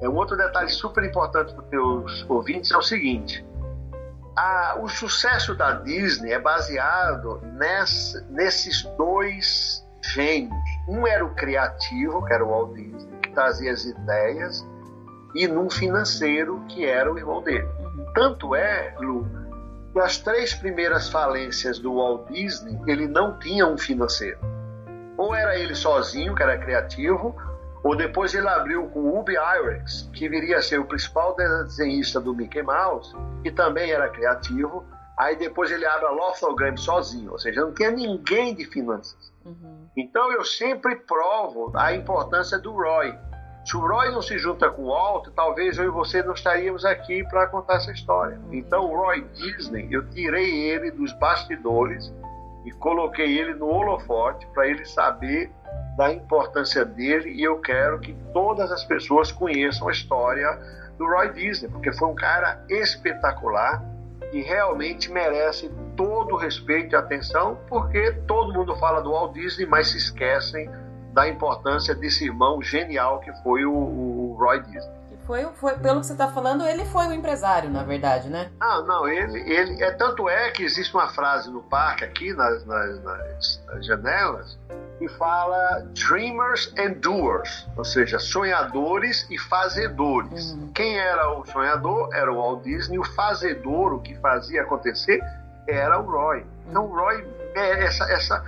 É 0.00 0.08
um 0.08 0.16
outro 0.16 0.36
detalhe 0.36 0.68
super 0.68 1.04
importante 1.04 1.54
para 1.54 1.62
os 1.62 1.70
teus 1.70 2.26
ouvintes 2.28 2.72
é 2.72 2.76
o 2.76 2.82
seguinte: 2.82 3.46
a, 4.36 4.78
o 4.80 4.88
sucesso 4.88 5.54
da 5.54 5.74
Disney 5.74 6.32
é 6.32 6.40
baseado 6.40 7.40
nessa, 7.52 8.20
nesses 8.30 8.82
dois 8.98 9.86
gênios. 10.12 10.52
Um 10.88 11.06
era 11.06 11.24
o 11.24 11.32
criativo, 11.34 12.24
que 12.24 12.32
era 12.32 12.44
o 12.44 12.48
Walt 12.48 12.74
Disney, 12.74 13.20
que 13.22 13.30
trazia 13.30 13.72
as 13.72 13.84
ideias, 13.84 14.66
e 15.36 15.46
num 15.46 15.70
financeiro, 15.70 16.64
que 16.68 16.84
era 16.84 17.12
o 17.12 17.16
irmão 17.16 17.40
dele. 17.40 17.68
Tanto 18.12 18.56
é, 18.56 18.96
Lu, 18.98 19.24
que 19.92 20.00
as 20.00 20.18
três 20.18 20.54
primeiras 20.54 21.08
falências 21.10 21.78
do 21.78 21.96
Walt 21.96 22.28
Disney, 22.30 22.78
ele 22.86 23.06
não 23.06 23.38
tinha 23.38 23.66
um 23.66 23.76
financeiro. 23.76 24.38
Ou 25.16 25.34
era 25.34 25.58
ele 25.58 25.74
sozinho, 25.74 26.34
que 26.34 26.42
era 26.42 26.56
criativo, 26.56 27.36
ou 27.84 27.96
depois 27.96 28.32
ele 28.32 28.48
abriu 28.48 28.86
com 28.88 29.00
o 29.00 29.20
Ubi 29.20 29.34
Irex, 29.34 30.08
que 30.12 30.28
viria 30.28 30.58
a 30.58 30.62
ser 30.62 30.78
o 30.78 30.84
principal 30.84 31.36
desenhista 31.36 32.20
do 32.20 32.34
Mickey 32.34 32.62
Mouse, 32.62 33.14
que 33.42 33.50
também 33.50 33.90
era 33.90 34.08
criativo. 34.08 34.84
Aí 35.18 35.36
depois 35.36 35.70
ele 35.70 35.84
abre 35.84 36.06
a 36.06 36.10
Lothlogame 36.10 36.78
sozinho, 36.78 37.32
ou 37.32 37.38
seja, 37.38 37.60
não 37.60 37.72
tinha 37.74 37.90
ninguém 37.90 38.54
de 38.54 38.64
finanças. 38.64 39.32
Uhum. 39.44 39.88
Então 39.96 40.32
eu 40.32 40.44
sempre 40.44 40.96
provo 40.96 41.72
a 41.74 41.92
importância 41.92 42.58
do 42.58 42.72
Roy. 42.72 43.14
Se 43.64 43.76
o 43.76 43.80
Roy 43.80 44.10
não 44.10 44.20
se 44.20 44.38
junta 44.38 44.70
com 44.70 44.82
o 44.82 44.86
Walt, 44.86 45.28
talvez 45.36 45.78
eu 45.78 45.84
e 45.84 45.88
você 45.88 46.22
não 46.22 46.34
estaríamos 46.34 46.84
aqui 46.84 47.22
para 47.24 47.46
contar 47.46 47.76
essa 47.76 47.92
história. 47.92 48.40
Então, 48.50 48.90
o 48.90 48.96
Roy 48.96 49.24
Disney, 49.34 49.88
eu 49.90 50.08
tirei 50.10 50.70
ele 50.70 50.90
dos 50.90 51.12
bastidores 51.12 52.12
e 52.64 52.72
coloquei 52.72 53.38
ele 53.38 53.54
no 53.54 53.66
holofote 53.66 54.46
para 54.48 54.66
ele 54.66 54.84
saber 54.84 55.50
da 55.96 56.12
importância 56.12 56.84
dele 56.84 57.30
e 57.30 57.42
eu 57.42 57.60
quero 57.60 58.00
que 58.00 58.14
todas 58.32 58.72
as 58.72 58.84
pessoas 58.84 59.30
conheçam 59.30 59.88
a 59.88 59.92
história 59.92 60.58
do 60.98 61.06
Roy 61.06 61.32
Disney, 61.32 61.68
porque 61.70 61.92
foi 61.92 62.08
um 62.08 62.14
cara 62.14 62.64
espetacular 62.68 63.84
e 64.32 64.40
realmente 64.40 65.12
merece 65.12 65.70
todo 65.96 66.34
o 66.34 66.38
respeito 66.38 66.94
e 66.94 66.96
atenção, 66.96 67.58
porque 67.68 68.12
todo 68.26 68.52
mundo 68.52 68.74
fala 68.76 69.00
do 69.00 69.10
Walt 69.10 69.34
Disney, 69.34 69.66
mas 69.66 69.90
se 69.90 69.98
esquecem 69.98 70.70
da 71.12 71.28
importância 71.28 71.94
desse 71.94 72.24
irmão 72.24 72.62
genial 72.62 73.20
que 73.20 73.32
foi 73.42 73.64
o, 73.64 73.72
o 73.72 74.36
Roy 74.38 74.60
Disney. 74.62 75.02
Foi, 75.26 75.46
foi, 75.54 75.76
pelo 75.76 76.00
que 76.00 76.06
você 76.06 76.12
está 76.12 76.28
falando, 76.28 76.66
ele 76.66 76.84
foi 76.86 77.06
o 77.06 77.12
empresário, 77.12 77.70
na 77.70 77.84
verdade, 77.84 78.28
né? 78.28 78.50
Ah, 78.58 78.82
não, 78.82 79.06
ele, 79.06 79.38
ele 79.50 79.82
é 79.82 79.92
tanto 79.92 80.28
é 80.28 80.50
que 80.50 80.64
existe 80.64 80.92
uma 80.94 81.08
frase 81.08 81.48
no 81.48 81.62
parque 81.62 82.04
aqui 82.04 82.32
nas, 82.32 82.66
nas, 82.66 83.02
nas, 83.04 83.64
nas 83.66 83.86
janelas 83.86 84.58
que 84.98 85.08
fala 85.08 85.84
dreamers 85.94 86.72
and 86.78 86.94
doers, 87.00 87.66
ou 87.76 87.84
seja, 87.84 88.18
sonhadores 88.18 89.26
e 89.30 89.38
fazedores. 89.38 90.52
Uhum. 90.52 90.72
Quem 90.72 90.98
era 90.98 91.32
o 91.38 91.44
sonhador 91.46 92.08
era 92.12 92.32
o 92.32 92.36
Walt 92.36 92.62
Disney, 92.62 92.98
o 92.98 93.04
fazedor, 93.04 93.94
o 93.94 94.00
que 94.00 94.14
fazia 94.16 94.62
acontecer, 94.62 95.20
era 95.66 96.00
o 96.00 96.10
Roy. 96.10 96.44
Então, 96.68 96.86
o 96.86 96.94
Roy 96.94 97.24
é 97.54 97.84
essa, 97.84 98.04
essa 98.12 98.44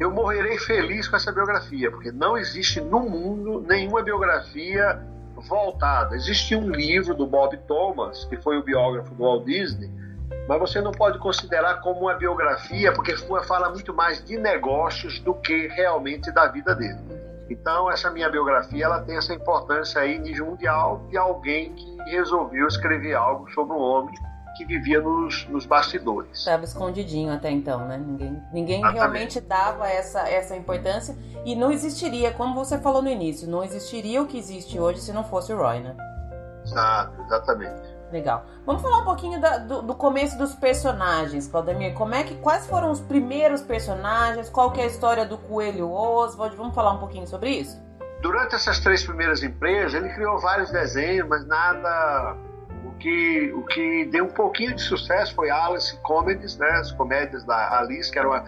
eu 0.00 0.10
morrerei 0.10 0.58
feliz 0.58 1.06
com 1.06 1.14
essa 1.14 1.30
biografia, 1.30 1.90
porque 1.90 2.10
não 2.10 2.36
existe 2.38 2.80
no 2.80 3.00
mundo 3.00 3.62
nenhuma 3.68 4.02
biografia 4.02 4.98
voltada. 5.36 6.16
Existe 6.16 6.56
um 6.56 6.70
livro 6.70 7.14
do 7.14 7.26
Bob 7.26 7.54
Thomas, 7.68 8.24
que 8.24 8.38
foi 8.38 8.56
o 8.56 8.62
biógrafo 8.62 9.14
do 9.14 9.22
Walt 9.22 9.44
Disney, 9.44 9.90
mas 10.48 10.58
você 10.58 10.80
não 10.80 10.90
pode 10.90 11.18
considerar 11.18 11.82
como 11.82 12.00
uma 12.00 12.14
biografia, 12.14 12.92
porque 12.92 13.14
fala 13.46 13.68
muito 13.68 13.92
mais 13.92 14.24
de 14.24 14.38
negócios 14.38 15.20
do 15.20 15.34
que 15.34 15.68
realmente 15.68 16.32
da 16.32 16.46
vida 16.46 16.74
dele. 16.74 16.98
Então, 17.50 17.90
essa 17.90 18.10
minha 18.10 18.30
biografia 18.30 18.86
ela 18.86 19.02
tem 19.02 19.18
essa 19.18 19.34
importância 19.34 20.00
aí 20.00 20.18
nível 20.18 20.46
mundial 20.46 21.04
de 21.10 21.18
alguém 21.18 21.74
que 21.74 21.96
resolveu 22.10 22.66
escrever 22.66 23.14
algo 23.14 23.50
sobre 23.52 23.76
um 23.76 23.80
homem 23.80 24.14
que 24.60 24.64
vivia 24.64 25.00
nos, 25.00 25.46
nos 25.48 25.64
bastidores. 25.66 26.38
Estava 26.38 26.64
escondidinho 26.64 27.32
até 27.32 27.50
então, 27.50 27.86
né? 27.86 27.98
Ninguém, 27.98 28.42
ninguém 28.52 28.92
realmente 28.92 29.40
dava 29.40 29.88
essa, 29.88 30.28
essa 30.28 30.56
importância 30.56 31.16
e 31.44 31.56
não 31.56 31.70
existiria, 31.70 32.32
como 32.32 32.54
você 32.54 32.78
falou 32.78 33.02
no 33.02 33.08
início, 33.08 33.48
não 33.48 33.64
existiria 33.64 34.20
o 34.22 34.26
que 34.26 34.38
existe 34.38 34.78
hoje 34.78 35.00
se 35.00 35.12
não 35.12 35.24
fosse 35.24 35.52
o 35.52 35.56
Roy, 35.56 35.80
né? 35.80 35.96
Exato, 36.64 37.22
exatamente. 37.22 38.00
Legal. 38.12 38.44
Vamos 38.66 38.82
falar 38.82 38.98
um 38.98 39.04
pouquinho 39.04 39.40
da, 39.40 39.58
do, 39.58 39.82
do, 39.82 39.94
começo 39.94 40.36
dos 40.36 40.54
personagens, 40.54 41.46
Claudemir. 41.46 41.94
Como 41.94 42.14
é 42.14 42.24
que, 42.24 42.34
quais 42.36 42.66
foram 42.66 42.90
os 42.90 43.00
primeiros 43.00 43.62
personagens? 43.62 44.50
Qual 44.50 44.72
que 44.72 44.80
é 44.80 44.84
a 44.84 44.86
história 44.86 45.24
do 45.24 45.38
Coelho 45.38 45.90
Oswald? 45.90 46.56
Vamos 46.56 46.74
falar 46.74 46.92
um 46.92 46.98
pouquinho 46.98 47.26
sobre 47.26 47.50
isso? 47.50 47.80
Durante 48.20 48.56
essas 48.56 48.80
três 48.80 49.04
primeiras 49.04 49.42
empresas, 49.42 49.94
ele 49.94 50.12
criou 50.12 50.38
vários 50.40 50.70
desenhos, 50.70 51.26
mas 51.28 51.46
nada 51.46 52.36
que, 53.00 53.52
o 53.52 53.64
que 53.64 54.04
deu 54.04 54.26
um 54.26 54.30
pouquinho 54.30 54.74
de 54.74 54.82
sucesso 54.82 55.34
foi 55.34 55.50
Alice 55.50 55.96
Comedies, 56.02 56.56
né? 56.58 56.68
As 56.68 56.92
comédias 56.92 57.42
da 57.44 57.78
Alice, 57.78 58.12
que 58.12 58.18
era 58.18 58.28
uma, 58.28 58.44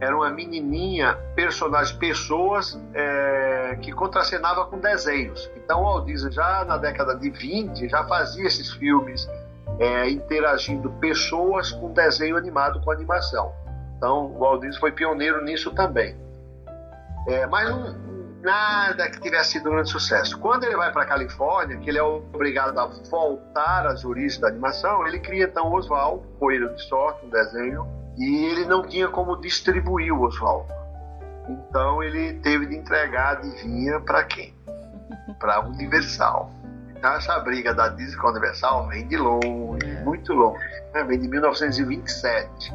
era 0.00 0.16
uma 0.16 0.30
menininha, 0.30 1.14
personagem, 1.34 1.98
pessoas 1.98 2.80
é, 2.94 3.76
que 3.82 3.92
contracenava 3.92 4.64
com 4.66 4.78
desenhos. 4.78 5.50
Então, 5.56 5.80
o 5.80 5.84
Walt 5.84 6.06
Disney 6.06 6.30
já 6.30 6.64
na 6.64 6.78
década 6.78 7.16
de 7.16 7.28
20 7.28 7.88
já 7.88 8.04
fazia 8.04 8.46
esses 8.46 8.72
filmes 8.72 9.28
é, 9.78 10.08
interagindo 10.08 10.90
pessoas 10.92 11.72
com 11.72 11.92
desenho 11.92 12.36
animado 12.36 12.80
com 12.80 12.92
animação. 12.92 13.52
Então, 13.96 14.26
o 14.26 14.38
Walt 14.38 14.60
Disney 14.60 14.78
foi 14.78 14.92
pioneiro 14.92 15.44
nisso 15.44 15.72
também. 15.72 16.16
É, 17.26 17.46
mas 17.46 17.68
um, 17.68 18.17
nada 18.42 19.10
que 19.10 19.20
tivesse 19.20 19.52
sido 19.52 19.68
um 19.68 19.72
grande 19.72 19.90
sucesso. 19.90 20.38
Quando 20.38 20.64
ele 20.64 20.76
vai 20.76 20.92
para 20.92 21.02
a 21.02 21.06
Califórnia, 21.06 21.76
que 21.78 21.90
ele 21.90 21.98
é 21.98 22.02
obrigado 22.02 22.78
a 22.78 22.86
voltar 23.10 23.86
às 23.86 24.04
origens 24.04 24.38
da 24.38 24.48
animação, 24.48 25.06
ele 25.06 25.18
cria 25.18 25.44
então 25.44 25.68
o 25.68 25.74
Oswald, 25.74 26.22
Coelho 26.38 26.74
de 26.74 26.82
Sorte, 26.82 27.26
um 27.26 27.30
desenho, 27.30 27.86
e 28.16 28.46
ele 28.46 28.64
não 28.64 28.82
tinha 28.82 29.08
como 29.08 29.36
distribuir 29.40 30.12
o 30.12 30.22
Oswald. 30.22 30.68
Então 31.48 32.02
ele 32.02 32.34
teve 32.40 32.66
de 32.66 32.76
entregar, 32.76 33.38
adivinha, 33.38 34.00
para 34.00 34.24
quem? 34.24 34.54
Para 35.38 35.56
a 35.56 35.60
Universal. 35.60 36.50
Então 36.90 37.12
essa 37.12 37.38
briga 37.40 37.72
da 37.72 37.88
Disney 37.88 38.16
com 38.16 38.28
a 38.28 38.30
Universal 38.30 38.88
vem 38.88 39.06
de 39.06 39.16
longe, 39.16 39.78
é. 39.84 40.02
muito 40.02 40.32
longe. 40.32 40.64
Né? 40.92 41.04
Vem 41.04 41.20
de 41.20 41.28
1927. 41.28 42.74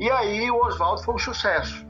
E 0.00 0.10
aí 0.10 0.50
o 0.50 0.56
Oswald 0.64 1.04
foi 1.04 1.14
um 1.14 1.18
sucesso. 1.18 1.87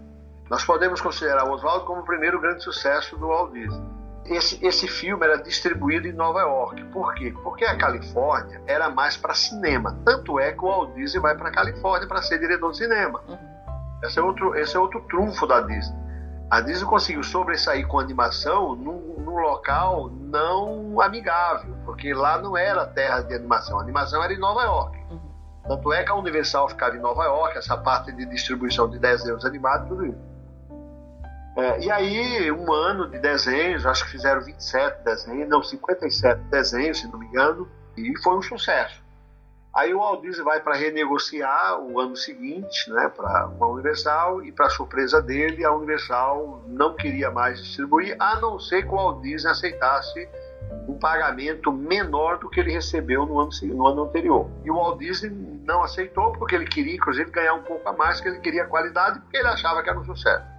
Nós 0.50 0.64
podemos 0.64 1.00
considerar 1.00 1.44
o 1.44 1.52
Oswald 1.52 1.84
como 1.84 2.00
o 2.00 2.04
primeiro 2.04 2.40
grande 2.40 2.62
sucesso 2.62 3.16
do 3.16 3.28
Walt 3.28 3.52
Disney. 3.52 3.86
Esse, 4.24 4.64
esse 4.64 4.86
filme 4.86 5.24
era 5.24 5.36
distribuído 5.42 6.06
em 6.06 6.12
Nova 6.12 6.40
York. 6.40 6.84
Por 6.86 7.14
quê? 7.14 7.34
Porque 7.42 7.64
a 7.64 7.76
Califórnia 7.76 8.60
era 8.66 8.90
mais 8.90 9.16
para 9.16 9.34
cinema. 9.34 9.98
Tanto 10.04 10.38
é 10.38 10.52
que 10.52 10.58
o 10.58 10.68
Walt 10.68 10.94
Disney 10.94 11.20
vai 11.20 11.36
para 11.36 11.48
a 11.48 11.52
Califórnia 11.52 12.06
para 12.06 12.22
ser 12.22 12.38
diretor 12.38 12.70
de 12.72 12.78
cinema. 12.78 13.20
Uhum. 13.26 13.38
Esse 14.02 14.18
é, 14.18 14.22
outro, 14.22 14.54
esse 14.54 14.76
é 14.76 14.78
outro 14.78 15.00
trunfo 15.08 15.46
da 15.46 15.60
Disney. 15.60 15.96
A 16.50 16.60
Disney 16.60 16.88
conseguiu 16.88 17.22
sobressair 17.22 17.86
com 17.86 17.98
animação 17.98 18.74
num, 18.74 19.16
num, 19.18 19.36
local 19.38 20.10
não 20.10 21.00
amigável, 21.00 21.74
porque 21.84 22.14
lá 22.14 22.38
não 22.38 22.56
era 22.56 22.86
terra 22.86 23.20
de 23.20 23.34
animação. 23.34 23.78
A 23.78 23.82
animação 23.82 24.22
era 24.22 24.32
em 24.32 24.38
Nova 24.38 24.62
York. 24.62 24.98
Uhum. 25.10 25.20
Tanto 25.66 25.92
é 25.92 26.02
que 26.04 26.10
a 26.10 26.14
Universal 26.14 26.68
ficava 26.68 26.96
em 26.96 27.00
Nova 27.00 27.24
York, 27.24 27.58
essa 27.58 27.76
parte 27.76 28.12
de 28.12 28.24
distribuição 28.26 28.88
de 28.88 28.98
desenhos 28.98 29.44
animados, 29.44 29.88
tudo 29.88 30.06
isso. 30.06 30.37
É, 31.58 31.80
e 31.80 31.90
aí, 31.90 32.52
um 32.52 32.72
ano 32.72 33.08
de 33.10 33.18
desenhos, 33.18 33.84
acho 33.84 34.04
que 34.04 34.12
fizeram 34.12 34.40
27 34.40 35.02
desenhos, 35.02 35.48
não, 35.48 35.60
57 35.60 36.40
desenhos, 36.42 37.00
se 37.00 37.08
não 37.10 37.18
me 37.18 37.26
engano, 37.26 37.68
e 37.96 38.16
foi 38.22 38.36
um 38.36 38.42
sucesso. 38.42 39.02
Aí 39.74 39.92
o 39.92 39.98
Walt 39.98 40.22
Disney 40.22 40.44
vai 40.44 40.60
para 40.60 40.76
renegociar 40.76 41.80
o 41.80 41.98
ano 41.98 42.14
seguinte, 42.14 42.88
né, 42.92 43.08
para 43.08 43.50
a 43.60 43.66
Universal, 43.66 44.44
e 44.44 44.52
para 44.52 44.70
surpresa 44.70 45.20
dele, 45.20 45.64
a 45.64 45.72
Universal 45.72 46.62
não 46.68 46.94
queria 46.94 47.28
mais 47.28 47.60
distribuir, 47.60 48.14
a 48.20 48.40
não 48.40 48.60
ser 48.60 48.84
que 48.84 48.90
o 48.90 48.94
Walt 48.94 49.20
Disney 49.22 49.50
aceitasse 49.50 50.28
um 50.86 50.96
pagamento 50.96 51.72
menor 51.72 52.38
do 52.38 52.48
que 52.48 52.60
ele 52.60 52.70
recebeu 52.70 53.26
no 53.26 53.40
ano, 53.40 53.50
no 53.64 53.84
ano 53.88 54.04
anterior. 54.04 54.48
E 54.64 54.70
o 54.70 54.76
Walt 54.76 55.00
Disney 55.00 55.30
não 55.64 55.82
aceitou, 55.82 56.30
porque 56.34 56.54
ele 56.54 56.66
queria, 56.66 56.94
inclusive, 56.94 57.28
ganhar 57.32 57.54
um 57.54 57.64
pouco 57.64 57.88
a 57.88 57.92
mais, 57.92 58.20
que 58.20 58.28
ele 58.28 58.38
queria 58.38 58.64
qualidade, 58.64 59.18
porque 59.18 59.38
ele 59.38 59.48
achava 59.48 59.82
que 59.82 59.90
era 59.90 59.98
um 59.98 60.04
sucesso. 60.04 60.57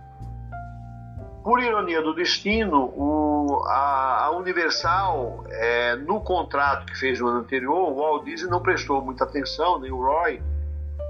Por 1.49 1.63
ironia 1.63 1.99
do 1.99 2.13
destino, 2.13 2.93
o, 2.95 3.63
a, 3.65 4.25
a, 4.25 4.37
Universal, 4.37 5.45
é, 5.49 5.95
no 5.95 6.21
contrato 6.21 6.85
que 6.85 6.95
fez 6.95 7.19
no 7.19 7.27
ano 7.27 7.39
anterior, 7.39 7.91
o 7.91 7.95
Walt 7.95 8.23
Disney 8.23 8.51
não 8.51 8.61
prestou 8.61 9.01
muita 9.01 9.23
atenção, 9.23 9.79
nem 9.79 9.91
o 9.91 9.97
Roy, 9.97 10.43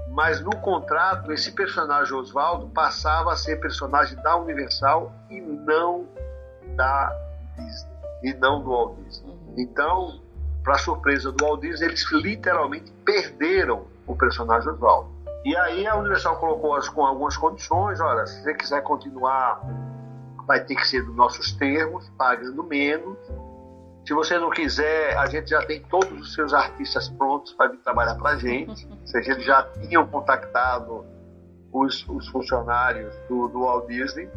mas 0.08 0.40
no 0.40 0.56
contrato 0.56 1.30
esse 1.30 1.52
personagem 1.52 2.14
Oswaldo 2.14 2.68
passava 2.68 3.34
a 3.34 3.36
ser 3.36 3.60
personagem 3.60 4.16
da 4.22 4.34
Universal 4.38 5.12
e 5.28 5.42
não 5.42 6.08
da 6.74 7.14
Disney, 7.58 7.92
e 8.22 8.32
não 8.32 8.62
do 8.62 8.70
Walt 8.70 8.96
Disney. 9.04 9.28
Uhum. 9.28 9.54
Então, 9.58 10.22
para 10.64 10.78
surpresa 10.78 11.30
do 11.30 11.44
Walt 11.44 11.60
Disney, 11.60 11.88
eles 11.88 12.10
literalmente 12.12 12.90
perderam 13.04 13.84
o 14.06 14.16
personagem 14.16 14.70
Oswaldo. 14.70 15.10
E 15.44 15.54
aí 15.54 15.86
a 15.86 15.96
Universal 15.96 16.36
colocou 16.36 16.74
as, 16.76 16.88
com 16.88 17.04
algumas 17.04 17.36
condições, 17.36 18.00
olha, 18.00 18.24
se 18.24 18.42
você 18.42 18.54
quiser 18.54 18.82
continuar 18.82 19.60
vai 20.50 20.64
ter 20.64 20.74
que 20.74 20.84
ser 20.88 21.04
dos 21.04 21.14
nossos 21.14 21.52
termos, 21.52 22.10
pagando 22.18 22.64
menos. 22.64 23.16
Se 24.04 24.12
você 24.12 24.36
não 24.36 24.50
quiser, 24.50 25.16
a 25.16 25.26
gente 25.26 25.48
já 25.48 25.64
tem 25.64 25.80
todos 25.82 26.20
os 26.20 26.34
seus 26.34 26.52
artistas 26.52 27.08
prontos 27.08 27.52
para 27.52 27.70
vir 27.70 27.78
trabalhar 27.78 28.16
para 28.16 28.30
a 28.30 28.36
gente. 28.36 28.84
Ou 28.90 29.06
seja, 29.06 29.30
eles 29.30 29.44
já 29.44 29.62
tinham 29.62 30.04
contactado 30.08 31.06
os, 31.72 32.04
os 32.08 32.26
funcionários 32.30 33.14
do, 33.28 33.46
do 33.46 33.60
Walt 33.60 33.86
Disney. 33.86 34.28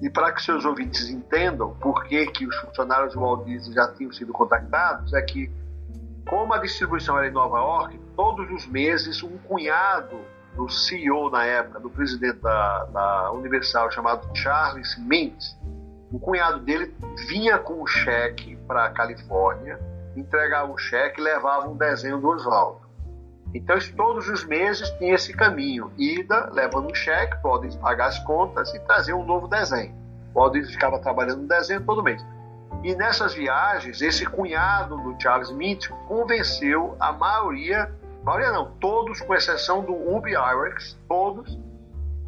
E 0.00 0.10
para 0.10 0.32
que 0.32 0.42
seus 0.42 0.64
ouvintes 0.64 1.08
entendam 1.08 1.76
por 1.76 2.02
que, 2.06 2.26
que 2.26 2.44
os 2.44 2.56
funcionários 2.56 3.14
do 3.14 3.20
Walt 3.20 3.44
Disney 3.44 3.72
já 3.72 3.86
tinham 3.92 4.12
sido 4.12 4.32
contactados, 4.32 5.14
é 5.14 5.22
que, 5.22 5.48
como 6.28 6.54
a 6.54 6.58
distribuição 6.58 7.16
era 7.16 7.28
em 7.28 7.30
Nova 7.30 7.58
York, 7.58 8.00
todos 8.16 8.50
os 8.50 8.66
meses 8.66 9.22
um 9.22 9.38
cunhado 9.38 10.18
do 10.54 10.68
CEO 10.68 11.30
na 11.30 11.44
época, 11.44 11.80
do 11.80 11.90
presidente 11.90 12.38
da, 12.38 12.84
da 12.84 13.32
Universal, 13.32 13.90
chamado 13.90 14.28
Charles 14.36 14.96
Mintz, 14.98 15.56
o 16.12 16.18
cunhado 16.18 16.60
dele 16.60 16.94
vinha 17.26 17.58
com 17.58 17.82
o 17.82 17.86
cheque 17.86 18.56
para 18.68 18.84
a 18.84 18.90
Califórnia, 18.90 19.78
entregava 20.14 20.70
o 20.70 20.76
cheque 20.76 21.20
e 21.20 21.24
levava 21.24 21.68
um 21.68 21.76
desenho 21.76 22.18
do 22.18 22.28
Oswaldo. 22.28 22.82
Então, 23.54 23.76
todos 23.96 24.28
os 24.28 24.44
meses 24.44 24.88
tinha 24.98 25.14
esse 25.14 25.32
caminho: 25.32 25.92
ida, 25.98 26.50
levando 26.52 26.90
um 26.90 26.94
cheque, 26.94 27.40
podem 27.42 27.70
pagar 27.78 28.06
as 28.06 28.18
contas 28.20 28.74
e 28.74 28.80
trazer 28.80 29.14
um 29.14 29.24
novo 29.24 29.48
desenho. 29.48 29.94
Walt 30.34 30.54
ficava 30.66 30.98
trabalhando 30.98 31.42
no 31.42 31.48
desenho 31.48 31.84
todo 31.84 32.02
mês. 32.02 32.24
E 32.82 32.94
nessas 32.94 33.34
viagens, 33.34 34.00
esse 34.00 34.24
cunhado 34.24 34.96
do 34.96 35.20
Charles 35.20 35.52
Mintz 35.52 35.88
convenceu 36.08 36.96
a 36.98 37.12
maioria 37.12 37.90
maioria 38.22 38.52
não, 38.52 38.72
todos, 38.72 39.20
com 39.20 39.34
exceção 39.34 39.84
do 39.84 39.92
Ubi 39.92 40.32
Irex, 40.32 40.98
todos, 41.08 41.58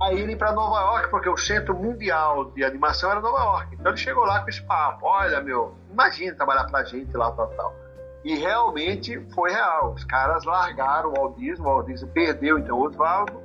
a 0.01 0.13
irem 0.13 0.37
para 0.37 0.53
Nova 0.53 0.81
York, 0.81 1.11
porque 1.11 1.29
o 1.29 1.37
centro 1.37 1.75
mundial 1.75 2.51
de 2.51 2.65
animação 2.65 3.11
era 3.11 3.21
Nova 3.21 3.39
York. 3.39 3.75
Então 3.75 3.93
ele 3.93 4.01
chegou 4.01 4.25
lá 4.25 4.41
com 4.41 4.49
esse 4.49 4.63
papo: 4.63 5.07
olha, 5.07 5.41
meu, 5.41 5.75
imagina 5.91 6.35
trabalhar 6.35 6.65
pra 6.65 6.85
gente 6.85 7.17
lá, 7.17 7.31
tal, 7.33 7.49
tal. 7.49 7.75
E 8.25 8.37
realmente 8.37 9.21
foi 9.35 9.53
real. 9.53 9.93
Os 9.93 10.05
caras 10.05 10.45
largaram 10.45 11.11
o 11.11 11.15
Walt 11.15 11.37
Disney, 11.37 11.61
o 11.61 11.65
Walt 11.65 11.87
Disney 11.87 12.11
perdeu 12.13 12.59
então 12.59 12.79
o 12.79 12.87
Oswaldo, 12.87 13.43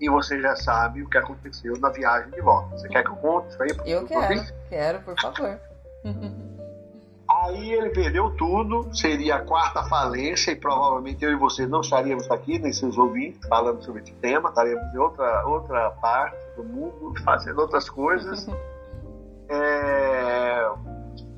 e 0.00 0.08
você 0.08 0.40
já 0.40 0.56
sabe 0.56 1.02
o 1.02 1.08
que 1.08 1.18
aconteceu 1.18 1.78
na 1.78 1.90
viagem 1.90 2.30
de 2.30 2.40
volta. 2.40 2.76
Você 2.76 2.88
quer 2.88 3.04
que 3.04 3.10
eu 3.10 3.16
conte 3.16 3.50
isso 3.50 3.62
aí? 3.62 3.70
Eu 3.84 4.06
quero, 4.06 4.46
quero, 4.68 5.00
por 5.02 5.14
favor. 5.20 5.60
Aí 7.42 7.72
ele 7.72 7.90
perdeu 7.90 8.30
tudo, 8.36 8.88
seria 8.94 9.36
a 9.36 9.40
quarta 9.40 9.82
falência, 9.84 10.52
e 10.52 10.56
provavelmente 10.56 11.24
eu 11.24 11.32
e 11.32 11.34
você 11.34 11.66
não 11.66 11.80
estaríamos 11.80 12.30
aqui, 12.30 12.56
nem 12.56 12.72
seus 12.72 12.96
ouvintes, 12.96 13.40
falando 13.48 13.82
sobre 13.82 14.02
esse 14.02 14.12
tema, 14.14 14.48
estaríamos 14.48 14.94
em 14.94 14.98
outra, 14.98 15.44
outra 15.44 15.90
parte 15.90 16.38
do 16.56 16.62
mundo, 16.62 17.12
fazendo 17.24 17.60
outras 17.60 17.88
coisas. 17.88 18.46
É... 19.54 20.66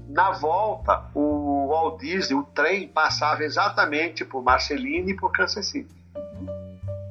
Na 0.09 0.31
volta, 0.31 1.11
o 1.17 1.67
Walt 1.69 1.99
Disney, 1.99 2.39
o 2.39 2.45
trem, 2.45 2.87
passava 2.87 3.43
exatamente 3.43 4.25
por 4.25 4.41
Marceline 4.41 5.11
e 5.11 5.17
por 5.17 5.33
Kansas 5.33 5.67
City. 5.67 5.93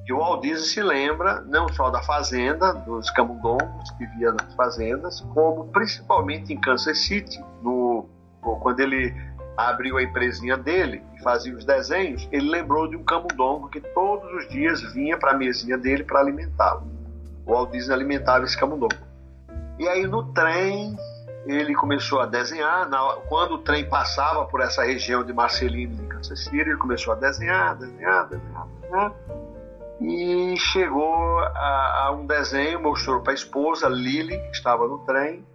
E 0.08 0.14
o 0.14 0.20
Walt 0.20 0.42
Disney 0.44 0.66
se 0.66 0.82
lembra 0.82 1.42
não 1.42 1.68
só 1.68 1.90
da 1.90 2.02
fazenda, 2.02 2.72
dos 2.74 3.10
camundongos 3.10 3.92
que 3.98 4.06
via 4.06 4.32
nas 4.32 4.54
fazendas, 4.54 5.20
como 5.34 5.66
principalmente 5.66 6.54
em 6.54 6.62
Kansas 6.62 7.00
City, 7.00 7.44
no 7.62 7.83
quando 8.44 8.80
ele 8.80 9.14
abriu 9.58 9.98
a 9.98 10.04
empresinha 10.04 10.58
dele 10.58 11.04
e 11.16 11.22
fazia 11.22 11.56
os 11.56 11.64
desenhos, 11.64 12.28
ele 12.32 12.50
lembrou 12.50 12.88
de 12.88 12.96
um 12.96 13.04
camundongo 13.04 13.70
que 13.70 13.80
todos 13.80 14.32
os 14.34 14.50
dias 14.50 14.82
vinha 14.94 15.18
para 15.18 15.32
a 15.32 15.38
mesinha 15.38 15.78
dele 15.78 16.04
para 16.04 16.20
alimentá-lo. 16.20 16.84
O 17.46 17.52
Walt 17.54 17.72
Disney 17.72 17.94
alimentava 17.94 18.46
esse 18.46 18.58
camundongo. 18.58 18.96
E 19.80 19.88
aí 19.88 20.06
no 20.08 20.32
trem 20.34 20.96
ele 21.46 21.76
começou 21.76 22.22
a 22.22 22.26
desenhar. 22.26 22.90
quando 23.28 23.56
o 23.56 23.58
trem 23.58 23.88
passava 23.88 24.46
por 24.46 24.62
essa 24.62 24.84
região 24.84 25.24
de 25.24 25.34
Marcelino 25.34 26.04
e 26.04 26.08
Kansas 26.08 26.44
City, 26.46 26.60
ele 26.60 26.78
começou 26.78 27.14
a 27.14 27.18
desenhar, 27.18 27.76
desenhar, 27.78 28.30
desenhar, 28.30 28.68
desenhar. 28.82 29.14
E 30.02 30.56
chegou 30.58 31.40
a, 31.40 32.06
a 32.06 32.12
um 32.12 32.26
desenho, 32.26 32.82
mostrou 32.82 33.22
para 33.22 33.34
a 33.34 33.36
esposa, 33.36 33.88
Lily, 33.90 34.38
que 34.38 34.52
estava 34.52 34.88
no 34.88 35.00
trem, 35.00 35.46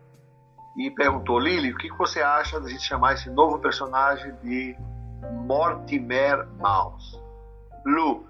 e 0.78 0.90
perguntou: 0.90 1.40
Lily, 1.40 1.72
o 1.72 1.76
que 1.76 1.88
você 1.90 2.22
acha 2.22 2.60
da 2.60 2.68
gente 2.68 2.82
chamar 2.82 3.14
esse 3.14 3.28
novo 3.28 3.58
personagem 3.58 4.32
de 4.42 4.76
Mortimer 5.44 6.46
Mouse? 6.56 7.18
Lu, 7.84 8.24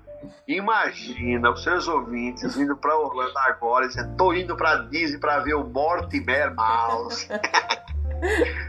imagina 0.46 1.51
os 1.51 1.62
seus 1.62 1.86
ouvintes 1.86 2.57
indo 2.57 2.74
para 2.76 2.96
Orlando 2.99 3.36
agora 3.38 3.84
e 3.84 3.88
dizendo: 3.88 4.16
tô 4.16 4.32
indo 4.32 4.57
para 4.57 4.76
Disney 4.86 5.20
para 5.20 5.40
ver 5.40 5.55
o 5.55 5.64
Mortimer 5.64 6.55
Mouse. 6.55 7.28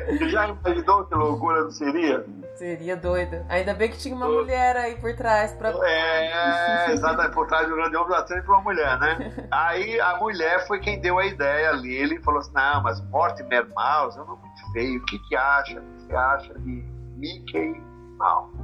Você 0.09 0.29
já 0.29 0.47
imaginou 0.47 1.05
que 1.05 1.15
loucura 1.15 1.63
não 1.63 1.71
seria? 1.71 2.25
Seria 2.55 2.95
doido. 2.95 3.45
Ainda 3.47 3.73
bem 3.73 3.89
que 3.89 3.97
tinha 3.97 4.15
uma 4.15 4.27
mulher 4.27 4.75
aí 4.75 4.95
por 4.95 5.15
trás 5.15 5.53
pra. 5.53 5.69
É, 5.83 6.91
exatamente, 6.91 7.33
por 7.33 7.47
trás 7.47 7.67
do 7.67 7.75
grande 7.75 7.95
homem 7.95 8.09
da 8.09 8.27
sempre 8.27 8.47
uma 8.47 8.61
mulher, 8.61 8.99
né? 8.99 9.33
Aí 9.51 9.99
a 9.99 10.17
mulher 10.17 10.67
foi 10.67 10.79
quem 10.79 10.99
deu 10.99 11.17
a 11.17 11.25
ideia 11.25 11.69
ali. 11.69 11.93
Ele 11.93 12.19
falou 12.21 12.39
assim: 12.39 12.51
não, 12.53 12.83
mas 12.83 13.01
Mortimer 13.09 13.67
Mouse 13.73 14.17
é 14.17 14.21
um 14.21 14.25
nome 14.25 14.41
muito 14.41 14.71
feio. 14.73 14.99
O 14.99 15.05
que, 15.05 15.19
que 15.19 15.35
acha? 15.35 15.79
O 15.79 15.81
que 15.81 16.03
você 16.03 16.15
acha 16.15 16.53
de 16.59 16.83
Mickey 17.17 17.81
Mouse? 18.17 18.57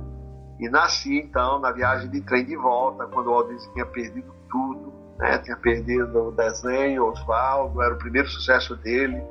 E 0.60 0.70
nasci 0.70 1.18
então 1.18 1.60
na 1.60 1.72
viagem 1.72 2.10
de 2.10 2.22
trem 2.22 2.46
de 2.46 2.56
volta, 2.56 3.06
quando 3.08 3.28
o 3.28 3.32
Walt 3.32 3.50
Disney 3.50 3.74
tinha 3.74 3.86
perdido 3.86 4.34
tudo, 4.50 4.94
né? 5.18 5.38
Tinha 5.40 5.58
perdido 5.58 6.28
o 6.28 6.32
desenho, 6.32 7.06
Oswaldo, 7.06 7.82
era 7.82 7.94
o 7.94 7.98
primeiro 7.98 8.28
sucesso 8.28 8.76
dele 8.78 9.22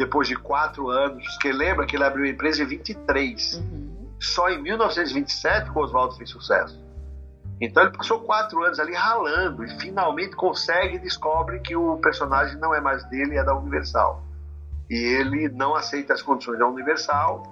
depois 0.00 0.26
de 0.26 0.34
quatro 0.34 0.88
anos, 0.88 1.36
que 1.42 1.52
lembra 1.52 1.84
que 1.84 1.94
ele 1.94 2.04
abriu 2.04 2.24
a 2.24 2.28
empresa 2.28 2.62
em 2.62 2.66
23. 2.66 3.56
Uhum. 3.56 4.08
Só 4.18 4.48
em 4.48 4.62
1927 4.62 5.70
que 5.70 5.78
o 5.78 5.82
Oswaldo 5.82 6.16
fez 6.16 6.30
sucesso. 6.30 6.82
Então 7.60 7.82
ele 7.82 7.94
passou 7.94 8.20
quatro 8.20 8.64
anos 8.64 8.80
ali 8.80 8.94
ralando 8.94 9.62
e 9.62 9.68
finalmente 9.78 10.34
consegue 10.34 10.96
e 10.96 10.98
descobre 10.98 11.60
que 11.60 11.76
o 11.76 11.98
personagem 11.98 12.56
não 12.58 12.74
é 12.74 12.80
mais 12.80 13.04
dele, 13.10 13.36
é 13.36 13.44
da 13.44 13.54
Universal. 13.54 14.22
E 14.88 14.94
ele 14.94 15.50
não 15.50 15.74
aceita 15.74 16.14
as 16.14 16.22
condições 16.22 16.58
da 16.58 16.66
Universal, 16.66 17.42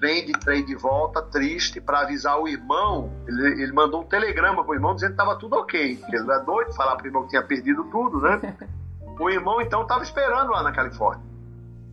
vem 0.00 0.24
de 0.24 0.32
trem 0.32 0.64
de 0.64 0.74
volta, 0.74 1.20
triste, 1.20 1.82
para 1.82 2.00
avisar 2.00 2.40
o 2.40 2.48
irmão. 2.48 3.12
Ele, 3.28 3.62
ele 3.62 3.72
mandou 3.74 4.00
um 4.00 4.06
telegrama 4.06 4.64
para 4.64 4.72
o 4.72 4.74
irmão 4.74 4.94
dizendo 4.94 5.10
que 5.10 5.20
estava 5.20 5.38
tudo 5.38 5.56
ok. 5.56 6.00
Ele 6.08 6.32
é 6.32 6.40
doido 6.40 6.72
falar 6.72 6.96
para 6.96 7.04
o 7.04 7.08
irmão 7.08 7.24
que 7.24 7.28
tinha 7.28 7.42
perdido 7.42 7.84
tudo, 7.90 8.22
né? 8.22 8.56
O 9.16 9.30
irmão 9.30 9.60
então 9.60 9.82
estava 9.82 10.02
esperando 10.02 10.50
lá 10.50 10.60
na 10.60 10.72
Califórnia. 10.72 11.33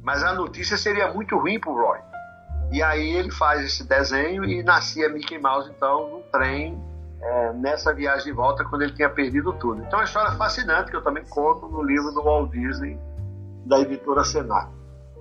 Mas 0.04 0.24
a 0.24 0.34
notícia 0.34 0.78
seria 0.78 1.12
muito 1.14 1.38
ruim 1.38 1.60
para 1.60 1.72
o 1.72 1.76
Roy. 1.76 2.00
E 2.72 2.82
aí 2.82 3.16
ele 3.16 3.32
faz 3.32 3.64
esse 3.66 3.84
desenho 3.84 4.46
e 4.46 4.64
nascia 4.64 5.10
Mickey 5.10 5.38
Mouse 5.38 5.70
então 5.70 6.10
no 6.10 6.22
trem 6.32 6.82
é, 7.22 7.54
nessa 7.54 7.94
viagem 7.94 8.26
de 8.26 8.32
volta 8.32 8.64
quando 8.64 8.82
ele 8.82 8.94
tinha 8.94 9.10
perdido 9.10 9.54
tudo. 9.54 9.82
Então 9.82 10.00
é 10.00 10.02
uma 10.02 10.06
história 10.06 10.32
fascinante 10.32 10.90
que 10.90 10.96
eu 10.96 11.04
também 11.04 11.24
conto 11.26 11.68
no 11.68 11.84
livro 11.84 12.12
do 12.12 12.24
Walt 12.24 12.50
Disney 12.52 12.98
da 13.66 13.80
editora 13.80 14.24
Senar. 14.24 14.72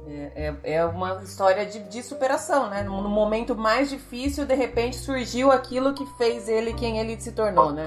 É, 0.07 0.55
é, 0.64 0.74
é 0.74 0.85
uma 0.85 1.22
história 1.22 1.66
de, 1.66 1.81
de 1.81 2.03
superação, 2.03 2.70
né? 2.70 2.83
No, 2.83 3.03
no, 3.03 3.09
momento 3.09 3.55
mais 3.55 3.91
difícil, 3.91 4.47
de 4.47 4.55
repente 4.55 4.97
surgiu 4.97 5.53
aquilo 5.53 5.93
que 5.93 6.07
fez 6.16 6.49
ele 6.49 6.72
quem 6.72 6.99
ele 6.99 7.20
se 7.20 7.33
tornou, 7.33 7.70
né? 7.70 7.87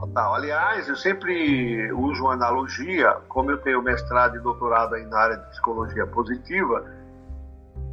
Total. 0.00 0.34
Aliás, 0.34 0.88
eu 0.88 0.96
sempre 0.96 1.92
uso 1.92 2.22
uma 2.22 2.32
analogia, 2.32 3.18
como 3.28 3.50
eu 3.50 3.58
tenho 3.58 3.82
mestrado 3.82 4.34
e 4.34 4.40
doutorado 4.40 4.94
aí 4.94 5.04
na 5.04 5.18
área 5.18 5.36
de 5.36 5.46
psicologia 5.50 6.06
positiva, 6.06 6.86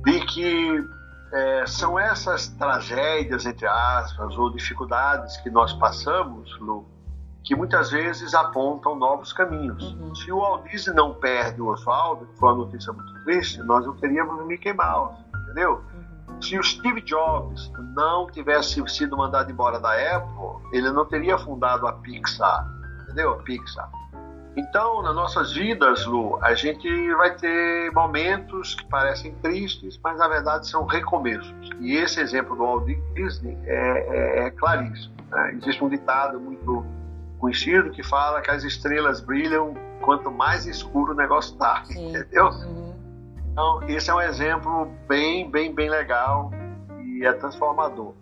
de 0.05 0.25
que 0.25 0.87
é, 1.33 1.65
são 1.67 1.99
essas 1.99 2.47
tragédias, 2.47 3.45
entre 3.45 3.67
aspas, 3.67 4.37
ou 4.37 4.49
dificuldades 4.49 5.35
que 5.37 5.49
nós 5.49 5.73
passamos, 5.73 6.57
Lu, 6.61 6.85
que 7.43 7.53
muitas 7.53 7.91
vezes 7.91 8.33
apontam 8.33 8.95
novos 8.95 9.33
caminhos. 9.33 9.91
Uhum. 9.93 10.15
Se 10.15 10.31
o 10.31 10.57
Disney 10.59 10.95
não 10.95 11.13
perde 11.13 11.61
o 11.61 11.67
Oswaldo, 11.67 12.25
que 12.27 12.39
foi 12.39 12.53
uma 12.53 12.65
notícia 12.65 12.93
muito 12.93 13.13
triste, 13.25 13.61
nós 13.63 13.85
não 13.85 13.93
teríamos 13.97 14.39
o 14.39 14.45
Mickey 14.45 14.71
Mouse, 14.71 15.21
entendeu? 15.41 15.83
Se 16.41 16.57
o 16.57 16.63
Steve 16.63 17.01
Jobs 17.01 17.71
não 17.95 18.27
tivesse 18.27 18.83
sido 18.89 19.17
mandado 19.17 19.51
embora 19.51 19.79
da 19.79 19.91
Apple, 20.15 20.69
ele 20.71 20.91
não 20.91 21.05
teria 21.05 21.37
fundado 21.37 21.87
a 21.87 21.93
Pixar, 21.93 22.67
entendeu? 23.03 23.31
A 23.33 23.37
Pixar. 23.37 23.89
Então, 24.57 25.03
nas 25.03 25.15
nossas 25.15 25.53
vidas, 25.53 26.03
Lu, 26.07 26.39
a 26.41 26.55
gente 26.55 27.13
vai 27.13 27.35
ter 27.35 27.91
momentos 27.91 28.73
que 28.73 28.85
parecem 28.87 29.31
tristes, 29.35 29.99
mas 30.03 30.17
na 30.17 30.27
verdade 30.27 30.67
são 30.67 30.83
recomeços. 30.85 31.53
E 31.79 31.95
esse 31.95 32.19
exemplo 32.19 32.55
do 32.55 32.63
Walt 32.63 32.87
Disney 33.13 33.55
é, 33.65 33.75
é, 33.75 34.47
é 34.47 34.51
claríssimo. 34.51 35.13
Né? 35.29 35.59
Existe 35.61 35.83
um 35.83 35.89
ditado 35.89 36.39
muito 36.39 36.83
conhecido 37.37 37.91
que 37.91 38.01
fala 38.01 38.41
que 38.41 38.49
as 38.49 38.63
estrelas 38.63 39.21
brilham 39.21 39.75
quanto 40.01 40.31
mais 40.31 40.65
escuro 40.65 41.13
o 41.13 41.15
negócio 41.15 41.53
está, 41.53 41.83
entendeu? 41.91 42.47
Uhum. 42.47 42.86
Então, 43.57 43.81
esse 43.89 44.07
é 44.11 44.13
um 44.13 44.21
exemplo 44.21 44.85
bem, 45.07 45.49
bem, 45.49 45.73
bem 45.73 45.89
legal 45.89 46.51
e 47.03 47.25
é 47.25 47.33
transformador. 47.33 48.13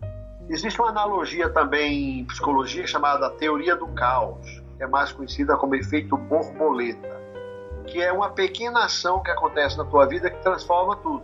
Existe 0.47 0.79
uma 0.79 0.91
analogia 0.91 1.49
também 1.49 2.21
em 2.21 2.25
psicologia 2.25 2.87
chamada 2.87 3.29
teoria 3.31 3.75
do 3.75 3.85
caos 3.87 4.63
é 4.79 4.87
mais 4.87 5.11
conhecida 5.11 5.57
como 5.57 5.75
efeito 5.75 6.15
borboleta, 6.15 7.19
que 7.85 8.01
é 8.01 8.13
uma 8.13 8.29
pequena 8.29 8.85
ação 8.85 9.21
que 9.21 9.29
acontece 9.29 9.77
na 9.77 9.83
tua 9.83 10.05
vida 10.05 10.29
que 10.29 10.41
transforma 10.41 10.95
tudo. 10.95 11.21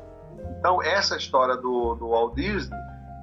Então, 0.59 0.83
essa 0.83 1.15
história 1.15 1.55
do, 1.55 1.95
do 1.95 2.09
Walt 2.09 2.35
Disney, 2.35 2.77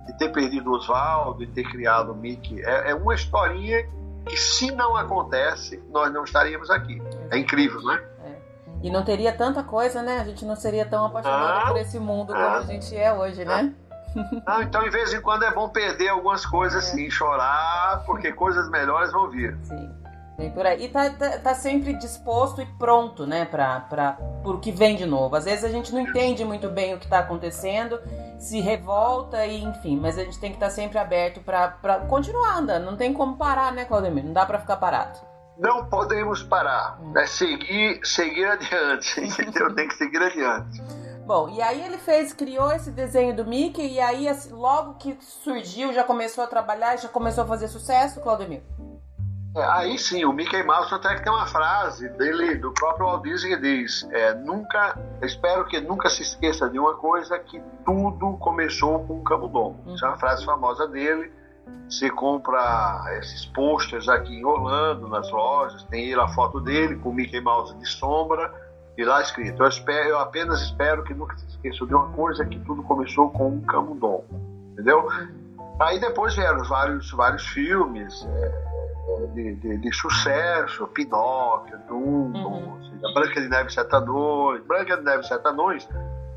de 0.07 0.17
ter 0.17 0.33
perdido 0.33 0.73
Oswaldo 0.73 1.43
e 1.43 1.47
ter 1.49 1.65
criado 1.65 2.13
o 2.13 2.17
Mickey, 2.17 2.63
é, 2.63 2.93
é 2.93 2.95
uma 2.95 3.15
historinha 3.15 3.87
que, 4.27 4.39
se 4.39 4.71
não 4.71 4.97
acontece, 4.97 5.83
nós 5.91 6.11
não 6.11 6.25
estaríamos 6.25 6.71
aqui. 6.71 6.99
É 7.31 7.37
incrível, 7.37 7.83
né? 7.83 8.03
E 8.83 8.91
não 8.91 9.05
teria 9.05 9.33
tanta 9.33 9.63
coisa, 9.63 10.03
né? 10.03 10.21
A 10.21 10.25
gente 10.25 10.45
não 10.45 10.55
seria 10.55 10.87
tão 10.87 11.07
apaixonado 11.07 11.67
ah, 11.67 11.69
por 11.69 11.77
esse 11.79 11.99
mundo 11.99 12.33
como 12.33 12.39
ah, 12.39 12.59
a 12.59 12.63
gente 12.63 12.97
é 12.97 13.13
hoje, 13.13 13.45
né? 13.45 13.75
Não, 14.47 14.63
então, 14.63 14.83
de 14.83 14.91
vez 14.91 15.13
em 15.13 15.21
quando 15.21 15.45
é 15.45 15.53
bom 15.53 15.69
perder 15.69 16.09
algumas 16.09 16.47
coisas, 16.47 16.85
é. 16.89 16.97
sim, 16.97 17.11
chorar, 17.11 18.03
porque 18.07 18.33
coisas 18.33 18.69
melhores 18.71 19.13
vão 19.13 19.29
vir. 19.29 19.57
Sim. 19.65 19.91
Vem 20.39 20.51
por 20.51 20.65
aí. 20.65 20.85
E 20.85 20.89
tá, 20.89 21.11
tá, 21.11 21.39
tá, 21.39 21.55
sempre 21.55 21.93
disposto 21.95 22.63
e 22.63 22.67
pronto, 22.79 23.27
né, 23.27 23.45
pra, 23.45 23.81
pra, 23.81 24.13
por 24.45 24.61
que 24.61 24.71
vem 24.71 24.95
de 24.95 25.05
novo. 25.05 25.35
Às 25.35 25.47
vezes 25.47 25.65
a 25.65 25.69
gente 25.69 25.93
não 25.93 26.01
entende 26.01 26.45
muito 26.45 26.69
bem 26.69 26.95
o 26.95 26.99
que 26.99 27.09
tá 27.09 27.19
acontecendo, 27.19 28.01
se 28.39 28.61
revolta 28.61 29.45
e 29.45 29.65
enfim, 29.65 29.99
mas 29.99 30.17
a 30.17 30.23
gente 30.23 30.39
tem 30.39 30.51
que 30.51 30.57
estar 30.57 30.69
tá 30.69 30.73
sempre 30.73 30.97
aberto 30.97 31.41
pra, 31.41 31.69
pra 31.69 31.99
continuar 32.01 32.59
andando. 32.59 32.85
Não 32.85 32.97
tem 32.97 33.13
como 33.13 33.37
parar, 33.37 33.73
né, 33.73 33.85
Claudemir? 33.85 34.25
Não 34.25 34.33
dá 34.33 34.47
pra 34.47 34.61
ficar 34.61 34.77
parado. 34.77 35.19
Não 35.59 35.87
podemos 35.87 36.43
parar. 36.43 36.99
Hum. 37.01 37.13
É 37.17 37.27
seguir, 37.27 38.01
seguir 38.05 38.47
adiante, 38.47 39.21
entendeu? 39.21 39.75
tem 39.75 39.89
que 39.89 39.95
seguir 39.95 40.23
adiante. 40.23 40.83
Bom, 41.27 41.51
e 41.51 41.61
aí 41.61 41.85
ele 41.85 41.99
fez, 41.99 42.33
criou 42.33 42.73
esse 42.73 42.91
desenho 42.91 43.37
do 43.37 43.45
Mickey, 43.45 43.87
e 43.87 44.01
aí 44.01 44.27
assim, 44.27 44.51
logo 44.51 44.95
que 44.95 45.19
surgiu, 45.21 45.93
já 45.93 46.03
começou 46.03 46.43
a 46.43 46.47
trabalhar, 46.47 46.97
já 46.97 47.09
começou 47.09 47.45
a 47.45 47.47
fazer 47.47 47.69
sucesso, 47.69 48.21
Claudemir? 48.21 48.63
É, 49.55 49.65
aí 49.65 49.99
sim, 49.99 50.25
o 50.25 50.33
Mickey 50.33 50.63
Mouse 50.63 50.95
até 50.95 51.17
que 51.17 51.25
tem 51.25 51.33
uma 51.33 51.47
frase 51.47 52.09
dele, 52.11 52.55
do 52.57 52.73
próprio 52.73 53.07
Walt 53.07 53.23
Disney, 53.25 53.57
que 53.57 53.61
diz: 53.61 54.09
é, 54.11 54.35
nunca, 54.35 54.97
espero 55.23 55.67
que 55.67 55.81
nunca 55.81 56.09
se 56.09 56.23
esqueça 56.23 56.69
de 56.69 56.79
uma 56.79 56.95
coisa 56.95 57.39
que 57.39 57.61
tudo 57.85 58.37
começou 58.39 59.05
com 59.07 59.21
um 59.21 59.25
camundongo. 59.25 59.83
Uhum. 59.87 59.95
Isso 59.95 60.05
é 60.05 60.09
uma 60.09 60.19
frase 60.19 60.45
famosa 60.45 60.87
dele. 60.87 61.33
Você 61.89 62.11
compra 62.11 63.05
esses 63.19 63.47
posters 63.47 64.09
aqui 64.09 64.35
em 64.35 64.45
Orlando, 64.45 65.09
nas 65.09 65.31
lojas, 65.31 65.83
tem 65.85 66.15
a 66.15 66.29
foto 66.29 66.61
dele 66.61 66.97
com 66.97 67.09
o 67.09 67.15
Mickey 67.15 67.41
Mouse 67.41 67.75
de 67.79 67.89
sombra 67.89 68.53
e 68.99 69.05
lá 69.05 69.23
escrito: 69.23 69.63
eu, 69.63 69.69
espero, 69.69 70.09
eu 70.09 70.19
apenas 70.19 70.61
espero 70.61 71.05
que 71.05 71.15
nunca 71.15 71.37
se 71.39 71.47
esqueça 71.47 71.87
de 71.87 71.95
uma 71.95 72.11
coisa 72.11 72.45
que 72.45 72.59
tudo 72.61 72.83
começou 72.83 73.31
com 73.31 73.49
um 73.49 73.61
camundongo. 73.63 74.27
Entendeu? 74.73 75.07
Uhum. 75.07 75.77
Aí 75.81 76.01
depois 76.01 76.35
vieram 76.35 76.63
vários, 76.65 77.11
vários 77.13 77.47
filmes. 77.49 78.27
É, 78.29 78.79
de, 79.35 79.55
de, 79.57 79.79
de 79.79 79.93
sucesso, 79.93 80.87
Pinóquio, 80.89 81.79
Dumbo, 81.89 82.39
uhum. 82.39 82.83
seja, 82.83 83.15
Branca 83.15 83.41
de 83.41 83.49
Neve 83.49 83.71
Sete 83.73 83.95
Anões. 83.95 84.65
Branca 84.67 84.97
de 84.97 85.03
Neve 85.03 85.23
Sete 85.25 85.47
Anões 85.47 85.89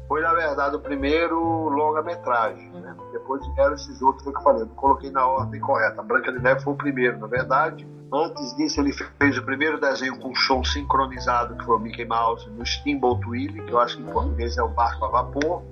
foi, 0.08 0.22
na 0.22 0.34
verdade, 0.34 0.76
o 0.76 0.80
primeiro 0.80 1.40
longa-metragem. 1.70 2.70
Né? 2.72 2.96
Depois 3.22 3.46
vieram 3.54 3.76
esses 3.76 4.02
outros 4.02 4.24
que 4.24 4.36
eu 4.36 4.42
falei, 4.42 4.66
não 4.66 4.76
coloquei 4.76 5.12
na 5.12 5.26
ordem 5.26 5.62
correta. 5.62 6.02
Branca 6.02 6.32
de 6.32 6.40
Neve 6.40 6.62
foi 6.62 6.74
o 6.74 6.76
primeiro, 6.76 7.20
na 7.20 7.28
verdade. 7.28 7.88
Antes 8.12 8.56
disso, 8.58 8.82
ele 8.82 8.92
fez 8.92 9.38
o 9.38 9.44
primeiro 9.44 9.80
desenho 9.80 10.18
com 10.20 10.36
som 10.36 10.64
sincronizado, 10.64 11.56
que 11.56 11.64
foi 11.64 11.78
o 11.78 11.80
Mickey 11.80 12.04
Mouse, 12.04 12.50
no 12.50 12.66
Steamboat 12.66 13.26
Willie, 13.28 13.62
que 13.64 13.72
eu 13.72 13.80
acho 13.80 13.96
que 13.96 14.04
em 14.04 14.12
português 14.12 14.58
é 14.58 14.64
o 14.64 14.68
barco 14.68 15.06
a 15.06 15.10
vapor. 15.10 15.64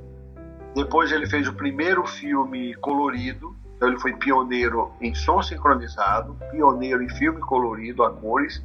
Depois 0.76 1.12
ele 1.12 1.28
fez 1.28 1.47
o 1.47 1.54
primeiro 1.54 2.06
filme 2.06 2.76
colorido, 2.76 3.56
então 3.76 3.89
ele 3.89 4.00
foi 4.00 4.14
pioneiro 4.14 4.91
em 5.02 5.14
som 5.16 5.41
sincronizado, 5.41 6.38
pioneiro 6.52 7.02
em 7.02 7.10
filme 7.10 7.39
colorido 7.41 8.04
a 8.04 8.12
cores 8.12 8.64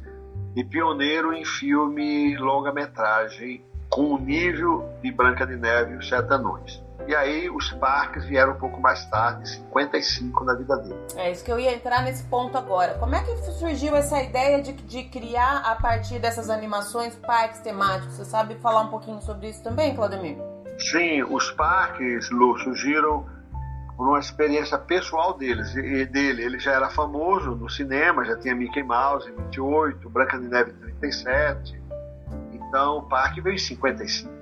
e 0.55 0.63
pioneiro 0.63 1.33
em 1.33 1.43
filme 1.43 2.37
longa-metragem 2.37 3.65
com 3.89 4.13
o 4.13 4.17
nível 4.17 4.89
de 5.01 5.11
Branca 5.11 5.45
de 5.45 5.55
Neve 5.55 5.93
e 5.93 5.97
os 5.97 6.07
Sete 6.07 6.33
Anões. 6.33 6.83
E 7.07 7.13
aí 7.13 7.49
os 7.49 7.71
parques 7.73 8.25
vieram 8.25 8.53
um 8.53 8.57
pouco 8.57 8.81
mais 8.81 9.05
tarde, 9.05 9.47
55 9.47 10.43
na 10.43 10.55
vida 10.55 10.75
dele. 10.77 10.99
É 11.15 11.31
isso 11.31 11.45
que 11.45 11.51
eu 11.51 11.59
ia 11.59 11.73
entrar 11.73 12.01
nesse 12.03 12.23
ponto 12.23 12.57
agora. 12.57 12.95
Como 12.95 13.13
é 13.13 13.23
que 13.23 13.35
surgiu 13.51 13.95
essa 13.95 14.21
ideia 14.23 14.61
de, 14.61 14.73
de 14.73 15.03
criar 15.03 15.57
a 15.57 15.75
partir 15.75 16.17
dessas 16.17 16.49
animações 16.49 17.15
parques 17.15 17.59
temáticos? 17.59 18.15
Você 18.15 18.25
sabe 18.25 18.55
falar 18.55 18.81
um 18.81 18.87
pouquinho 18.87 19.21
sobre 19.21 19.49
isso 19.49 19.61
também, 19.61 19.95
Claudemir? 19.95 20.37
Sim, 20.79 21.23
os 21.23 21.51
parques, 21.51 22.29
Lu, 22.31 22.57
surgiram 22.57 23.25
por 23.95 24.07
uma 24.07 24.19
experiência 24.19 24.77
pessoal 24.77 25.37
deles 25.37 25.75
e 25.75 26.05
dele. 26.05 26.43
Ele 26.43 26.59
já 26.59 26.73
era 26.73 26.89
famoso 26.89 27.51
no 27.51 27.69
cinema, 27.69 28.25
já 28.25 28.35
tinha 28.35 28.55
Mickey 28.55 28.83
Mouse 28.83 29.29
em 29.29 29.35
28, 29.43 30.09
Branca 30.09 30.39
de 30.39 30.47
Neve 30.47 30.71
em 30.71 30.95
37. 30.97 31.84
Então 32.67 32.97
o 32.97 33.03
parque 33.03 33.41
veio 33.41 33.55
em 33.55 33.59
55. 33.59 34.33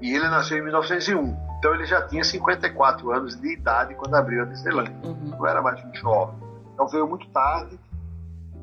E 0.00 0.14
ele 0.14 0.28
nasceu 0.28 0.58
em 0.58 0.62
1901. 0.62 1.36
Então 1.58 1.74
ele 1.74 1.86
já 1.86 2.02
tinha 2.02 2.22
54 2.22 3.10
anos 3.12 3.40
de 3.40 3.52
idade 3.52 3.94
quando 3.94 4.14
abriu 4.14 4.42
a 4.42 4.44
Disneyland. 4.44 4.94
Uhum. 5.04 5.30
Não 5.30 5.46
era 5.46 5.62
mais 5.62 5.82
um 5.84 5.94
jovem. 5.94 6.36
Então 6.74 6.86
veio 6.88 7.06
muito 7.06 7.28
tarde. 7.30 7.78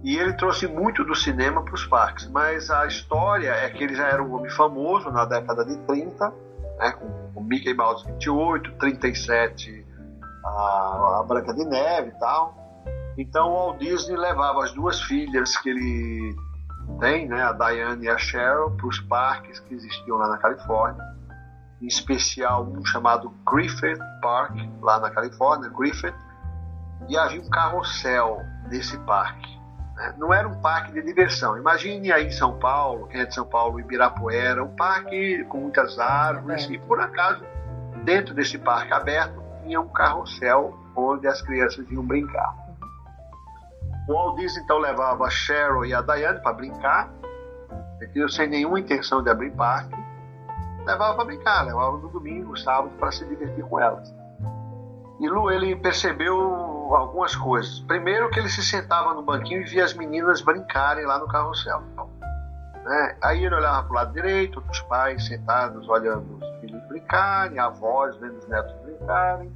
E 0.04 0.18
ele 0.18 0.34
trouxe 0.34 0.68
muito 0.68 1.04
do 1.04 1.16
cinema 1.16 1.64
para 1.64 1.74
os 1.74 1.86
parques. 1.86 2.28
Mas 2.30 2.70
a 2.70 2.86
história 2.86 3.50
é 3.50 3.70
que 3.70 3.84
ele 3.84 3.96
já 3.96 4.08
era 4.08 4.22
um 4.22 4.34
homem 4.36 4.52
famoso 4.52 5.10
na 5.10 5.26
década 5.26 5.66
de 5.66 5.78
30, 5.78 6.34
né, 6.78 6.92
com 6.92 7.40
o 7.40 7.44
Mickey 7.44 7.74
Mouse 7.74 8.06
28, 8.06 8.74
37 8.74 9.86
a, 10.44 11.20
a 11.20 11.24
Branca 11.28 11.54
de 11.54 11.66
Neve 11.66 12.10
e 12.10 12.20
tal. 12.20 12.56
Então 13.18 13.50
o 13.50 13.54
Walt 13.54 13.80
Disney 13.80 14.18
levava 14.18 14.64
as 14.64 14.72
duas 14.74 15.02
filhas 15.02 15.56
que 15.58 15.70
ele 15.70 16.36
tem, 17.00 17.28
né, 17.28 17.42
a 17.44 17.52
Diane 17.52 18.06
e 18.06 18.10
a 18.10 18.18
Cheryl, 18.18 18.72
para 18.72 18.88
os 18.88 19.00
parques 19.02 19.60
que 19.60 19.74
existiam 19.74 20.18
lá 20.18 20.30
na 20.30 20.38
Califórnia, 20.38 21.04
em 21.82 21.88
especial 21.88 22.64
um 22.64 22.86
chamado 22.86 23.34
Griffith 23.46 24.00
Park, 24.22 24.56
lá 24.82 25.00
na 25.00 25.10
Califórnia, 25.10 25.70
Griffith, 25.70 26.16
e 27.10 27.18
havia 27.18 27.42
um 27.42 27.50
carrossel 27.50 28.42
nesse 28.70 28.98
parque. 29.00 29.60
Né? 29.96 30.16
Não 30.18 30.34
era 30.34 30.48
um 30.48 30.62
parque 30.62 30.94
de 30.94 31.02
diversão. 31.02 31.58
Imagine 31.58 32.12
aí 32.12 32.28
em 32.28 32.32
São 32.32 32.58
Paulo, 32.58 33.08
quem 33.08 33.22
é 33.22 33.26
de 33.26 33.34
São 33.34 33.46
Paulo, 33.46 33.80
Ibirapuera, 33.80 34.64
um 34.64 34.76
parque 34.76 35.44
com 35.46 35.60
muitas 35.60 36.00
árvores, 36.00 36.70
é. 36.70 36.74
e 36.74 36.80
por 36.80 37.00
acaso, 37.00 37.44
dentro 38.04 38.34
desse 38.34 38.58
parque 38.58 38.94
aberto, 38.94 39.44
tinha 39.64 39.80
um 39.80 39.88
carrossel 39.88 40.78
onde 40.96 41.28
as 41.28 41.42
crianças 41.42 41.90
iam 41.92 42.06
brincar. 42.06 42.63
O 44.08 44.14
Walt 44.14 44.38
Disney 44.38 44.64
então 44.64 44.80
levava 44.80 45.26
a 45.26 45.30
Cheryl 45.30 45.86
e 45.86 45.94
a 45.94 46.02
Diane 46.02 46.40
para 46.42 46.54
brincar, 46.54 47.10
entendeu? 47.96 48.28
sem 48.28 48.48
nenhuma 48.48 48.80
intenção 48.80 49.24
de 49.24 49.30
abrir 49.30 49.52
parque. 49.52 49.96
Levava 50.86 51.16
para 51.16 51.26
brincar, 51.26 51.66
levava 51.66 51.98
no 51.98 52.10
domingo, 52.10 52.58
sábado, 52.58 52.92
para 53.00 53.12
se 53.12 53.26
divertir 53.26 53.64
com 53.64 53.80
elas. 53.80 54.14
E 55.22 55.30
Lu, 55.30 55.50
ele 55.50 55.76
percebeu 55.78 56.38
algumas 56.94 57.34
coisas. 57.34 57.80
Primeiro, 57.82 58.30
que 58.30 58.40
ele 58.40 58.50
se 58.50 58.62
sentava 58.62 59.14
no 59.14 59.24
banquinho 59.24 59.62
e 59.62 59.66
via 59.66 59.86
as 59.86 59.94
meninas 59.94 60.42
brincarem 60.42 61.06
lá 61.06 61.18
no 61.18 61.28
carrossel. 61.28 61.82
Né? 62.84 63.16
Aí 63.24 63.46
ele 63.46 63.56
olhava 63.56 63.84
para 63.84 63.92
o 63.92 63.96
lado 63.96 64.14
direito, 64.14 64.62
os 64.70 64.82
pais 64.82 65.26
sentados 65.26 65.88
olhando 65.88 66.38
os 66.38 66.60
filhos 66.60 66.84
brincarem, 66.90 67.58
avós 67.58 68.18
vendo 68.18 68.38
os 68.38 68.48
netos 68.50 68.76
brincarem. 68.84 69.54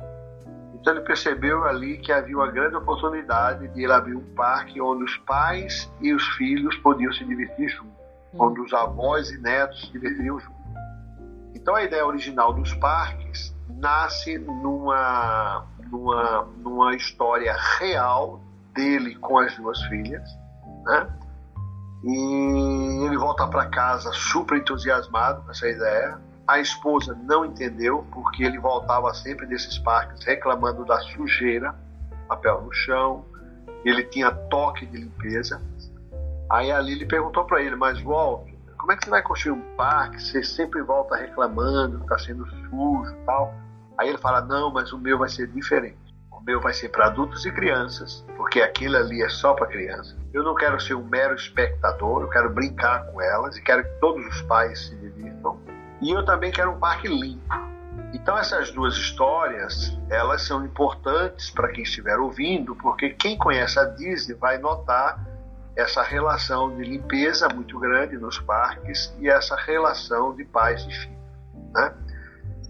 Então 0.87 0.95
ele 0.95 1.05
percebeu 1.05 1.65
ali 1.65 1.97
que 1.97 2.13
havia 2.13 2.33
uma 2.33 2.49
grande 2.49 2.77
oportunidade 2.77 3.67
de 3.67 3.83
ele 3.83 3.91
abrir 3.91 4.15
um 4.15 4.23
parque 4.33 4.79
onde 4.79 5.03
os 5.03 5.17
pais 5.17 5.91
e 5.99 6.13
os 6.13 6.25
filhos 6.37 6.77
podiam 6.77 7.11
se 7.11 7.25
divertir 7.25 7.67
juntos, 7.67 7.91
hum. 8.33 8.37
onde 8.39 8.61
os 8.61 8.71
avós 8.73 9.29
e 9.29 9.37
netos 9.37 9.81
se 9.81 9.91
divertiriam 9.91 10.39
juntos. 10.39 10.55
Então 11.53 11.75
a 11.75 11.83
ideia 11.83 12.05
original 12.05 12.53
dos 12.53 12.73
parques 12.75 13.53
nasce 13.67 14.37
numa, 14.37 15.65
numa, 15.91 16.47
numa 16.55 16.95
história 16.95 17.53
real 17.79 18.41
dele 18.73 19.15
com 19.15 19.39
as 19.39 19.53
duas 19.57 19.81
filhas, 19.87 20.23
né? 20.85 21.05
E 22.05 23.05
ele 23.05 23.17
volta 23.17 23.45
para 23.45 23.65
casa 23.65 24.09
super 24.13 24.57
entusiasmado 24.57 25.41
com 25.41 25.51
essa 25.51 25.67
ideia. 25.67 26.17
A 26.47 26.59
esposa 26.59 27.13
não 27.23 27.43
entendeu, 27.43 28.07
porque 28.13 28.41
ele 28.41 28.57
voltava 28.57 29.13
sempre 29.13 29.45
desses 29.45 29.77
parques 29.79 30.23
reclamando 30.23 30.85
da 30.85 30.97
sujeira, 31.01 31.75
papel 32.29 32.61
no 32.61 32.71
chão, 32.71 33.25
ele 33.83 34.01
tinha 34.03 34.31
toque 34.31 34.85
de 34.85 34.97
limpeza. 34.97 35.61
Aí 36.49 36.71
a 36.71 36.79
Lili 36.79 37.05
perguntou 37.05 37.43
para 37.43 37.61
ele, 37.61 37.75
mas 37.75 38.01
Walt, 38.01 38.47
como 38.77 38.93
é 38.93 38.95
que 38.95 39.03
você 39.03 39.09
vai 39.09 39.21
construir 39.21 39.59
um 39.59 39.75
parque? 39.75 40.21
Você 40.21 40.41
sempre 40.41 40.81
volta 40.81 41.17
reclamando, 41.17 42.01
está 42.01 42.17
sendo 42.17 42.47
sujo 42.47 43.13
tal. 43.25 43.53
Aí 43.97 44.07
ele 44.07 44.17
fala, 44.17 44.39
não, 44.39 44.71
mas 44.71 44.93
o 44.93 44.97
meu 44.97 45.17
vai 45.17 45.27
ser 45.27 45.47
diferente. 45.47 45.97
O 46.31 46.39
meu 46.39 46.61
vai 46.61 46.73
ser 46.73 46.87
para 46.89 47.07
adultos 47.07 47.45
e 47.45 47.51
crianças, 47.51 48.25
porque 48.37 48.61
aquilo 48.61 48.95
ali 48.95 49.21
é 49.21 49.27
só 49.27 49.53
para 49.53 49.67
crianças. 49.67 50.15
Eu 50.31 50.43
não 50.43 50.55
quero 50.55 50.79
ser 50.79 50.93
um 50.93 51.03
mero 51.03 51.35
espectador, 51.35 52.21
eu 52.21 52.29
quero 52.29 52.49
brincar 52.49 53.05
com 53.07 53.21
elas 53.21 53.57
e 53.57 53.61
quero 53.61 53.83
que 53.83 53.99
todos 53.99 54.25
os 54.25 54.41
pais 54.43 54.87
se 54.87 54.95
divirtam 54.95 55.59
e 56.01 56.11
eu 56.11 56.23
também 56.25 56.51
quero 56.51 56.71
um 56.71 56.79
parque 56.79 57.07
limpo. 57.07 57.53
Então 58.13 58.37
essas 58.37 58.71
duas 58.71 58.95
histórias, 58.95 59.97
elas 60.09 60.43
são 60.43 60.63
importantes 60.65 61.49
para 61.49 61.69
quem 61.69 61.83
estiver 61.83 62.17
ouvindo, 62.17 62.75
porque 62.75 63.09
quem 63.09 63.37
conhece 63.37 63.79
a 63.79 63.85
Disney 63.85 64.35
vai 64.35 64.57
notar 64.57 65.19
essa 65.75 66.01
relação 66.01 66.75
de 66.75 66.83
limpeza 66.83 67.47
muito 67.49 67.79
grande 67.79 68.17
nos 68.17 68.39
parques 68.39 69.13
e 69.19 69.29
essa 69.29 69.55
relação 69.55 70.35
de 70.35 70.43
pais 70.43 70.81
e 70.81 70.91
filhos. 70.91 71.17
Né? 71.73 71.93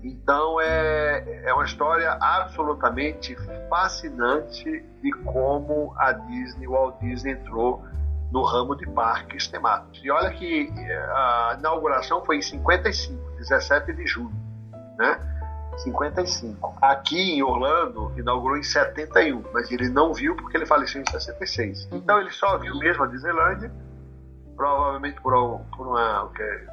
Então 0.04 0.60
é, 0.60 1.44
é 1.46 1.54
uma 1.54 1.66
história 1.66 2.18
absolutamente 2.20 3.36
fascinante 3.70 4.84
de 5.02 5.12
como 5.24 5.94
a 5.98 6.12
Disney, 6.12 6.68
o 6.68 6.72
Walt 6.72 7.00
Disney 7.00 7.32
entrou 7.32 7.84
no 8.32 8.44
ramo 8.44 8.76
de 8.76 8.86
parques 8.88 9.48
temáticos. 9.48 10.02
E 10.04 10.12
olha 10.12 10.30
que 10.32 10.72
eh, 10.76 11.10
a 11.12 11.56
inauguração 11.58 12.24
foi 12.26 12.38
em 12.38 12.42
55, 12.42 13.32
17 13.38 13.94
de 13.94 14.06
julho, 14.06 14.36
né? 14.98 15.20
55. 15.78 16.78
Aqui 16.82 17.36
em 17.36 17.44
Orlando 17.44 18.12
inaugurou 18.18 18.58
em 18.58 18.64
71, 18.64 19.44
mas 19.54 19.72
ele 19.72 19.90
não 19.90 20.14
viu 20.14 20.36
porque 20.36 20.58
ele 20.58 20.66
faleceu 20.66 21.02
em 21.02 21.10
66. 21.10 21.88
Uhum. 21.92 21.98
Então 21.98 22.20
ele 22.20 22.32
só 22.32 22.58
viu 22.58 22.78
mesmo 22.78 23.04
a 23.04 23.08
Disneylandia, 23.08 23.72
provavelmente 24.56 25.22
por, 25.22 25.34
por 25.76 25.88
uma 25.88 26.24
o 26.24 26.30
que, 26.30 26.68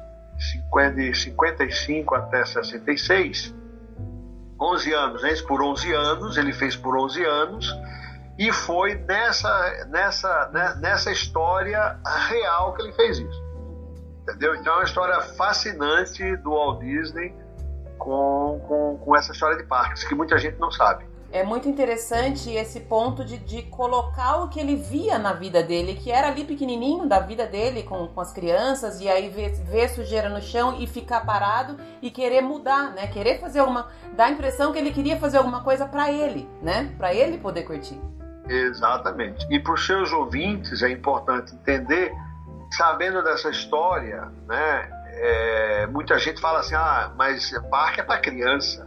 50, 0.57 0.95
de 0.95 1.15
55 1.15 2.15
até 2.15 2.45
66. 2.45 3.53
11 4.59 4.93
anos, 4.93 5.21
né? 5.21 5.33
Por 5.47 5.61
11 5.61 5.93
anos, 5.93 6.37
ele 6.37 6.53
fez 6.53 6.75
por 6.75 6.97
11 6.97 7.23
anos 7.23 7.75
e 8.37 8.51
foi 8.51 8.95
nessa, 8.95 9.87
nessa, 9.89 10.49
né, 10.51 10.75
nessa 10.81 11.11
história 11.11 11.99
real 12.27 12.73
que 12.73 12.81
ele 12.81 12.93
fez 12.93 13.19
isso. 13.19 13.45
Entendeu? 14.23 14.55
Então 14.55 14.73
é 14.73 14.77
uma 14.77 14.83
história 14.83 15.21
fascinante 15.21 16.35
do 16.37 16.51
Walt 16.51 16.79
Disney 16.79 17.33
com, 17.97 18.59
com, 18.67 18.97
com 18.97 19.15
essa 19.15 19.31
história 19.31 19.57
de 19.57 19.63
parques, 19.63 20.03
que 20.03 20.15
muita 20.15 20.37
gente 20.37 20.59
não 20.59 20.71
sabe 20.71 21.05
é 21.35 21.43
muito 21.43 21.67
interessante 21.67 22.49
esse 22.49 22.79
ponto 22.79 23.25
de, 23.25 23.37
de 23.37 23.63
colocar 23.63 24.37
o 24.37 24.47
que 24.47 24.57
ele 24.57 24.77
via 24.77 25.19
na 25.19 25.33
vida 25.33 25.61
dele, 25.61 25.95
que 25.95 26.09
era 26.09 26.29
ali 26.29 26.45
pequenininho 26.45 27.05
da 27.05 27.19
vida 27.19 27.45
dele 27.45 27.83
com, 27.83 28.07
com 28.07 28.21
as 28.21 28.31
crianças, 28.31 29.01
e 29.01 29.09
aí 29.09 29.27
ver, 29.27 29.49
ver 29.65 29.89
sujeira 29.89 30.29
no 30.29 30.41
chão 30.41 30.77
e 30.79 30.87
ficar 30.87 31.25
parado 31.25 31.77
e 32.01 32.09
querer 32.09 32.39
mudar, 32.39 32.93
né? 32.93 33.07
Querer 33.07 33.41
fazer 33.41 33.59
alguma. 33.59 33.89
dar 34.15 34.27
a 34.27 34.31
impressão 34.31 34.71
que 34.71 34.79
ele 34.79 34.91
queria 34.91 35.17
fazer 35.17 35.37
alguma 35.37 35.61
coisa 35.61 35.85
para 35.85 36.09
ele, 36.09 36.47
né? 36.61 36.93
Para 36.97 37.13
ele 37.13 37.37
poder 37.37 37.63
curtir. 37.63 37.99
Exatamente. 38.47 39.45
E 39.49 39.59
para 39.59 39.73
os 39.73 39.85
seus 39.85 40.11
ouvintes 40.11 40.81
é 40.83 40.89
importante 40.89 41.53
entender, 41.55 42.13
sabendo 42.71 43.23
dessa 43.23 43.49
história, 43.49 44.31
né? 44.47 44.89
É, 45.17 45.87
muita 45.87 46.19
gente 46.19 46.39
fala 46.41 46.59
assim: 46.59 46.75
ah, 46.75 47.11
mas 47.15 47.51
parque 47.69 48.01
é 48.01 48.03
para 48.03 48.19
criança. 48.19 48.85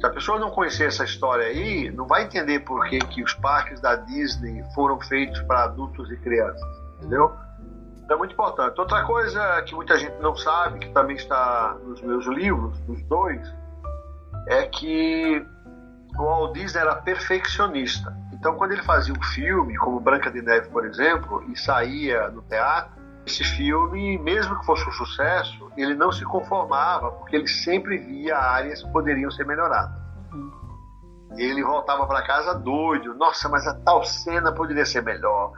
Se 0.00 0.06
a 0.06 0.10
pessoa 0.10 0.40
não 0.40 0.50
conhecer 0.50 0.88
essa 0.88 1.04
história 1.04 1.46
aí, 1.46 1.90
não 1.92 2.06
vai 2.06 2.24
entender 2.24 2.60
por 2.60 2.84
que, 2.88 2.98
que 2.98 3.22
os 3.22 3.34
parques 3.34 3.80
da 3.80 3.94
Disney 3.94 4.64
foram 4.74 5.00
feitos 5.00 5.40
para 5.42 5.64
adultos 5.64 6.10
e 6.10 6.16
crianças, 6.16 6.68
entendeu? 6.98 7.32
Então 8.02 8.16
é 8.16 8.18
muito 8.18 8.32
importante. 8.32 8.80
Outra 8.80 9.04
coisa 9.04 9.62
que 9.62 9.74
muita 9.74 9.96
gente 9.96 10.20
não 10.20 10.34
sabe, 10.34 10.80
que 10.80 10.88
também 10.88 11.14
está 11.14 11.76
nos 11.84 12.02
meus 12.02 12.26
livros, 12.26 12.76
nos 12.88 13.00
dois, 13.04 13.54
é 14.48 14.64
que 14.64 15.46
o 16.18 16.24
Walt 16.24 16.54
Disney 16.54 16.80
era 16.80 16.96
perfeccionista. 16.96 18.12
Então, 18.42 18.56
quando 18.56 18.72
ele 18.72 18.82
fazia 18.82 19.14
um 19.14 19.22
filme, 19.22 19.76
como 19.76 20.00
Branca 20.00 20.28
de 20.28 20.42
Neve, 20.42 20.68
por 20.68 20.84
exemplo, 20.84 21.44
e 21.48 21.56
saía 21.56 22.28
no 22.28 22.42
teatro, 22.42 22.90
esse 23.24 23.44
filme, 23.44 24.18
mesmo 24.18 24.58
que 24.58 24.66
fosse 24.66 24.84
um 24.88 24.90
sucesso, 24.90 25.70
ele 25.76 25.94
não 25.94 26.10
se 26.10 26.24
conformava, 26.24 27.12
porque 27.12 27.36
ele 27.36 27.46
sempre 27.46 27.98
via 27.98 28.36
áreas 28.36 28.82
que 28.82 28.90
poderiam 28.90 29.30
ser 29.30 29.46
melhoradas. 29.46 29.96
Uhum. 30.32 30.50
Ele 31.36 31.62
voltava 31.62 32.04
para 32.04 32.20
casa 32.22 32.52
doido, 32.52 33.14
nossa, 33.14 33.48
mas 33.48 33.64
a 33.64 33.74
tal 33.74 34.02
cena 34.02 34.50
poderia 34.50 34.84
ser 34.84 35.04
melhor. 35.04 35.52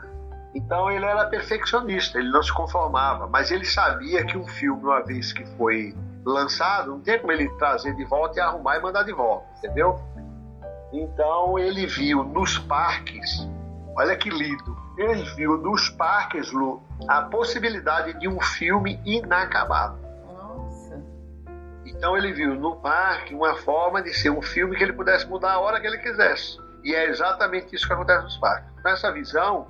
Então 0.53 0.91
ele 0.91 1.05
era 1.05 1.25
perfeccionista, 1.25 2.19
ele 2.19 2.29
não 2.29 2.43
se 2.43 2.53
conformava, 2.53 3.25
mas 3.25 3.49
ele 3.49 3.65
sabia 3.65 4.23
que 4.23 4.37
um 4.37 4.45
filme, 4.45 4.83
uma 4.83 5.01
vez 5.01 5.33
que 5.33 5.43
foi 5.57 5.97
lançado, 6.23 6.91
não 6.91 7.01
tem 7.01 7.17
como 7.17 7.31
ele 7.31 7.49
trazer 7.57 7.95
de 7.95 8.05
volta 8.05 8.37
e 8.37 8.41
arrumar 8.43 8.77
e 8.77 8.81
mandar 8.83 9.01
de 9.01 9.11
volta, 9.11 9.47
entendeu? 9.57 9.99
Então 10.91 11.57
ele 11.59 11.85
viu 11.85 12.23
nos 12.23 12.57
parques, 12.59 13.47
olha 13.95 14.15
que 14.15 14.29
lindo, 14.29 14.77
ele 14.97 15.23
viu 15.35 15.57
nos 15.57 15.89
parques, 15.89 16.51
Lu, 16.51 16.81
a 17.07 17.23
possibilidade 17.23 18.17
de 18.19 18.27
um 18.27 18.39
filme 18.39 18.99
inacabado. 19.05 19.97
Nossa. 20.25 21.03
Então 21.85 22.17
ele 22.17 22.31
viu 22.31 22.55
no 22.55 22.75
parque 22.77 23.33
uma 23.33 23.55
forma 23.55 24.01
de 24.01 24.13
ser 24.13 24.29
um 24.29 24.41
filme 24.41 24.75
que 24.77 24.83
ele 24.83 24.93
pudesse 24.93 25.27
mudar 25.27 25.53
a 25.53 25.59
hora 25.59 25.79
que 25.79 25.87
ele 25.87 25.97
quisesse. 25.97 26.57
E 26.83 26.93
é 26.93 27.09
exatamente 27.09 27.75
isso 27.75 27.87
que 27.87 27.93
acontece 27.93 28.23
nos 28.23 28.37
parques. 28.37 28.69
Então, 28.79 28.91
essa 28.91 29.11
visão 29.11 29.67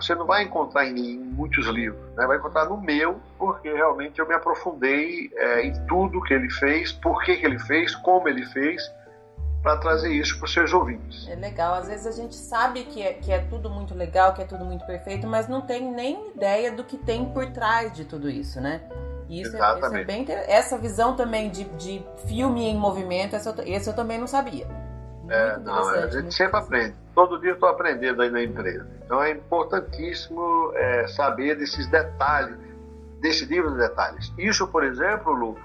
você 0.00 0.14
não 0.14 0.26
vai 0.26 0.44
encontrar 0.44 0.86
em, 0.86 0.96
em 0.96 1.18
muitos 1.18 1.66
livros, 1.66 2.00
né? 2.14 2.24
vai 2.24 2.36
encontrar 2.36 2.66
no 2.66 2.80
meu, 2.80 3.20
porque 3.36 3.68
realmente 3.68 4.18
eu 4.20 4.28
me 4.28 4.34
aprofundei 4.34 5.28
é, 5.34 5.62
em 5.66 5.86
tudo 5.86 6.22
que 6.22 6.32
ele 6.32 6.48
fez, 6.48 6.92
por 6.92 7.22
que, 7.24 7.36
que 7.36 7.44
ele 7.44 7.58
fez, 7.58 7.96
como 7.96 8.28
ele 8.28 8.46
fez 8.46 8.80
para 9.62 9.76
trazer 9.76 10.12
isso 10.12 10.36
para 10.38 10.46
os 10.46 10.52
seus 10.52 10.72
ouvintes. 10.72 11.28
É 11.28 11.34
legal. 11.34 11.74
Às 11.74 11.88
vezes 11.88 12.06
a 12.06 12.12
gente 12.12 12.34
sabe 12.34 12.84
que 12.84 13.02
é, 13.02 13.14
que 13.14 13.32
é 13.32 13.40
tudo 13.40 13.68
muito 13.68 13.94
legal, 13.94 14.32
que 14.32 14.42
é 14.42 14.44
tudo 14.44 14.64
muito 14.64 14.86
perfeito, 14.86 15.26
mas 15.26 15.48
não 15.48 15.60
tem 15.60 15.90
nem 15.90 16.28
ideia 16.34 16.72
do 16.72 16.84
que 16.84 16.96
tem 16.96 17.24
por 17.26 17.46
trás 17.50 17.92
de 17.92 18.04
tudo 18.04 18.30
isso, 18.30 18.60
né? 18.60 18.82
E 19.28 19.42
isso, 19.42 19.56
é, 19.56 19.76
isso 19.76 19.96
é, 19.96 20.04
bem 20.04 20.24
Essa 20.28 20.78
visão 20.78 21.14
também 21.14 21.50
de, 21.50 21.64
de 21.64 22.02
filme 22.26 22.66
em 22.66 22.76
movimento, 22.76 23.36
essa 23.36 23.54
esse 23.66 23.88
eu 23.88 23.94
também 23.94 24.18
não 24.18 24.26
sabia. 24.26 24.66
É, 25.28 25.58
não, 25.58 25.88
a 25.88 26.06
gente 26.06 26.32
sempre 26.32 26.56
aprende. 26.56 26.94
Todo 27.14 27.38
dia 27.38 27.50
eu 27.50 27.54
estou 27.54 27.68
aprendendo 27.68 28.22
aí 28.22 28.30
na 28.30 28.42
empresa. 28.42 28.88
Então 29.04 29.22
é 29.22 29.32
importantíssimo 29.32 30.72
é, 30.74 31.06
saber 31.08 31.56
desses 31.56 31.86
detalhes, 31.88 32.56
decidir 33.20 33.62
os 33.62 33.76
detalhes. 33.76 34.32
Isso, 34.38 34.66
por 34.68 34.82
exemplo, 34.82 35.32
Lu, 35.32 35.58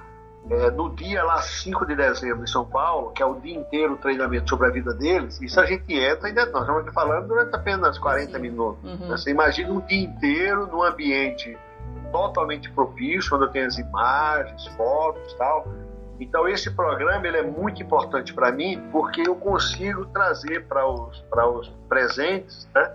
é, 0.50 0.72
no 0.72 0.90
dia 0.94 1.24
lá 1.24 1.42
5 1.42 1.86
de 1.86 1.96
dezembro 1.96 2.44
em 2.44 2.48
São 2.48 2.66
Paulo, 2.66 3.12
que 3.12 3.24
é 3.24 3.26
o 3.26 3.36
dia 3.36 3.56
inteiro 3.56 3.94
o 3.94 3.98
treinamento 3.98 4.50
sobre 4.50 4.68
a 4.68 4.70
vida 4.72 4.94
deles, 4.94 5.42
isso 5.42 5.60
a 5.60 5.66
gente 5.66 5.94
entra 5.94 6.28
ainda 6.28 6.46
nós 6.48 6.62
estamos 6.62 6.82
aqui 6.82 6.94
falando 6.94 7.28
durante 7.28 7.56
apenas 7.56 7.98
40 7.98 8.32
Sim. 8.32 8.40
minutos. 8.40 8.84
Uhum. 8.84 9.08
Você 9.08 9.32
imagina 9.32 9.72
um 9.72 9.80
dia 9.80 10.04
inteiro 10.04 10.68
num 10.68 10.84
ambiente 10.84 11.58
totalmente 12.12 12.70
propício, 12.72 13.36
onde 13.36 13.46
eu 13.46 13.52
tenho 13.52 13.68
as 13.68 13.78
imagens, 13.78 14.68
fotos 14.76 15.34
tal. 15.34 15.66
Então 16.20 16.48
esse 16.48 16.70
programa 16.72 17.26
ele 17.26 17.38
é 17.38 17.44
muito 17.44 17.82
importante 17.82 18.34
para 18.34 18.52
mim 18.52 18.82
porque 18.92 19.28
eu 19.28 19.36
consigo 19.36 20.06
trazer 20.08 20.66
para 20.68 20.86
os, 20.88 21.20
para 21.30 21.50
os 21.50 21.70
presentes 21.88 22.68
né, 22.76 22.92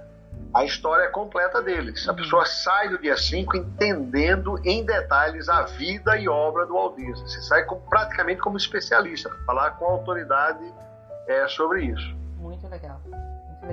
a 0.55 0.65
história 0.65 1.09
completa 1.11 1.63
deles. 1.63 2.09
A 2.09 2.15
pessoa 2.15 2.45
sai 2.47 2.89
do 2.89 2.99
dia 2.99 3.17
5 3.17 3.57
entendendo 3.57 4.59
em 4.65 4.85
detalhes 4.85 5.49
a 5.49 5.63
vida 5.63 6.17
e 6.17 6.29
obra 6.29 6.67
do 6.67 6.75
Walt 6.75 6.97
Disney. 6.97 7.29
Você 7.29 7.43
sai 7.43 7.65
como, 7.65 7.81
praticamente 7.83 8.41
como 8.41 8.57
especialista 8.57 9.29
para 9.29 9.45
falar 9.45 9.71
com 9.73 9.85
autoridade 9.85 10.65
é, 11.27 11.47
sobre 11.49 11.85
isso. 11.85 12.17
Muito 12.37 12.67
legal. 12.69 13.01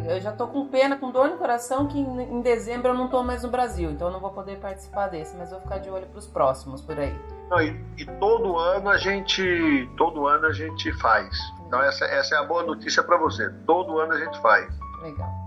Eu 0.07 0.19
já 0.19 0.31
tô 0.31 0.47
com 0.47 0.67
pena, 0.67 0.97
com 0.97 1.09
dor 1.09 1.29
no 1.29 1.37
coração, 1.37 1.87
que 1.87 1.97
em 1.97 2.41
dezembro 2.41 2.89
eu 2.89 2.93
não 2.93 3.07
tô 3.07 3.23
mais 3.23 3.43
no 3.43 3.49
Brasil, 3.49 3.91
então 3.91 4.07
eu 4.07 4.13
não 4.13 4.19
vou 4.19 4.31
poder 4.31 4.57
participar 4.57 5.07
desse, 5.07 5.37
mas 5.37 5.51
vou 5.51 5.61
ficar 5.61 5.77
de 5.77 5.89
olho 5.89 6.05
para 6.07 6.19
os 6.19 6.27
próximos 6.27 6.81
por 6.81 6.99
aí. 6.99 7.17
Não, 7.49 7.61
e, 7.61 7.79
e, 7.97 8.05
todo 8.19 8.57
ano 8.57 8.89
a 8.89 8.97
gente, 8.97 9.89
todo 9.95 10.27
ano 10.27 10.47
a 10.47 10.51
gente 10.51 10.91
faz. 10.99 11.37
Então 11.65 11.81
essa, 11.81 12.03
essa 12.05 12.35
é 12.35 12.37
a 12.39 12.43
boa 12.43 12.63
notícia 12.63 13.03
para 13.03 13.15
você. 13.15 13.49
Todo 13.65 13.99
ano 13.99 14.13
a 14.13 14.19
gente 14.19 14.41
faz. 14.41 14.67
Legal. 15.01 15.44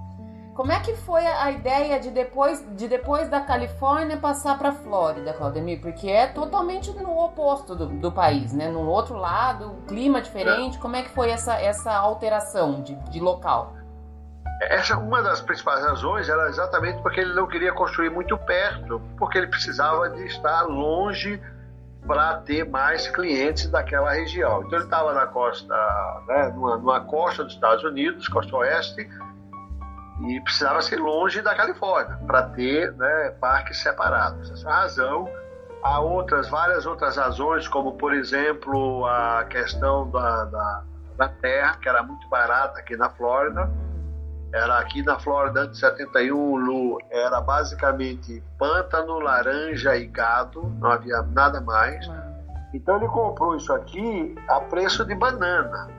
Como 0.58 0.72
é 0.72 0.80
que 0.80 0.96
foi 0.96 1.24
a 1.24 1.52
ideia 1.52 2.00
de 2.00 2.10
depois, 2.10 2.66
de 2.72 2.88
depois 2.88 3.28
da 3.28 3.40
Califórnia 3.40 4.16
passar 4.16 4.58
para 4.58 4.72
Flórida, 4.72 5.32
Claudemir? 5.32 5.80
Porque 5.80 6.10
é 6.10 6.26
totalmente 6.26 6.90
no 6.94 7.16
oposto 7.16 7.76
do, 7.76 7.86
do, 7.86 8.10
país, 8.10 8.52
né? 8.52 8.68
No 8.68 8.80
outro 8.80 9.14
lado, 9.14 9.76
clima 9.86 10.20
diferente. 10.20 10.76
Como 10.78 10.96
é 10.96 11.02
que 11.02 11.10
foi 11.10 11.30
essa, 11.30 11.54
essa 11.54 11.94
alteração 11.94 12.82
de, 12.82 12.96
de 13.08 13.20
local? 13.20 13.76
Essa 14.62 14.98
uma 14.98 15.22
das 15.22 15.40
principais 15.40 15.80
razões 15.80 16.28
era 16.28 16.48
exatamente 16.48 17.00
porque 17.02 17.20
ele 17.20 17.34
não 17.34 17.46
queria 17.46 17.72
construir 17.72 18.10
muito 18.10 18.36
perto, 18.36 19.00
porque 19.16 19.38
ele 19.38 19.46
precisava 19.46 20.10
de 20.10 20.26
estar 20.26 20.62
longe 20.62 21.40
para 22.04 22.38
ter 22.38 22.68
mais 22.68 23.06
clientes 23.06 23.70
daquela 23.70 24.10
região. 24.10 24.64
Então 24.64 24.78
ele 24.78 24.86
estava 24.86 25.14
na 25.14 25.26
costa, 25.28 25.72
né, 26.26 26.48
numa, 26.52 26.76
numa 26.78 27.00
costa 27.02 27.44
dos 27.44 27.52
Estados 27.52 27.84
Unidos, 27.84 28.26
costa 28.26 28.56
oeste, 28.56 29.08
e 30.20 30.40
precisava 30.40 30.82
ser 30.82 30.98
longe 30.98 31.40
da 31.42 31.54
Califórnia 31.54 32.18
para 32.26 32.42
ter 32.42 32.92
né, 32.92 33.34
parques 33.40 33.78
separados. 33.78 34.50
Essa 34.50 34.68
é 34.68 34.72
a 34.72 34.74
razão. 34.74 35.28
Há 35.82 36.00
outras, 36.00 36.48
várias 36.48 36.86
outras 36.86 37.16
razões, 37.16 37.68
como 37.68 37.92
por 37.92 38.12
exemplo 38.12 39.06
a 39.06 39.44
questão 39.44 40.10
da, 40.10 40.44
da, 40.46 40.82
da 41.16 41.28
terra, 41.28 41.76
que 41.80 41.88
era 41.88 42.02
muito 42.02 42.28
barata 42.28 42.80
aqui 42.80 42.96
na 42.96 43.10
Flórida. 43.10 43.70
Era 44.52 44.78
aqui 44.78 45.02
na 45.02 45.18
Flórida 45.18 45.60
antes 45.60 45.74
de 45.74 45.80
71, 45.80 46.56
Lu, 46.56 46.98
era 47.10 47.40
basicamente 47.40 48.42
pântano, 48.58 49.20
laranja 49.20 49.94
e 49.94 50.06
gado, 50.06 50.62
não 50.80 50.90
havia 50.90 51.22
nada 51.22 51.60
mais. 51.60 52.10
Então 52.72 52.96
ele 52.96 53.06
comprou 53.08 53.54
isso 53.54 53.72
aqui 53.72 54.34
a 54.48 54.60
preço 54.60 55.04
de 55.04 55.14
banana 55.14 55.97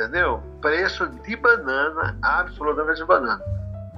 entendeu? 0.00 0.42
Preço 0.60 1.06
de 1.06 1.36
banana, 1.36 2.16
absolutamente 2.22 3.00
de 3.00 3.06
banana. 3.06 3.44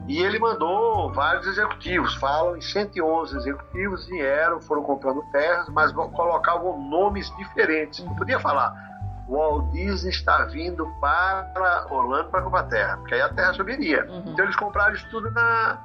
E 0.08 0.20
ele 0.20 0.38
mandou 0.38 1.12
vários 1.12 1.46
executivos, 1.46 2.14
falam 2.16 2.56
em 2.56 2.60
111 2.60 3.36
executivos, 3.36 4.06
vieram, 4.06 4.60
foram 4.60 4.82
comprando 4.82 5.22
terras, 5.30 5.68
mas 5.68 5.92
colocavam 5.92 6.82
nomes 6.90 7.34
diferentes. 7.36 8.04
Não 8.04 8.14
podia 8.16 8.40
falar, 8.40 8.74
o 9.28 9.36
Walt 9.36 9.70
Disney 9.70 10.10
está 10.10 10.44
vindo 10.46 10.84
para 11.00 11.86
Orlando 11.88 12.30
para 12.30 12.42
comprar 12.42 12.64
terra, 12.64 12.96
porque 12.96 13.14
aí 13.14 13.20
a 13.20 13.28
terra 13.28 13.52
subiria. 13.52 14.04
Uhum. 14.10 14.24
Então 14.26 14.44
eles 14.44 14.56
compraram 14.56 14.92
isso 14.92 15.08
tudo 15.08 15.30
na, 15.30 15.78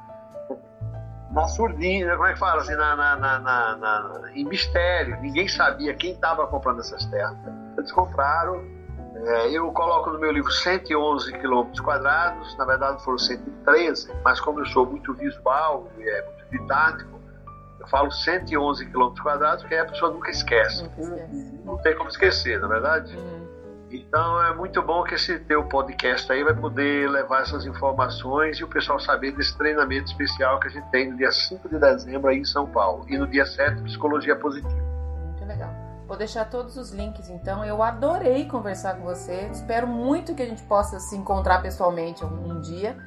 na 1.30 1.48
surdina, 1.50 2.16
como 2.16 2.28
é 2.28 2.34
que 2.34 2.40
fala 2.40 2.62
assim, 2.64 2.76
na, 2.76 2.96
na, 2.96 3.16
na, 3.16 3.40
na, 3.78 4.22
em 4.34 4.46
mistério. 4.46 5.22
Ninguém 5.22 5.48
sabia 5.48 5.94
quem 5.94 6.14
estava 6.14 6.48
comprando 6.48 6.80
essas 6.80 7.06
terras. 7.06 7.38
Eles 7.78 7.92
compraram 7.92 8.77
é, 9.26 9.50
eu 9.52 9.72
coloco 9.72 10.12
no 10.12 10.20
meu 10.20 10.32
livro 10.32 10.52
111 10.52 11.34
quilômetros 11.40 11.80
quadrados, 11.80 12.56
na 12.58 12.66
verdade 12.66 13.04
foram 13.04 13.18
113, 13.18 14.12
mas 14.24 14.40
como 14.40 14.60
eu 14.60 14.66
sou 14.68 14.86
muito 14.86 15.14
visual 15.14 15.90
e 15.98 16.08
é 16.08 16.26
muito 16.26 16.46
didático, 16.52 17.20
eu 17.80 17.88
falo 17.88 18.12
111 18.12 18.86
quilômetros 18.86 19.22
quadrados, 19.22 19.62
porque 19.64 19.76
aí 19.76 19.82
a 19.82 19.86
pessoa 19.86 20.12
nunca 20.12 20.30
esquece. 20.30 20.90
Não, 20.98 21.74
não 21.74 21.78
tem 21.78 21.96
como 21.96 22.10
esquecer, 22.10 22.60
na 22.60 22.68
é 22.68 22.70
verdade? 22.70 23.16
Uhum. 23.16 23.48
Então 23.90 24.44
é 24.44 24.54
muito 24.54 24.82
bom 24.82 25.04
que 25.04 25.16
esse 25.16 25.40
teu 25.40 25.64
podcast 25.64 26.30
aí 26.32 26.44
vai 26.44 26.54
poder 26.54 27.10
levar 27.10 27.44
essas 27.44 27.66
informações 27.66 28.58
e 28.58 28.64
o 28.64 28.68
pessoal 28.68 29.00
saber 29.00 29.32
desse 29.32 29.58
treinamento 29.58 30.12
especial 30.12 30.60
que 30.60 30.68
a 30.68 30.72
gente 30.72 30.90
tem 30.92 31.10
no 31.10 31.18
dia 31.18 31.32
5 31.32 31.70
de 31.70 31.80
dezembro 31.80 32.30
aí 32.30 32.40
em 32.40 32.46
São 32.46 32.68
Paulo 32.68 33.06
e 33.08 33.18
no 33.18 33.26
dia 33.26 33.46
7 33.46 33.82
Psicologia 33.84 34.36
Positiva. 34.36 34.97
Vou 36.08 36.16
deixar 36.16 36.46
todos 36.50 36.78
os 36.78 36.92
links, 36.92 37.30
então. 37.30 37.66
Eu 37.66 37.84
adorei 37.84 38.46
conversar 38.46 38.96
com 38.96 39.04
você. 39.04 39.50
Espero 39.52 39.86
muito 39.86 40.34
que 40.34 40.42
a 40.42 40.46
gente 40.46 40.64
possa 40.64 41.00
se 41.00 41.18
encontrar 41.18 41.62
pessoalmente 41.62 42.24
um 42.24 42.62
dia. 42.62 42.98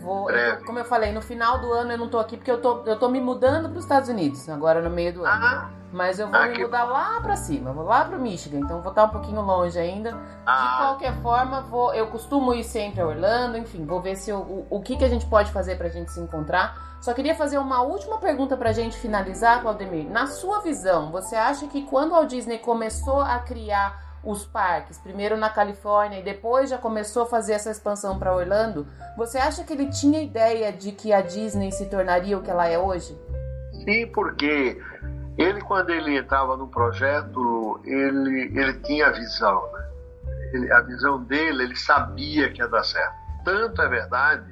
Vou, 0.00 0.30
eu, 0.30 0.64
como 0.64 0.78
eu 0.78 0.84
falei, 0.84 1.12
no 1.12 1.20
final 1.20 1.58
do 1.60 1.72
ano 1.72 1.92
eu 1.92 1.98
não 1.98 2.08
tô 2.08 2.18
aqui 2.18 2.36
porque 2.36 2.50
eu 2.50 2.60
tô, 2.60 2.82
eu 2.86 2.98
tô 2.98 3.08
me 3.08 3.20
mudando 3.20 3.68
para 3.68 3.78
os 3.78 3.84
Estados 3.84 4.08
Unidos, 4.08 4.48
agora 4.48 4.80
no 4.80 4.90
meio 4.90 5.12
do 5.12 5.24
ano. 5.24 5.44
Ah, 5.44 5.70
Mas 5.92 6.18
eu 6.18 6.26
vou 6.26 6.36
ah, 6.36 6.46
me 6.46 6.58
mudar 6.58 6.84
lá 6.84 7.20
para 7.20 7.36
cima, 7.36 7.72
vou 7.72 7.84
lá 7.84 8.04
para 8.04 8.16
o 8.16 8.20
Michigan, 8.20 8.60
então 8.60 8.80
vou 8.80 8.90
estar 8.90 9.04
um 9.04 9.10
pouquinho 9.10 9.42
longe 9.42 9.78
ainda. 9.78 10.16
Ah. 10.46 10.70
De 10.70 10.76
qualquer 10.78 11.22
forma, 11.22 11.60
vou, 11.62 11.92
eu 11.92 12.06
costumo 12.06 12.54
ir 12.54 12.64
sempre 12.64 13.02
a 13.02 13.06
Orlando, 13.06 13.58
enfim, 13.58 13.84
vou 13.84 14.00
ver 14.00 14.16
se 14.16 14.30
eu, 14.30 14.38
o, 14.38 14.66
o 14.70 14.80
que, 14.80 14.96
que 14.96 15.04
a 15.04 15.08
gente 15.08 15.26
pode 15.26 15.52
fazer 15.52 15.76
para 15.76 15.88
a 15.88 15.90
gente 15.90 16.10
se 16.10 16.18
encontrar. 16.18 16.89
Só 17.00 17.14
queria 17.14 17.34
fazer 17.34 17.56
uma 17.56 17.82
última 17.82 18.18
pergunta 18.18 18.58
para 18.58 18.70
a 18.70 18.74
gente 18.74 18.98
finalizar, 18.98 19.62
Claudemir. 19.62 20.08
Na 20.10 20.26
sua 20.26 20.60
visão, 20.60 21.10
você 21.10 21.34
acha 21.34 21.66
que 21.66 21.86
quando 21.86 22.14
a 22.14 22.24
Disney 22.24 22.58
começou 22.58 23.22
a 23.22 23.38
criar 23.38 24.10
os 24.22 24.44
parques, 24.44 24.98
primeiro 24.98 25.34
na 25.34 25.48
Califórnia 25.48 26.18
e 26.18 26.22
depois 26.22 26.68
já 26.68 26.76
começou 26.76 27.22
a 27.22 27.26
fazer 27.26 27.54
essa 27.54 27.70
expansão 27.70 28.18
para 28.18 28.36
Orlando, 28.36 28.86
você 29.16 29.38
acha 29.38 29.64
que 29.64 29.72
ele 29.72 29.88
tinha 29.88 30.22
ideia 30.22 30.70
de 30.70 30.92
que 30.92 31.10
a 31.10 31.22
Disney 31.22 31.72
se 31.72 31.88
tornaria 31.88 32.36
o 32.36 32.42
que 32.42 32.50
ela 32.50 32.68
é 32.68 32.78
hoje? 32.78 33.18
Sim, 33.82 34.06
porque 34.08 34.78
ele 35.38 35.62
quando 35.62 35.88
ele 35.88 36.18
entrava 36.18 36.54
no 36.54 36.68
projeto, 36.68 37.80
ele, 37.82 38.52
ele 38.54 38.74
tinha 38.80 39.06
a 39.06 39.12
visão, 39.12 39.72
né? 39.72 39.88
ele, 40.52 40.70
a 40.70 40.80
visão 40.82 41.22
dele, 41.24 41.62
ele 41.62 41.76
sabia 41.76 42.52
que 42.52 42.60
ia 42.60 42.68
dar 42.68 42.84
certo. 42.84 43.14
Tanto 43.42 43.80
é 43.80 43.88
verdade 43.88 44.49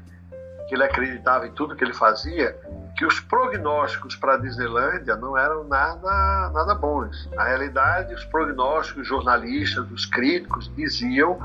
que 0.68 0.74
ele 0.74 0.84
acreditava 0.84 1.46
em 1.46 1.52
tudo 1.52 1.74
que 1.74 1.82
ele 1.82 1.94
fazia, 1.94 2.54
que 2.94 3.06
os 3.06 3.18
prognósticos 3.20 4.14
para 4.14 4.34
a 4.34 4.36
Disneylândia 4.36 5.16
não 5.16 5.36
eram 5.36 5.64
nada, 5.64 6.50
nada 6.50 6.74
bons. 6.74 7.28
Na 7.32 7.44
realidade, 7.44 8.12
os 8.14 8.24
prognósticos 8.26 9.06
jornalistas, 9.06 9.90
os 9.90 10.04
críticos, 10.04 10.70
diziam 10.76 11.38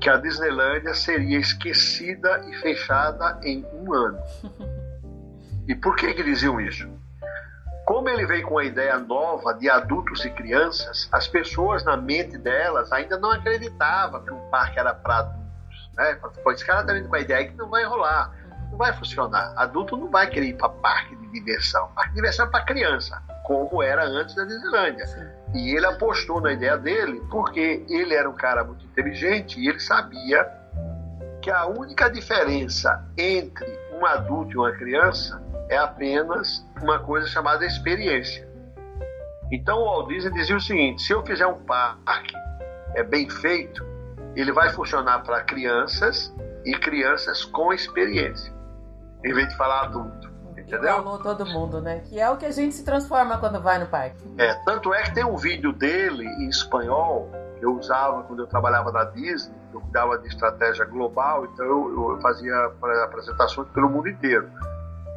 que 0.00 0.08
a 0.08 0.16
Disneylândia 0.16 0.94
seria 0.94 1.38
esquecida 1.38 2.42
e 2.48 2.54
fechada 2.54 3.38
em 3.42 3.64
um 3.74 3.92
ano. 3.92 4.18
E 5.68 5.76
por 5.76 5.94
que, 5.94 6.12
que 6.12 6.24
diziam 6.24 6.60
isso? 6.60 6.88
Como 7.86 8.08
ele 8.08 8.26
veio 8.26 8.44
com 8.44 8.58
a 8.58 8.64
ideia 8.64 8.98
nova 8.98 9.54
de 9.54 9.70
adultos 9.70 10.24
e 10.24 10.30
crianças, 10.30 11.08
as 11.12 11.28
pessoas 11.28 11.84
na 11.84 11.96
mente 11.96 12.36
delas 12.36 12.90
ainda 12.90 13.16
não 13.16 13.30
acreditavam 13.30 14.24
que 14.24 14.32
o 14.32 14.40
parque 14.50 14.80
era 14.80 14.92
para 14.92 15.18
adultos. 15.18 15.90
Né? 15.96 16.18
Pô, 16.42 16.50
esse 16.50 16.66
cara 16.66 16.80
está 16.80 16.92
vindo 16.92 17.08
com 17.08 17.14
a 17.14 17.20
ideia 17.20 17.46
que 17.46 17.56
não 17.56 17.70
vai 17.70 17.84
rolar 17.84 18.41
não 18.72 18.78
vai 18.78 18.92
funcionar. 18.94 19.52
Adulto 19.54 19.96
não 19.96 20.08
vai 20.08 20.28
querer 20.28 20.46
ir 20.46 20.56
para 20.56 20.70
parque 20.70 21.14
de 21.14 21.26
diversão. 21.28 21.88
Parque 21.94 22.10
de 22.10 22.16
diversão 22.16 22.46
é 22.46 22.50
para 22.50 22.64
criança, 22.64 23.22
como 23.44 23.82
era 23.82 24.04
antes 24.04 24.34
da 24.34 24.44
Disneylandia. 24.44 25.04
E 25.54 25.76
ele 25.76 25.86
apostou 25.86 26.40
na 26.40 26.52
ideia 26.54 26.78
dele 26.78 27.22
porque 27.30 27.84
ele 27.88 28.14
era 28.14 28.28
um 28.28 28.34
cara 28.34 28.64
muito 28.64 28.84
inteligente 28.86 29.60
e 29.60 29.68
ele 29.68 29.78
sabia 29.78 30.50
que 31.42 31.50
a 31.50 31.66
única 31.66 32.08
diferença 32.08 33.04
entre 33.18 33.78
um 33.92 34.06
adulto 34.06 34.52
e 34.52 34.56
uma 34.56 34.72
criança 34.72 35.42
é 35.68 35.76
apenas 35.76 36.66
uma 36.80 36.98
coisa 36.98 37.26
chamada 37.26 37.66
experiência. 37.66 38.48
Então 39.50 39.78
o 39.80 39.84
Walt 39.84 40.08
Disney 40.08 40.32
dizia 40.32 40.56
o 40.56 40.60
seguinte: 40.60 41.02
se 41.02 41.12
eu 41.12 41.24
fizer 41.26 41.46
um 41.46 41.62
parque 41.62 42.34
é 42.94 43.02
bem 43.02 43.28
feito, 43.28 43.84
ele 44.34 44.52
vai 44.52 44.70
funcionar 44.70 45.18
para 45.24 45.42
crianças 45.42 46.34
e 46.64 46.72
crianças 46.72 47.44
com 47.44 47.72
experiência 47.72 48.61
em 49.24 49.32
vez 49.32 49.48
de 49.48 49.56
falar 49.56 49.84
adulto. 49.84 50.30
Entendeu? 50.52 50.94
Falou 50.94 51.18
todo 51.18 51.46
mundo, 51.46 51.80
né? 51.80 52.00
Que 52.00 52.20
é 52.20 52.30
o 52.30 52.36
que 52.36 52.46
a 52.46 52.50
gente 52.50 52.74
se 52.74 52.84
transforma 52.84 53.38
quando 53.38 53.60
vai 53.60 53.78
no 53.78 53.86
parque. 53.86 54.22
É, 54.38 54.54
tanto 54.64 54.92
é 54.94 55.02
que 55.02 55.14
tem 55.14 55.24
um 55.24 55.36
vídeo 55.36 55.72
dele 55.72 56.24
em 56.24 56.48
espanhol 56.48 57.30
eu 57.62 57.78
usava 57.78 58.24
quando 58.24 58.40
eu 58.40 58.46
trabalhava 58.48 58.90
na 58.90 59.04
Disney, 59.04 59.54
eu 59.72 59.80
cuidava 59.80 60.18
de 60.18 60.26
estratégia 60.26 60.84
global, 60.84 61.44
então 61.46 61.64
eu, 61.64 62.12
eu 62.12 62.20
fazia 62.20 62.52
apresentações 63.04 63.68
pelo 63.68 63.88
mundo 63.88 64.08
inteiro. 64.08 64.50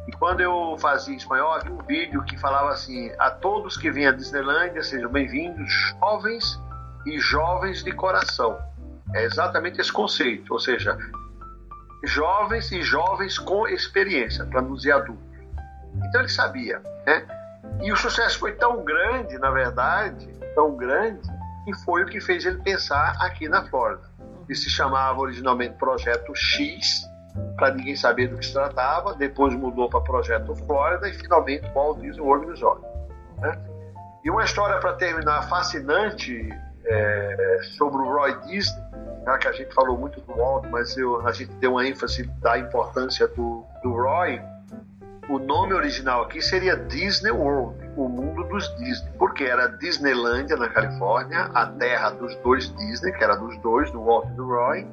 E 0.06 0.12
quando 0.12 0.40
eu 0.40 0.76
fazia 0.78 1.12
em 1.12 1.16
espanhol, 1.16 1.52
havia 1.52 1.72
um 1.72 1.82
vídeo 1.82 2.22
que 2.22 2.38
falava 2.38 2.70
assim: 2.70 3.10
a 3.18 3.32
todos 3.32 3.76
que 3.76 3.90
vêm 3.90 4.06
à 4.06 4.12
Disneylândia, 4.12 4.84
sejam 4.84 5.10
bem-vindos, 5.10 5.68
jovens 6.00 6.62
e 7.04 7.18
jovens 7.18 7.82
de 7.82 7.90
coração. 7.90 8.56
É 9.12 9.24
exatamente 9.24 9.80
esse 9.80 9.92
conceito, 9.92 10.52
ou 10.52 10.60
seja, 10.60 10.96
jovens 12.04 12.70
e 12.72 12.82
jovens 12.82 13.38
com 13.38 13.66
experiência, 13.68 14.44
para 14.44 14.62
não 14.62 14.74
dizer 14.74 14.92
adultos. 14.92 15.24
Então 16.08 16.20
ele 16.20 16.28
sabia, 16.28 16.80
né? 17.06 17.26
E 17.82 17.92
o 17.92 17.96
sucesso 17.96 18.38
foi 18.38 18.52
tão 18.52 18.84
grande, 18.84 19.38
na 19.38 19.50
verdade, 19.50 20.26
tão 20.54 20.76
grande, 20.76 21.28
que 21.64 21.74
foi 21.84 22.02
o 22.02 22.06
que 22.06 22.20
fez 22.20 22.44
ele 22.44 22.58
pensar 22.62 23.16
aqui 23.20 23.48
na 23.48 23.66
Flórida. 23.68 24.02
Ele 24.48 24.56
se 24.56 24.70
chamava 24.70 25.18
originalmente 25.18 25.74
Projeto 25.74 26.34
X, 26.34 27.04
para 27.56 27.74
ninguém 27.74 27.96
saber 27.96 28.28
do 28.28 28.38
que 28.38 28.46
se 28.46 28.52
tratava, 28.52 29.14
depois 29.14 29.54
mudou 29.54 29.88
para 29.90 30.00
Projeto 30.00 30.54
Flórida 30.66 31.08
e 31.08 31.12
finalmente 31.12 31.68
Walt 31.74 32.00
Disney 32.00 32.22
World 32.22 32.46
Resort. 32.46 32.82
Né? 33.38 33.58
E 34.24 34.30
uma 34.30 34.44
história 34.44 34.78
para 34.78 34.94
terminar 34.94 35.42
fascinante 35.48 36.48
é, 36.86 37.58
sobre 37.76 38.02
o 38.02 38.12
Roy 38.12 38.40
Disney, 38.46 38.82
já 39.26 39.36
que 39.38 39.48
a 39.48 39.52
gente 39.52 39.74
falou 39.74 39.98
muito 39.98 40.20
do 40.20 40.34
Walt, 40.34 40.66
mas 40.70 40.96
eu, 40.96 41.26
a 41.26 41.32
gente 41.32 41.52
deu 41.54 41.72
uma 41.72 41.84
ênfase 41.84 42.22
da 42.40 42.56
importância 42.56 43.26
do, 43.26 43.64
do 43.82 43.92
Roy. 43.92 44.40
O 45.28 45.40
nome 45.40 45.74
original 45.74 46.22
aqui 46.22 46.40
seria 46.40 46.76
Disney 46.76 47.32
World, 47.32 47.76
o 47.96 48.08
mundo 48.08 48.44
dos 48.44 48.68
Disney, 48.76 49.10
porque 49.18 49.42
era 49.42 49.66
Disneylândia 49.66 50.56
na 50.56 50.68
Califórnia, 50.68 51.50
a 51.52 51.66
terra 51.66 52.10
dos 52.10 52.36
dois 52.36 52.72
Disney, 52.76 53.10
que 53.10 53.24
era 53.24 53.34
dos 53.34 53.58
dois, 53.58 53.90
do 53.90 54.04
Walt 54.04 54.28
e 54.28 54.34
do 54.34 54.46
Roy, 54.46 54.86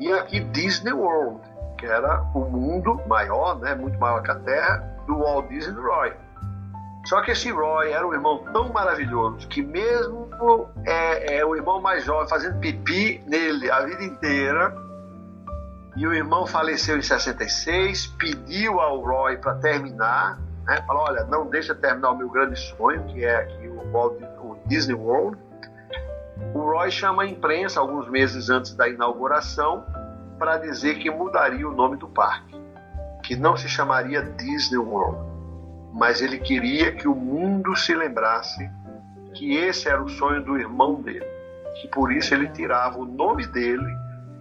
e 0.00 0.10
aqui 0.10 0.40
Disney 0.40 0.94
World, 0.94 1.42
que 1.76 1.84
era 1.84 2.22
o 2.34 2.40
mundo 2.40 2.98
maior, 3.06 3.58
né, 3.58 3.74
muito 3.74 4.00
maior 4.00 4.22
que 4.22 4.30
a 4.30 4.36
Terra, 4.36 4.78
do 5.06 5.18
Walt 5.18 5.48
Disney 5.48 5.72
e 5.72 5.74
do 5.74 5.82
Roy. 5.82 6.14
Só 7.10 7.20
que 7.22 7.32
esse 7.32 7.50
Roy 7.50 7.90
era 7.90 8.06
um 8.06 8.14
irmão 8.14 8.44
tão 8.52 8.68
maravilhoso 8.68 9.48
que 9.48 9.60
mesmo 9.60 10.30
é, 10.86 11.38
é 11.38 11.44
o 11.44 11.56
irmão 11.56 11.80
mais 11.80 12.04
jovem 12.04 12.28
fazendo 12.28 12.60
pipi 12.60 13.20
nele 13.26 13.68
a 13.68 13.80
vida 13.80 14.04
inteira, 14.04 14.72
e 15.96 16.06
o 16.06 16.14
irmão 16.14 16.46
faleceu 16.46 16.96
em 16.96 17.02
66, 17.02 18.06
pediu 18.16 18.78
ao 18.78 19.00
Roy 19.00 19.38
para 19.38 19.56
terminar, 19.56 20.38
né, 20.64 20.84
falou, 20.86 21.02
olha, 21.02 21.24
não 21.24 21.50
deixa 21.50 21.74
terminar 21.74 22.12
o 22.12 22.16
meu 22.16 22.30
grande 22.30 22.56
sonho, 22.56 23.02
que 23.06 23.24
é 23.24 23.38
aqui 23.38 23.66
o, 23.66 23.90
Walt, 23.90 24.22
o 24.38 24.56
Disney 24.66 24.94
World. 24.94 25.36
O 26.54 26.60
Roy 26.60 26.92
chama 26.92 27.24
a 27.24 27.26
imprensa 27.26 27.80
alguns 27.80 28.08
meses 28.08 28.48
antes 28.50 28.72
da 28.76 28.88
inauguração 28.88 29.84
para 30.38 30.58
dizer 30.58 31.00
que 31.00 31.10
mudaria 31.10 31.68
o 31.68 31.72
nome 31.72 31.96
do 31.96 32.06
parque, 32.06 32.54
que 33.24 33.34
não 33.34 33.56
se 33.56 33.68
chamaria 33.68 34.22
Disney 34.22 34.78
World, 34.78 35.29
mas 35.92 36.20
ele 36.20 36.38
queria 36.38 36.92
que 36.92 37.08
o 37.08 37.14
mundo 37.14 37.74
se 37.76 37.94
lembrasse 37.94 38.70
que 39.34 39.56
esse 39.56 39.88
era 39.88 40.02
o 40.02 40.08
sonho 40.08 40.42
do 40.42 40.58
irmão 40.58 41.00
dele, 41.00 41.26
que 41.80 41.88
por 41.88 42.12
isso 42.12 42.34
ele 42.34 42.48
tirava 42.48 42.98
o 42.98 43.04
nome 43.04 43.46
dele 43.46 43.96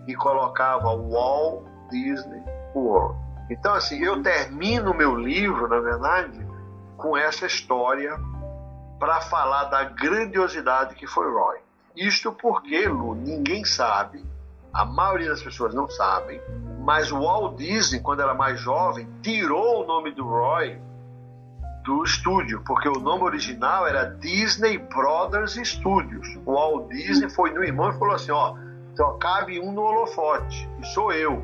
e 0.08 0.16
colocava 0.16 0.96
Walt 0.96 1.64
Disney 1.92 2.44
World. 2.76 3.18
Então, 3.50 3.74
assim, 3.74 4.04
eu 4.04 4.22
termino 4.22 4.94
meu 4.94 5.16
livro, 5.16 5.68
na 5.68 5.80
verdade, 5.80 6.46
com 6.98 7.18
essa 7.18 7.46
história 7.46 8.16
para 9.00 9.22
falar 9.22 9.66
da 9.66 9.84
grandiosidade 9.86 10.96
que 10.96 11.08
foi 11.08 11.32
Roy. 11.32 11.58
Isto 11.96 12.32
porque, 12.32 12.88
Lu, 12.88 13.16
ninguém 13.16 13.66
sabe 13.66 14.24
a 14.72 14.86
maioria 14.86 15.30
das 15.30 15.42
pessoas 15.42 15.74
não 15.74 15.90
sabem, 15.90 16.40
mas 16.80 17.12
o 17.12 17.20
Walt 17.20 17.58
Disney, 17.58 18.02
quando 18.02 18.22
era 18.22 18.34
mais 18.34 18.60
jovem, 18.60 19.08
tirou 19.22 19.84
o 19.84 19.88
nome 19.88 20.12
do 20.12 20.24
Roy 20.24 20.80
do 21.90 22.04
estúdio, 22.04 22.62
porque 22.68 22.88
o 22.88 23.00
nome 23.00 23.24
original 23.24 23.88
era 23.88 24.04
Disney 24.06 24.78
Brothers 24.78 25.54
Studios. 25.54 26.38
O 26.46 26.54
Walt 26.54 26.88
Disney 26.90 27.28
foi 27.32 27.50
no 27.50 27.64
irmão 27.64 27.90
e 27.90 27.98
falou 27.98 28.14
assim: 28.14 28.30
ó, 28.32 28.56
só 28.96 29.14
cabe 29.14 29.60
um 29.60 29.72
no 29.72 29.82
holofote, 29.82 30.70
e 30.80 30.86
sou 30.86 31.12
eu. 31.12 31.44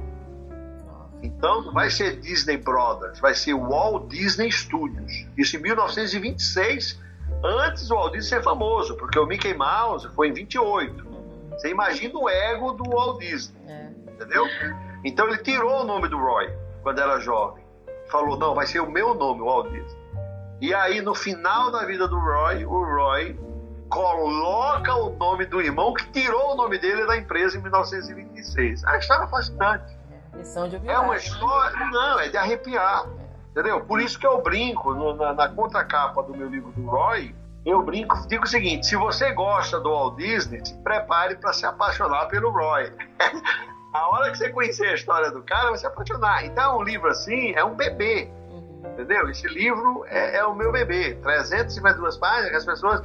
Então 1.23 1.63
não 1.63 1.73
vai 1.73 1.89
ser 1.89 2.19
Disney 2.19 2.57
Brothers, 2.57 3.19
vai 3.19 3.33
ser 3.33 3.55
Walt 3.55 4.07
Disney 4.07 4.51
Studios. 4.51 5.25
Isso 5.35 5.57
em 5.57 5.61
1926, 5.61 7.01
antes 7.43 7.87
do 7.87 7.95
Walt 7.95 8.13
Disney 8.13 8.37
ser 8.37 8.43
famoso, 8.43 8.95
porque 8.97 9.17
o 9.17 9.25
Mickey 9.25 9.55
Mouse 9.55 10.07
foi 10.09 10.29
em 10.29 10.33
28. 10.33 11.07
Você 11.53 11.71
imagina 11.71 12.19
o 12.19 12.29
ego 12.29 12.73
do 12.73 12.87
Walt 12.87 13.19
Disney. 13.19 13.59
É. 13.67 13.89
Entendeu? 14.11 14.45
Então 15.03 15.27
ele 15.27 15.39
tirou 15.39 15.81
o 15.81 15.83
nome 15.83 16.07
do 16.07 16.19
Roy 16.19 16.53
quando 16.83 16.99
era 16.99 17.19
jovem. 17.19 17.63
Falou, 18.11 18.37
não, 18.37 18.53
vai 18.53 18.67
ser 18.67 18.81
o 18.81 18.91
meu 18.91 19.15
nome, 19.15 19.41
o 19.41 19.45
Walt 19.45 19.71
Disney. 19.71 20.04
E 20.61 20.73
aí, 20.73 21.01
no 21.01 21.13
final 21.13 21.71
da 21.71 21.85
vida 21.85 22.07
do 22.07 22.17
Roy, 22.17 22.65
o 22.65 22.83
Roy 22.83 23.39
coloca 23.89 24.95
o 24.95 25.15
nome 25.17 25.45
do 25.45 25.61
irmão 25.61 25.93
que 25.93 26.05
tirou 26.11 26.53
o 26.53 26.55
nome 26.55 26.77
dele 26.77 27.05
da 27.05 27.17
empresa 27.17 27.57
em 27.57 27.61
1926. 27.61 28.85
A 28.85 28.97
história 28.97 29.23
é 29.23 29.27
fascinante. 29.27 29.97
É, 30.33 30.67
de 30.67 30.89
é 30.89 30.99
uma 30.99 31.15
história, 31.15 31.77
não, 31.91 32.19
é 32.19 32.29
de 32.29 32.37
arrepiar. 32.37 33.05
Entendeu? 33.51 33.81
Por 33.81 34.01
isso 34.01 34.19
que 34.19 34.27
eu 34.27 34.41
brinco 34.41 34.93
no, 34.93 35.15
na, 35.15 35.33
na 35.33 35.49
contracapa 35.49 36.21
do 36.23 36.35
meu 36.35 36.49
livro 36.49 36.71
do 36.71 36.85
Roy, 36.85 37.33
eu 37.65 37.81
brinco, 37.81 38.15
digo 38.27 38.43
o 38.43 38.47
seguinte: 38.47 38.85
se 38.85 38.95
você 38.95 39.31
gosta 39.31 39.79
do 39.79 39.89
Walt 39.89 40.17
Disney, 40.17 40.63
se 40.63 40.73
prepare 40.83 41.35
para 41.35 41.53
se 41.53 41.65
apaixonar 41.65 42.27
pelo 42.27 42.51
Roy. 42.51 42.91
a 43.93 44.09
hora 44.09 44.29
que 44.29 44.37
você 44.37 44.49
conhecer 44.49 44.87
a 44.87 44.93
história 44.93 45.31
do 45.31 45.41
cara, 45.41 45.69
vai 45.69 45.77
se 45.77 45.87
apaixonar. 45.87 46.45
Então, 46.45 46.79
um 46.79 46.83
livro 46.83 47.07
assim 47.09 47.53
é 47.53 47.63
um 47.63 47.75
bebê. 47.75 48.29
Entendeu? 48.93 49.29
Esse 49.29 49.47
livro 49.47 50.05
é, 50.07 50.37
é 50.37 50.45
o 50.45 50.55
meu 50.55 50.71
bebê. 50.71 51.15
352 51.15 52.17
páginas 52.17 52.49
que 52.49 52.57
as 52.57 52.65
pessoas 52.65 53.01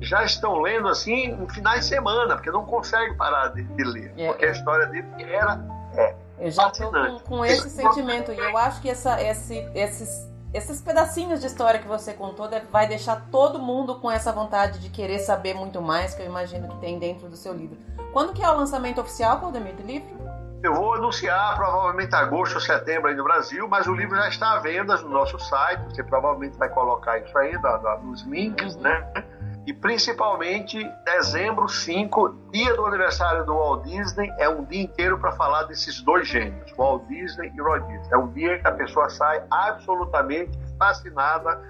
já 0.00 0.24
estão 0.24 0.60
lendo 0.60 0.88
assim 0.88 1.32
no 1.32 1.48
final 1.48 1.74
de 1.78 1.84
semana, 1.84 2.34
porque 2.34 2.50
não 2.50 2.64
conseguem 2.64 3.16
parar 3.16 3.48
de, 3.48 3.62
de 3.62 3.84
ler. 3.84 4.12
É, 4.16 4.28
porque 4.28 4.46
a 4.46 4.50
história 4.50 4.86
dele 4.86 5.06
era. 5.18 5.60
É, 5.96 6.14
eu 6.38 6.50
já 6.50 6.68
estou 6.68 6.90
com, 6.90 7.18
com, 7.20 7.44
esse 7.44 7.70
sentimento 7.70 8.32
e 8.32 8.38
eu 8.38 8.56
acho 8.56 8.80
que 8.80 8.90
essa, 8.90 9.20
esse, 9.22 9.58
esses 9.74 10.32
esses 10.52 10.82
pedacinhos 10.82 11.40
de 11.40 11.46
história 11.46 11.80
que 11.80 11.88
você 11.88 12.12
contou 12.12 12.46
vai 12.70 12.86
deixar 12.86 13.26
todo 13.30 13.58
mundo 13.58 13.94
com 13.96 14.10
essa 14.10 14.30
vontade 14.30 14.80
de 14.80 14.90
querer 14.90 15.18
saber 15.18 15.54
muito 15.54 15.80
mais, 15.80 16.14
que 16.14 16.20
eu 16.20 16.26
imagino 16.26 16.68
que 16.68 16.76
tem 16.76 16.98
dentro 16.98 17.26
do 17.28 17.36
seu 17.36 17.54
livro. 17.54 17.78
Quando 18.12 18.34
que 18.34 18.42
é 18.42 18.50
o 18.50 18.56
lançamento 18.56 19.00
oficial, 19.00 19.40
Claudemir, 19.40 19.74
do 19.74 19.82
livro? 19.82 20.21
Eu 20.62 20.74
vou 20.74 20.94
anunciar 20.94 21.56
provavelmente 21.56 22.14
agosto 22.14 22.54
ou 22.54 22.60
setembro 22.60 23.08
aí 23.08 23.16
no 23.16 23.24
Brasil, 23.24 23.66
mas 23.66 23.88
o 23.88 23.94
livro 23.94 24.14
já 24.14 24.28
está 24.28 24.52
à 24.52 24.58
venda 24.60 24.96
no 24.98 25.08
nosso 25.08 25.36
site. 25.40 25.82
Você 25.86 26.04
provavelmente 26.04 26.56
vai 26.56 26.68
colocar 26.68 27.18
isso 27.18 27.36
aí 27.36 27.52
nos 28.04 28.22
links, 28.22 28.76
né? 28.76 29.04
E 29.66 29.72
principalmente 29.72 30.88
dezembro 31.04 31.68
5, 31.68 32.50
dia 32.52 32.74
do 32.76 32.86
aniversário 32.86 33.44
do 33.44 33.54
Walt 33.54 33.82
Disney, 33.82 34.32
é 34.38 34.48
um 34.48 34.64
dia 34.64 34.82
inteiro 34.82 35.18
para 35.18 35.32
falar 35.32 35.64
desses 35.64 36.00
dois 36.00 36.28
gênios, 36.28 36.72
Walt 36.76 37.06
Disney 37.08 37.52
e 37.52 37.60
Roy 37.60 37.80
Disney. 37.80 38.08
É 38.12 38.16
um 38.16 38.28
dia 38.28 38.58
que 38.60 38.68
a 38.68 38.72
pessoa 38.72 39.08
sai 39.08 39.42
absolutamente 39.50 40.56
fascinada 40.78 41.60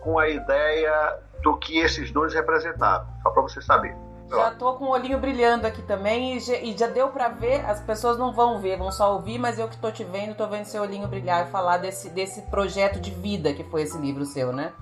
com 0.00 0.18
a 0.18 0.28
ideia 0.28 1.18
do 1.42 1.56
que 1.58 1.78
esses 1.78 2.10
dois 2.10 2.32
representavam, 2.32 3.06
só 3.22 3.30
para 3.30 3.42
você 3.42 3.60
saber. 3.60 3.94
Já 4.28 4.50
tô 4.52 4.74
com 4.74 4.86
o 4.86 4.90
olhinho 4.90 5.18
brilhando 5.18 5.66
aqui 5.66 5.82
também 5.82 6.36
e 6.36 6.76
já, 6.76 6.86
deu 6.86 7.08
para 7.08 7.28
ver, 7.28 7.64
as 7.66 7.80
pessoas 7.80 8.18
não 8.18 8.32
vão 8.32 8.58
ver, 8.58 8.78
vão 8.78 8.90
só 8.90 9.14
ouvir, 9.14 9.38
mas 9.38 9.58
eu 9.58 9.68
que 9.68 9.76
tô 9.76 9.90
te 9.90 10.04
vendo, 10.04 10.34
tô 10.34 10.46
vendo 10.46 10.64
seu 10.64 10.82
olhinho 10.82 11.06
brilhar 11.06 11.46
e 11.46 11.50
falar 11.50 11.76
desse, 11.76 12.08
desse 12.10 12.42
projeto 12.42 12.98
de 12.98 13.10
vida 13.10 13.52
que 13.52 13.64
foi 13.64 13.82
esse 13.82 13.98
livro 13.98 14.24
seu, 14.24 14.52
né? 14.52 14.72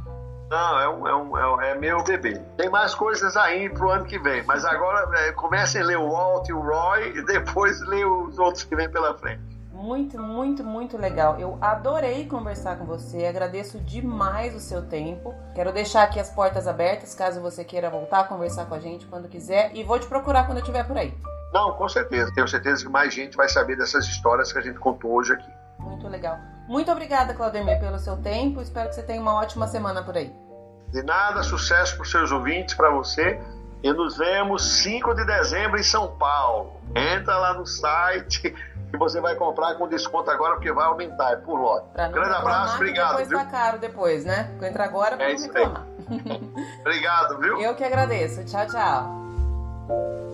Não, 0.50 0.80
é, 0.80 0.88
um, 0.88 1.06
é, 1.06 1.16
um, 1.16 1.60
é, 1.60 1.70
é 1.70 1.74
meu 1.76 2.02
bebê. 2.02 2.36
Tem 2.56 2.68
mais 2.68 2.92
coisas 2.94 3.36
aí 3.36 3.70
pro 3.70 3.90
ano 3.90 4.04
que 4.04 4.18
vem, 4.18 4.42
mas 4.44 4.64
agora 4.64 5.08
é, 5.20 5.32
comecem 5.32 5.80
a 5.80 5.84
ler 5.84 5.98
o 5.98 6.10
Walt 6.10 6.48
e 6.48 6.52
o 6.52 6.60
Roy 6.60 7.16
e 7.16 7.22
depois 7.22 7.80
ler 7.82 8.04
os 8.04 8.36
outros 8.38 8.64
que 8.64 8.74
vem 8.74 8.90
pela 8.90 9.16
frente. 9.16 9.49
Muito, 9.80 10.20
muito, 10.20 10.62
muito 10.62 10.98
legal. 10.98 11.40
Eu 11.40 11.56
adorei 11.58 12.26
conversar 12.26 12.76
com 12.76 12.84
você, 12.84 13.24
agradeço 13.24 13.80
demais 13.80 14.54
o 14.54 14.60
seu 14.60 14.82
tempo. 14.82 15.34
Quero 15.54 15.72
deixar 15.72 16.02
aqui 16.02 16.20
as 16.20 16.28
portas 16.28 16.68
abertas 16.68 17.14
caso 17.14 17.40
você 17.40 17.64
queira 17.64 17.88
voltar 17.88 18.20
a 18.20 18.24
conversar 18.24 18.66
com 18.66 18.74
a 18.74 18.78
gente 18.78 19.06
quando 19.06 19.26
quiser 19.26 19.74
e 19.74 19.82
vou 19.82 19.98
te 19.98 20.06
procurar 20.06 20.44
quando 20.44 20.58
eu 20.58 20.62
estiver 20.62 20.86
por 20.86 20.98
aí. 20.98 21.16
Não, 21.50 21.72
com 21.72 21.88
certeza. 21.88 22.30
Tenho 22.34 22.46
certeza 22.46 22.84
que 22.84 22.90
mais 22.90 23.14
gente 23.14 23.38
vai 23.38 23.48
saber 23.48 23.74
dessas 23.76 24.04
histórias 24.04 24.52
que 24.52 24.58
a 24.58 24.62
gente 24.62 24.78
contou 24.78 25.12
hoje 25.12 25.32
aqui. 25.32 25.50
Muito 25.78 26.06
legal. 26.08 26.38
Muito 26.68 26.92
obrigada, 26.92 27.32
Claudemir, 27.32 27.80
pelo 27.80 27.98
seu 27.98 28.18
tempo. 28.18 28.60
Espero 28.60 28.90
que 28.90 28.94
você 28.94 29.02
tenha 29.02 29.20
uma 29.20 29.34
ótima 29.34 29.66
semana 29.66 30.02
por 30.02 30.14
aí. 30.14 30.30
De 30.88 31.02
nada, 31.02 31.42
sucesso 31.42 31.94
para 31.94 32.02
os 32.02 32.10
seus 32.10 32.30
ouvintes, 32.30 32.74
para 32.74 32.90
você. 32.90 33.40
E 33.82 33.92
nos 33.92 34.18
vemos 34.18 34.82
5 34.82 35.14
de 35.14 35.24
dezembro 35.24 35.78
em 35.78 35.82
São 35.82 36.16
Paulo. 36.16 36.80
Entra 36.94 37.36
lá 37.38 37.54
no 37.54 37.66
site 37.66 38.54
que 38.90 38.96
você 38.96 39.20
vai 39.20 39.34
comprar 39.36 39.76
com 39.76 39.88
desconto 39.88 40.30
agora, 40.30 40.54
porque 40.54 40.72
vai 40.72 40.86
aumentar, 40.86 41.32
é 41.32 41.36
por 41.36 41.58
lote. 41.58 41.86
Grande 41.94 42.34
abraço, 42.34 42.76
obrigado. 42.76 43.10
Depois 43.10 43.28
viu? 43.28 43.38
tá 43.38 43.44
caro 43.44 43.78
depois, 43.78 44.24
né? 44.24 44.50
Entra 44.62 44.84
agora 44.84 45.16
para 45.16 45.30
é 45.30 45.34
não 45.34 45.40
reclamar. 45.40 45.86
obrigado, 46.80 47.38
viu? 47.38 47.60
Eu 47.60 47.74
que 47.74 47.84
agradeço. 47.84 48.44
Tchau, 48.44 48.66
tchau. 48.66 50.29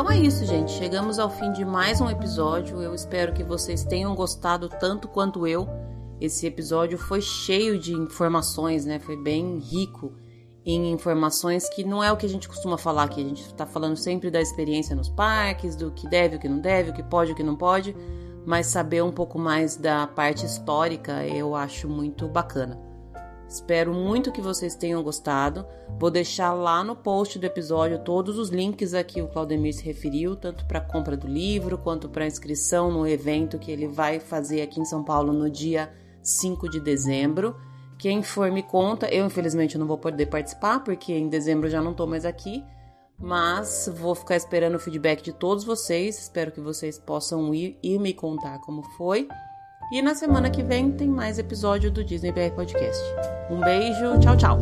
Então 0.00 0.10
é 0.10 0.16
isso, 0.18 0.46
gente. 0.46 0.72
Chegamos 0.72 1.18
ao 1.18 1.28
fim 1.28 1.52
de 1.52 1.62
mais 1.62 2.00
um 2.00 2.08
episódio. 2.08 2.80
Eu 2.80 2.94
espero 2.94 3.34
que 3.34 3.44
vocês 3.44 3.84
tenham 3.84 4.14
gostado 4.14 4.66
tanto 4.66 5.06
quanto 5.06 5.46
eu. 5.46 5.68
Esse 6.18 6.46
episódio 6.46 6.96
foi 6.96 7.20
cheio 7.20 7.78
de 7.78 7.92
informações, 7.92 8.86
né? 8.86 8.98
Foi 8.98 9.14
bem 9.14 9.58
rico 9.58 10.14
em 10.64 10.90
informações 10.90 11.68
que 11.68 11.84
não 11.84 12.02
é 12.02 12.10
o 12.10 12.16
que 12.16 12.24
a 12.24 12.28
gente 12.30 12.48
costuma 12.48 12.78
falar 12.78 13.02
aqui. 13.02 13.20
A 13.20 13.28
gente 13.28 13.42
está 13.42 13.66
falando 13.66 13.94
sempre 13.94 14.30
da 14.30 14.40
experiência 14.40 14.96
nos 14.96 15.10
parques, 15.10 15.76
do 15.76 15.90
que 15.90 16.08
deve, 16.08 16.36
o 16.36 16.40
que 16.40 16.48
não 16.48 16.60
deve, 16.60 16.92
o 16.92 16.94
que 16.94 17.02
pode, 17.02 17.32
o 17.32 17.34
que 17.34 17.42
não 17.42 17.54
pode, 17.54 17.94
mas 18.46 18.68
saber 18.68 19.02
um 19.02 19.12
pouco 19.12 19.38
mais 19.38 19.76
da 19.76 20.06
parte 20.06 20.46
histórica 20.46 21.26
eu 21.26 21.54
acho 21.54 21.86
muito 21.90 22.26
bacana. 22.26 22.89
Espero 23.50 23.92
muito 23.92 24.30
que 24.30 24.40
vocês 24.40 24.76
tenham 24.76 25.02
gostado. 25.02 25.66
Vou 25.98 26.08
deixar 26.08 26.52
lá 26.52 26.84
no 26.84 26.94
post 26.94 27.36
do 27.36 27.44
episódio 27.44 27.98
todos 27.98 28.38
os 28.38 28.48
links 28.48 28.94
a 28.94 29.02
que 29.02 29.20
o 29.20 29.26
Claudemir 29.26 29.74
se 29.74 29.82
referiu, 29.82 30.36
tanto 30.36 30.64
para 30.66 30.78
a 30.78 30.84
compra 30.84 31.16
do 31.16 31.26
livro 31.26 31.76
quanto 31.76 32.08
para 32.08 32.22
a 32.22 32.28
inscrição 32.28 32.92
no 32.92 33.04
evento 33.04 33.58
que 33.58 33.72
ele 33.72 33.88
vai 33.88 34.20
fazer 34.20 34.62
aqui 34.62 34.80
em 34.80 34.84
São 34.84 35.02
Paulo 35.02 35.32
no 35.32 35.50
dia 35.50 35.92
5 36.22 36.70
de 36.70 36.78
dezembro. 36.78 37.56
Quem 37.98 38.22
for 38.22 38.52
me 38.52 38.62
conta, 38.62 39.12
eu 39.12 39.26
infelizmente 39.26 39.76
não 39.76 39.86
vou 39.88 39.98
poder 39.98 40.26
participar 40.26 40.84
porque 40.84 41.12
em 41.12 41.28
dezembro 41.28 41.68
já 41.68 41.82
não 41.82 41.90
estou 41.90 42.06
mais 42.06 42.24
aqui, 42.24 42.62
mas 43.18 43.90
vou 43.96 44.14
ficar 44.14 44.36
esperando 44.36 44.76
o 44.76 44.80
feedback 44.80 45.22
de 45.22 45.32
todos 45.32 45.64
vocês. 45.64 46.20
Espero 46.20 46.52
que 46.52 46.60
vocês 46.60 47.00
possam 47.00 47.52
ir 47.52 47.76
e 47.82 47.98
me 47.98 48.14
contar 48.14 48.60
como 48.60 48.84
foi. 48.96 49.26
E 49.90 50.00
na 50.00 50.14
semana 50.14 50.48
que 50.48 50.62
vem 50.62 50.92
tem 50.92 51.08
mais 51.08 51.36
episódio 51.36 51.90
do 51.90 52.04
Disney 52.04 52.30
BR 52.30 52.54
Podcast. 52.54 53.02
Um 53.50 53.58
beijo, 53.58 54.20
tchau, 54.20 54.36
tchau. 54.36 54.58